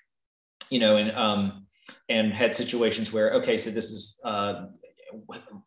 You 0.69 0.79
know, 0.79 0.97
and 0.97 1.11
um, 1.17 1.65
and 2.07 2.31
had 2.31 2.53
situations 2.53 3.11
where 3.11 3.33
okay, 3.35 3.57
so 3.57 3.71
this 3.71 3.89
is 3.89 4.19
uh, 4.23 4.65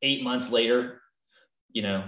eight 0.03 0.23
months 0.23 0.51
later, 0.51 1.01
you 1.73 1.83
know, 1.83 2.05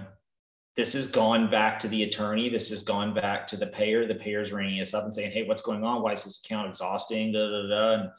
this 0.76 0.92
has 0.92 1.08
gone 1.08 1.50
back 1.50 1.80
to 1.80 1.88
the 1.88 2.04
attorney. 2.04 2.48
This 2.48 2.70
has 2.70 2.84
gone 2.84 3.12
back 3.12 3.48
to 3.48 3.56
the 3.56 3.66
payer. 3.66 4.06
The 4.06 4.14
payer's 4.14 4.52
ringing 4.52 4.80
us 4.80 4.94
up 4.94 5.02
and 5.02 5.12
saying, 5.12 5.32
"Hey, 5.32 5.42
what's 5.42 5.62
going 5.62 5.82
on? 5.82 6.02
Why 6.02 6.12
is 6.12 6.22
this 6.22 6.40
account 6.44 6.68
exhausting?" 6.68 7.32
Da, 7.32 7.48
da, 7.48 7.68
da. 7.68 7.92
And, 7.94 8.10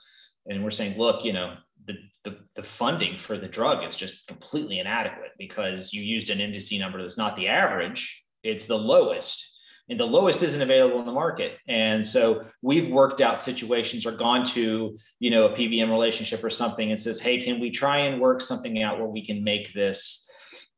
and 0.47 0.63
we're 0.63 0.71
saying, 0.71 0.97
"Look, 0.97 1.23
you 1.23 1.31
know, 1.31 1.55
the, 1.85 1.95
the 2.25 2.37
the 2.57 2.63
funding 2.63 3.17
for 3.17 3.37
the 3.37 3.47
drug 3.47 3.87
is 3.87 3.95
just 3.95 4.27
completely 4.27 4.79
inadequate 4.79 5.31
because 5.37 5.93
you 5.93 6.01
used 6.01 6.29
an 6.29 6.39
NDC 6.39 6.77
number 6.77 7.01
that's 7.01 7.17
not 7.17 7.37
the 7.37 7.47
average; 7.47 8.25
it's 8.43 8.65
the 8.65 8.77
lowest." 8.77 9.41
And 9.89 9.99
the 9.99 10.05
lowest 10.05 10.41
isn't 10.41 10.61
available 10.61 10.99
in 10.99 11.05
the 11.05 11.11
market. 11.11 11.59
And 11.67 12.05
so 12.05 12.45
we've 12.61 12.91
worked 12.91 13.21
out 13.21 13.37
situations 13.37 14.05
or 14.05 14.11
gone 14.11 14.43
to, 14.47 14.97
you 15.19 15.29
know, 15.29 15.45
a 15.45 15.55
PBM 15.55 15.89
relationship 15.89 16.43
or 16.43 16.49
something 16.49 16.91
and 16.91 16.99
says, 16.99 17.19
hey, 17.19 17.39
can 17.39 17.59
we 17.59 17.69
try 17.69 17.99
and 17.99 18.19
work 18.19 18.41
something 18.41 18.81
out 18.81 18.97
where 18.97 19.07
we 19.07 19.25
can 19.25 19.43
make 19.43 19.73
this 19.73 20.27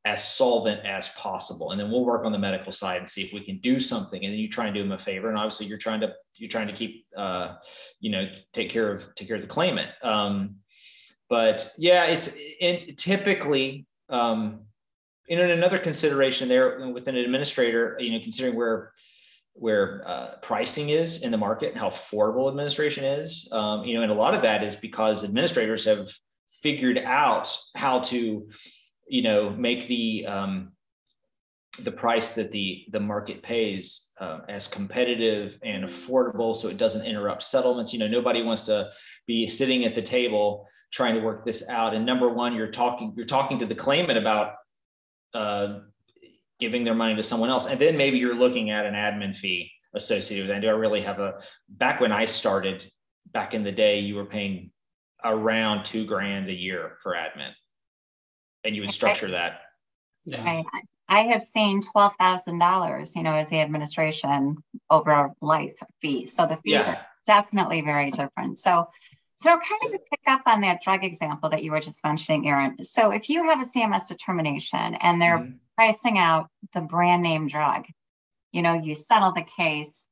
as 0.04 0.28
solvent 0.28 0.86
as 0.86 1.08
possible? 1.10 1.72
And 1.72 1.80
then 1.80 1.90
we'll 1.90 2.06
work 2.06 2.26
on 2.26 2.34
the 2.34 2.38
medical 2.38 2.74
side 2.74 2.98
and 2.98 3.10
see 3.10 3.22
if 3.22 3.32
we 3.32 3.46
can 3.46 3.60
do 3.60 3.80
something. 3.80 4.24
And 4.24 4.34
then 4.34 4.40
you 4.40 4.50
try 4.50 4.66
and 4.66 4.76
do 4.76 4.84
them 4.84 4.92
a 4.92 5.00
favor. 5.00 5.30
And 5.30 5.38
obviously 5.38 5.68
you're 5.68 5.78
trying 5.78 6.02
to, 6.02 6.14
you're 6.36 6.50
trying 6.50 6.68
to 6.68 6.74
keep, 6.74 7.06
uh, 7.16 7.56
you 8.02 8.12
know, 8.12 8.28
take 8.52 8.70
care 8.70 8.92
of, 8.92 9.16
take 9.16 9.28
care 9.28 9.38
of 9.38 9.42
the 9.42 9.48
claimant. 9.48 9.90
Um, 10.04 10.58
but 11.30 11.72
yeah, 11.78 12.06
it's 12.06 12.36
in, 12.60 12.96
typically, 12.96 13.86
um, 14.10 14.67
you 15.28 15.36
know, 15.36 15.50
another 15.50 15.80
consideration 15.80 16.48
there 16.48 16.90
with 16.90 17.08
an 17.08 17.16
administrator, 17.16 17.98
you 18.00 18.12
know, 18.12 18.20
considering 18.22 18.56
where 18.56 18.94
where 19.54 20.08
uh, 20.08 20.36
pricing 20.44 20.90
is 20.90 21.24
in 21.24 21.32
the 21.32 21.38
market 21.38 21.72
and 21.72 21.80
how 21.80 21.90
affordable 21.90 22.48
administration 22.48 23.04
is, 23.04 23.50
um, 23.52 23.84
you 23.84 23.96
know, 23.96 24.04
and 24.04 24.12
a 24.12 24.16
lot 24.16 24.36
of 24.36 24.44
that 24.44 24.64
is 24.64 24.76
because 24.76 25.24
administrators 25.24 25.84
have 25.84 26.08
figured 26.62 27.00
out 27.00 27.52
how 27.76 28.00
to, 28.00 28.48
you 29.08 29.22
know, 29.24 29.50
make 29.50 29.88
the 29.88 30.26
um, 30.28 30.72
the 31.84 31.92
price 31.92 32.34
that 32.34 32.52
the 32.52 32.86
the 32.92 33.00
market 33.00 33.44
pays 33.44 34.08
uh, 34.20 34.40
as 34.48 34.68
competitive 34.68 35.60
and 35.64 35.84
affordable, 35.84 36.56
so 36.56 36.68
it 36.70 36.78
doesn't 36.78 37.06
interrupt 37.06 37.44
settlements. 37.44 37.92
You 37.92 38.00
know, 38.00 38.08
nobody 38.08 38.44
wants 38.44 38.64
to 38.64 38.92
be 39.26 39.48
sitting 39.48 39.86
at 39.86 39.96
the 39.96 40.02
table 40.02 40.68
trying 40.92 41.16
to 41.16 41.22
work 41.22 41.46
this 41.46 41.68
out. 41.70 41.94
And 41.94 42.06
number 42.06 42.30
one, 42.30 42.56
you're 42.56 42.72
talking 42.72 43.14
you're 43.18 43.26
talking 43.26 43.60
to 43.60 43.66
the 43.66 43.76
claimant 43.76 44.18
about 44.18 44.54
uh, 45.34 45.80
giving 46.60 46.84
their 46.84 46.96
money 46.96 47.16
to 47.16 47.24
someone 47.24 47.50
else. 47.50 47.66
And 47.66 47.80
then 47.80 47.98
maybe 47.98 48.18
you're 48.18 48.36
looking 48.36 48.72
at 48.72 48.86
an 48.86 48.94
admin 48.94 49.36
fee 49.36 49.72
associated 49.94 50.48
with 50.48 50.56
that. 50.56 50.62
Do 50.62 50.68
I 50.68 50.72
really 50.72 51.02
have 51.02 51.20
a 51.20 51.36
back 51.70 52.00
when 52.00 52.12
I 52.12 52.26
started 52.26 52.90
back 53.32 53.54
in 53.54 53.64
the 53.64 53.72
day, 53.72 54.00
you 54.00 54.16
were 54.16 54.26
paying 54.26 54.72
around 55.24 55.86
two 55.86 56.06
grand 56.06 56.50
a 56.50 56.54
year 56.54 56.98
for 57.04 57.14
admin. 57.14 57.52
And 58.64 58.76
you 58.76 58.82
would 58.82 58.92
structure 58.92 59.32
that. 59.32 59.62
Yeah. 60.26 60.64
I 61.10 61.22
have 61.22 61.42
seen 61.42 61.82
twelve 61.82 62.14
thousand 62.20 62.60
dollars, 62.60 63.16
you 63.16 63.24
know, 63.24 63.34
as 63.34 63.50
the 63.50 63.62
administration 63.62 64.58
over 64.90 65.32
life 65.42 65.78
fee. 66.02 66.26
So 66.26 66.48
the 66.48 66.58
fees 66.58 66.86
yeah. 66.86 66.92
are 66.92 67.06
definitely 67.26 67.82
very 67.82 68.12
different. 68.12 68.60
So 68.60 68.90
so 69.40 69.52
kind 69.52 69.62
of 69.86 69.92
to 69.92 70.00
pick 70.10 70.22
up 70.26 70.42
on 70.48 70.62
that 70.62 70.82
drug 70.82 71.04
example 71.04 71.50
that 71.50 71.64
you 71.64 71.72
were 71.72 71.80
just 71.80 72.04
mentioning, 72.04 72.48
Aaron. 72.48 72.84
So 72.84 73.12
if 73.12 73.30
you 73.30 73.44
have 73.44 73.62
a 73.62 73.66
CMS 73.66 74.08
determination 74.08 74.96
and 74.96 75.22
they're 75.22 75.38
mm-hmm. 75.38 75.58
pricing 75.76 76.18
out 76.18 76.50
the 76.74 76.82
brand 76.82 77.22
name 77.22 77.48
drug, 77.48 77.86
you 78.52 78.64
know, 78.64 78.74
you 78.74 78.96
settle 78.96 79.34
the 79.34 79.46
case 79.58 80.08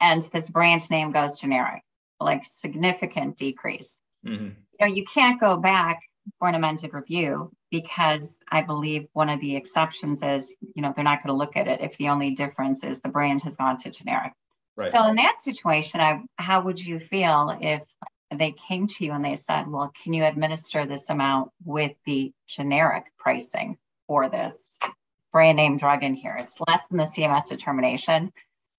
and 0.00 0.22
this 0.32 0.48
brand 0.48 0.88
name 0.90 1.10
goes 1.10 1.40
generic, 1.40 1.82
like 2.20 2.44
significant 2.44 3.36
decrease. 3.36 3.92
Mm-hmm. 4.24 4.44
You 4.44 4.54
know, 4.80 4.94
you 4.94 5.04
can't 5.04 5.40
go 5.40 5.56
back 5.56 6.02
for 6.38 6.48
an 6.48 6.54
amended 6.54 6.94
review 6.94 7.50
because 7.72 8.36
I 8.48 8.62
believe 8.62 9.08
one 9.12 9.28
of 9.28 9.40
the 9.40 9.56
exceptions 9.56 10.22
is, 10.22 10.54
you 10.74 10.82
know, 10.82 10.92
they're 10.94 11.04
not 11.04 11.24
going 11.24 11.34
to 11.34 11.38
look 11.38 11.56
at 11.56 11.66
it 11.66 11.80
if 11.80 11.96
the 11.96 12.10
only 12.10 12.30
difference 12.30 12.84
is 12.84 13.00
the 13.00 13.08
brand 13.08 13.42
has 13.42 13.56
gone 13.56 13.78
to 13.78 13.90
generic. 13.90 14.32
Right. 14.76 14.92
So 14.92 15.04
in 15.08 15.16
that 15.16 15.40
situation, 15.40 16.00
I, 16.00 16.22
how 16.36 16.62
would 16.62 16.78
you 16.78 17.00
feel 17.00 17.58
if 17.60 17.82
they 18.34 18.52
came 18.52 18.88
to 18.88 19.04
you 19.04 19.12
and 19.12 19.24
they 19.24 19.36
said, 19.36 19.68
well, 19.68 19.92
can 20.02 20.12
you 20.12 20.24
administer 20.24 20.86
this 20.86 21.10
amount 21.10 21.50
with 21.64 21.92
the 22.04 22.32
generic 22.46 23.04
pricing 23.18 23.78
for 24.06 24.28
this 24.28 24.54
brand 25.32 25.56
name 25.56 25.76
drug 25.76 26.02
in 26.02 26.14
here? 26.14 26.36
It's 26.38 26.58
less 26.66 26.82
than 26.88 26.98
the 26.98 27.04
CMS 27.04 27.48
determination. 27.48 28.32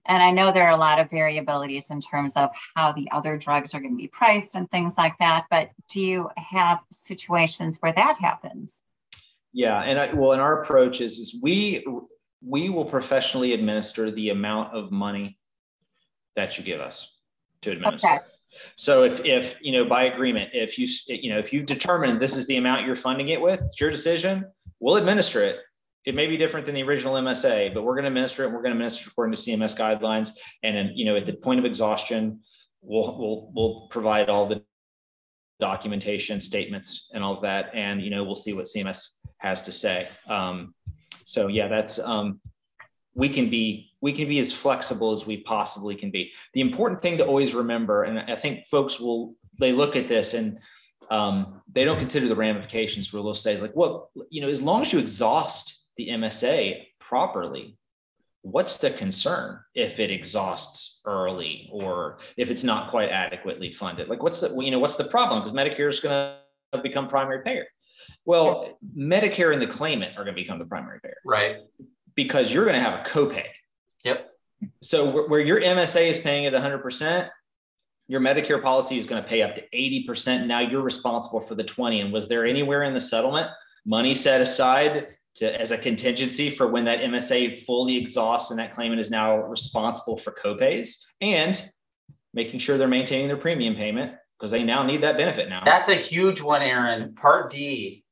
And 0.06 0.24
I 0.24 0.32
know 0.32 0.52
there 0.52 0.68
are 0.68 0.72
a 0.72 0.78
lot 0.78 1.00
of 1.00 1.10
variabilities 1.10 1.92
in 1.92 2.02
terms 2.02 2.36
of 2.36 2.50
how 2.76 2.94
the 2.94 3.10
other 3.12 3.38
drugs 3.38 3.74
are 3.74 3.80
going 3.80 3.94
to 3.94 3.98
be 4.02 4.08
priced 4.08 4.56
and 4.56 4.70
things 4.70 4.96
like 4.98 5.18
that. 5.20 5.46
But 5.50 5.70
do 5.90 6.00
you 6.00 6.30
have 6.38 6.80
situations 6.92 7.78
where 7.80 7.94
that 7.94 8.18
happens? 8.18 8.82
Yeah, 9.52 9.82
and 9.82 10.00
I, 10.00 10.14
well, 10.14 10.34
and 10.34 10.42
our 10.42 10.62
approach 10.62 11.02
is 11.02 11.20
is 11.20 11.40
we 11.42 11.86
we 12.46 12.70
will 12.70 12.86
professionally 12.86 13.54
administer 13.54 14.12
the 14.12 14.30
amount 14.30 14.74
of 14.74 14.92
money 14.92 15.40
that 16.36 16.58
you 16.58 16.64
give 16.64 16.80
us 16.80 17.12
to 17.62 17.72
administer. 17.72 18.08
Okay. 18.08 18.20
So 18.76 19.04
if 19.04 19.24
if 19.26 19.58
you 19.62 19.72
know 19.72 19.86
by 19.86 20.06
agreement, 20.06 20.52
if 20.54 20.78
you 20.78 20.88
you 21.08 21.30
know 21.32 21.40
if 21.40 21.52
you've 21.52 21.66
determined 21.66 22.20
this 22.20 22.36
is 22.36 22.48
the 22.48 22.58
amount 22.58 22.86
you're 22.86 22.96
funding 22.96 23.30
it 23.30 23.42
with, 23.42 23.62
it's 23.62 23.80
your 23.80 23.90
decision. 23.90 24.46
We'll 24.80 24.98
administer 24.98 25.44
it. 25.44 25.58
It 26.06 26.16
may 26.16 26.28
be 26.28 26.38
different 26.38 26.66
than 26.66 26.76
the 26.76 26.84
original 26.84 27.16
MSA, 27.16 27.74
but 27.74 27.84
we're 27.84 27.96
going 27.96 28.04
to 28.04 28.10
administer 28.10 28.44
it. 28.44 28.46
And 28.48 28.56
we're 28.56 28.62
going 28.62 28.72
to 28.72 28.78
administer 28.78 29.10
according 29.10 29.36
to 29.36 29.42
CMS 29.42 29.76
guidelines. 29.76 30.32
And 30.64 30.76
then 30.76 30.92
you 30.96 31.06
know 31.06 31.16
at 31.16 31.26
the 31.26 31.34
point 31.34 31.60
of 31.60 31.66
exhaustion, 31.66 32.42
we'll 32.82 33.18
we'll 33.18 33.52
we'll 33.54 33.88
provide 33.90 34.30
all 34.30 34.48
the 34.48 34.64
documentation, 35.60 36.40
statements, 36.40 37.08
and 37.14 37.24
all 37.24 37.36
of 37.36 37.42
that. 37.42 37.72
And 37.74 38.02
you 38.02 38.10
know 38.10 38.24
we'll 38.24 38.36
see 38.36 38.54
what 38.54 38.66
CMS 38.66 39.18
has 39.40 39.62
to 39.64 39.72
say. 39.72 40.08
Um, 40.28 40.74
so 41.26 41.48
yeah, 41.48 41.68
that's 41.68 42.00
um, 42.00 42.40
we 43.18 43.28
can 43.28 43.50
be 43.50 43.92
we 44.00 44.14
can 44.14 44.30
be 44.30 44.38
as 44.38 44.54
flexible 44.54 45.12
as 45.12 45.26
we 45.26 45.38
possibly 45.38 45.96
can 45.96 46.12
be. 46.12 46.32
The 46.54 46.62
important 46.62 47.02
thing 47.02 47.18
to 47.18 47.26
always 47.26 47.56
remember, 47.56 48.04
and 48.04 48.20
I 48.20 48.36
think 48.36 48.68
folks 48.68 49.00
will 49.00 49.34
they 49.60 49.72
look 49.72 49.96
at 49.96 50.08
this 50.08 50.36
and 50.36 50.60
um, 51.10 51.62
they 51.74 51.84
don't 51.84 51.98
consider 51.98 52.28
the 52.28 52.36
ramifications 52.36 53.12
where 53.12 53.24
they'll 53.24 53.34
say 53.34 53.60
like, 53.60 53.76
well, 53.76 54.12
you 54.30 54.40
know, 54.42 54.50
as 54.50 54.62
long 54.62 54.84
as 54.84 54.94
you 54.94 55.00
exhaust 55.00 55.86
the 55.98 56.10
MSA 56.10 56.86
properly, 57.00 57.76
what's 58.44 58.78
the 58.78 58.92
concern 58.92 59.62
if 59.74 60.00
it 60.00 60.12
exhausts 60.12 61.02
early 61.06 61.70
or 61.74 62.20
if 62.38 62.52
it's 62.52 62.64
not 62.64 62.92
quite 62.92 63.10
adequately 63.10 63.72
funded? 63.72 64.10
Like, 64.10 64.22
what's 64.22 64.42
the 64.42 64.56
you 64.64 64.70
know 64.70 64.80
what's 64.80 64.96
the 64.96 65.06
problem? 65.06 65.42
Because 65.42 65.58
Medicare 65.58 65.90
is 65.90 66.00
going 66.00 66.36
to 66.74 66.82
become 66.84 67.08
primary 67.08 67.42
payer. 67.42 67.66
Well, 68.26 68.78
Medicare 68.96 69.54
and 69.54 69.62
the 69.62 69.68
claimant 69.68 70.18
are 70.18 70.24
going 70.24 70.36
to 70.36 70.42
become 70.42 70.60
the 70.60 70.66
primary 70.66 71.00
payer, 71.00 71.18
right? 71.26 71.58
Because 72.18 72.54
you're 72.54 72.66
going 72.66 72.76
to 72.76 72.82
have 72.82 73.00
a 73.00 73.10
copay 73.10 73.46
Yep. 74.04 74.30
So 74.82 75.28
where 75.28 75.40
your 75.40 75.62
MSA 75.62 76.10
is 76.10 76.18
paying 76.18 76.46
at 76.46 76.54
100%, 76.54 77.30
your 78.08 78.22
Medicare 78.22 78.62
policy 78.62 78.98
is 78.98 79.06
going 79.06 79.22
to 79.22 79.28
pay 79.28 79.42
up 79.42 79.56
to 79.56 79.64
80%. 79.74 80.48
Now 80.48 80.60
you're 80.60 80.82
responsible 80.82 81.42
for 81.42 81.56
the 81.56 81.64
20. 81.64 82.02
And 82.02 82.14
was 82.14 82.28
there 82.28 82.46
anywhere 82.46 82.84
in 82.84 82.94
the 82.94 83.02
settlement 83.02 83.50
money 83.86 84.14
set 84.14 84.42
aside 84.42 85.08
to 85.36 85.62
as 85.62 85.72
a 85.72 85.78
contingency 85.78 86.50
for 86.50 86.68
when 86.68 86.86
that 86.86 87.00
MSA 87.00 87.64
fully 87.66 87.96
exhausts 87.96 88.50
and 88.50 88.60
that 88.60 88.74
claimant 88.74 89.00
is 89.00 89.12
now 89.12 89.38
responsible 89.38 90.18
for 90.18 90.32
copays 90.32 90.96
and 91.22 91.72
making 92.34 92.60
sure 92.60 92.78
they're 92.78 92.88
maintaining 92.88 93.28
their 93.28 93.38
premium 93.38 93.76
payment 93.76 94.14
because 94.38 94.52
they 94.52 94.64
now 94.64 94.84
need 94.84 95.04
that 95.04 95.18
benefit 95.18 95.50
now. 95.50 95.62
That's 95.64 95.90
a 95.90 95.96
huge 95.96 96.42
one, 96.42 96.62
Aaron. 96.62 97.14
Part 97.16 97.52
D 97.52 98.04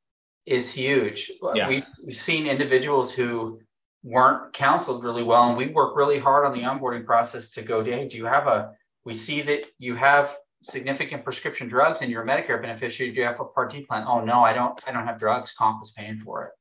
is 0.45 0.73
huge. 0.73 1.31
Yeah. 1.55 1.67
We've, 1.67 1.85
we've 2.05 2.15
seen 2.15 2.47
individuals 2.47 3.11
who 3.11 3.59
weren't 4.05 4.53
counseled 4.53 5.03
really 5.03 5.23
well. 5.23 5.49
And 5.49 5.57
we 5.57 5.67
work 5.67 5.97
really 5.97 6.19
hard 6.19 6.45
on 6.45 6.53
the 6.53 6.61
onboarding 6.61 7.05
process 7.05 7.49
to 7.49 7.63
go, 7.63 7.83
hey, 7.83 8.07
do 8.07 8.15
you 8.15 8.25
have 8.25 8.45
a, 8.47 8.71
we 9.03 9.13
see 9.15 9.41
that 9.41 9.65
you 9.79 9.95
have 9.95 10.37
significant 10.63 11.23
prescription 11.23 11.67
drugs 11.67 12.01
and 12.01 12.11
you're 12.11 12.23
a 12.23 12.25
Medicare 12.25 12.61
beneficiary. 12.61 13.11
Do 13.11 13.19
you 13.19 13.25
have 13.25 13.39
a 13.39 13.45
Part 13.45 13.71
D 13.71 13.81
plan? 13.81 14.05
Oh 14.07 14.23
no, 14.23 14.43
I 14.43 14.53
don't, 14.53 14.79
I 14.87 14.91
don't 14.91 15.07
have 15.07 15.19
drugs. 15.19 15.53
Comp 15.53 15.81
is 15.83 15.91
paying 15.91 16.19
for 16.19 16.45
it. 16.45 16.51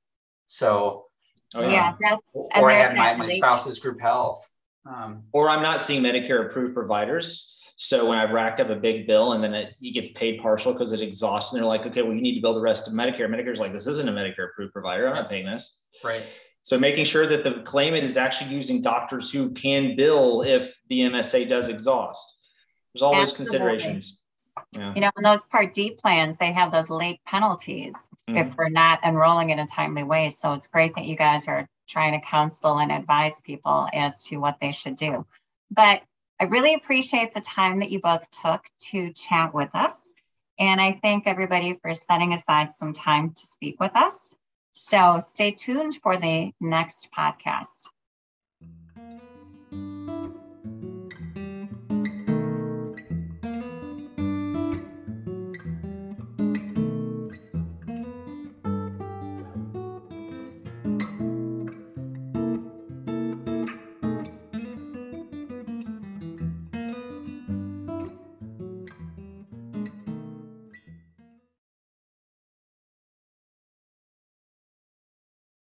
So 0.47 1.07
oh, 1.55 1.61
yeah. 1.61 1.71
yeah, 1.71 1.95
that's, 2.01 2.51
or 2.57 2.71
I 2.71 2.75
had 2.75 2.97
my, 2.97 3.15
my 3.15 3.29
spouse's 3.29 3.79
group 3.79 4.01
health. 4.01 4.51
Um, 4.87 5.23
or 5.33 5.49
I'm 5.49 5.63
not 5.63 5.81
seeing 5.81 6.03
Medicare 6.03 6.47
approved 6.47 6.75
providers. 6.75 7.59
So 7.77 8.09
when 8.09 8.19
I've 8.19 8.31
racked 8.31 8.61
up 8.61 8.71
a 8.71 8.77
big 8.77 9.07
bill 9.07 9.33
and 9.33 9.43
then 9.43 9.55
it, 9.55 9.75
it 9.81 9.93
gets 9.93 10.11
paid 10.11 10.41
partial 10.41 10.73
because 10.73 10.93
it 10.93 11.01
exhausts, 11.01 11.53
and 11.53 11.61
they're 11.61 11.67
like, 11.67 11.87
okay, 11.87 12.03
well, 12.03 12.13
you 12.13 12.21
need 12.21 12.37
to 12.37 12.41
bill 12.41 12.55
the 12.55 12.61
rest 12.61 12.87
of 12.87 12.95
Medicare. 12.95 13.29
Medicare's 13.29 13.59
like, 13.59 13.73
this 13.73 13.87
isn't 13.87 14.09
a 14.09 14.13
Medicare 14.13 14.51
approved 14.51 14.73
provider. 14.73 15.09
I'm 15.09 15.15
not 15.15 15.29
paying 15.29 15.47
this. 15.47 15.75
Right. 16.03 16.23
So 16.65 16.79
making 16.79 17.05
sure 17.05 17.27
that 17.27 17.45
the 17.45 17.63
claimant 17.63 18.05
is 18.05 18.17
actually 18.17 18.55
using 18.55 18.81
doctors 18.81 19.31
who 19.31 19.51
can 19.51 19.97
bill 19.97 20.41
if 20.41 20.75
the 20.89 21.01
MSA 21.01 21.47
does 21.47 21.69
exhaust. 21.69 22.27
There's 22.93 23.03
all 23.03 23.15
Absolutely. 23.15 23.21
those 23.21 23.37
considerations. 23.37 24.19
Yeah. 24.73 24.95
You 24.95 25.03
know, 25.03 25.11
in 25.19 25.23
those 25.23 25.45
Part 25.45 25.75
D 25.75 25.91
plans, 25.91 26.39
they 26.39 26.53
have 26.53 26.73
those 26.73 26.89
late 26.89 27.21
penalties 27.27 27.95
mm-hmm. 28.29 28.39
if 28.39 28.57
we're 28.57 28.71
not 28.71 29.05
enrolling 29.05 29.51
in 29.51 29.59
a 29.59 29.67
timely 29.67 30.05
way. 30.05 30.31
So 30.31 30.55
it's 30.55 30.67
great 30.67 30.95
that 30.95 31.05
you 31.05 31.17
guys 31.17 31.49
are 31.49 31.69
trying 31.87 32.19
to 32.19 32.27
counsel 32.27 32.79
and 32.79 32.91
advise 32.91 33.39
people 33.43 33.87
as 33.93 34.23
to 34.25 34.39
what 34.39 34.57
they 34.59 34.73
should 34.73 34.97
do. 34.97 35.27
But 35.71 36.01
I 36.41 36.45
really 36.45 36.73
appreciate 36.73 37.35
the 37.35 37.43
time 37.43 37.81
that 37.81 37.91
you 37.91 38.01
both 38.01 38.27
took 38.43 38.65
to 38.91 39.13
chat 39.13 39.53
with 39.53 39.69
us. 39.75 40.01
And 40.59 40.81
I 40.81 40.99
thank 41.03 41.27
everybody 41.27 41.79
for 41.83 41.95
setting 41.95 42.33
aside 42.33 42.73
some 42.73 42.95
time 42.95 43.35
to 43.35 43.47
speak 43.47 43.79
with 43.79 43.95
us. 43.95 44.35
So 44.75 45.21
stay 45.21 45.53
tuned 45.53 45.97
for 46.03 46.17
the 46.17 46.53
next 46.61 47.09
podcast. 47.17 47.89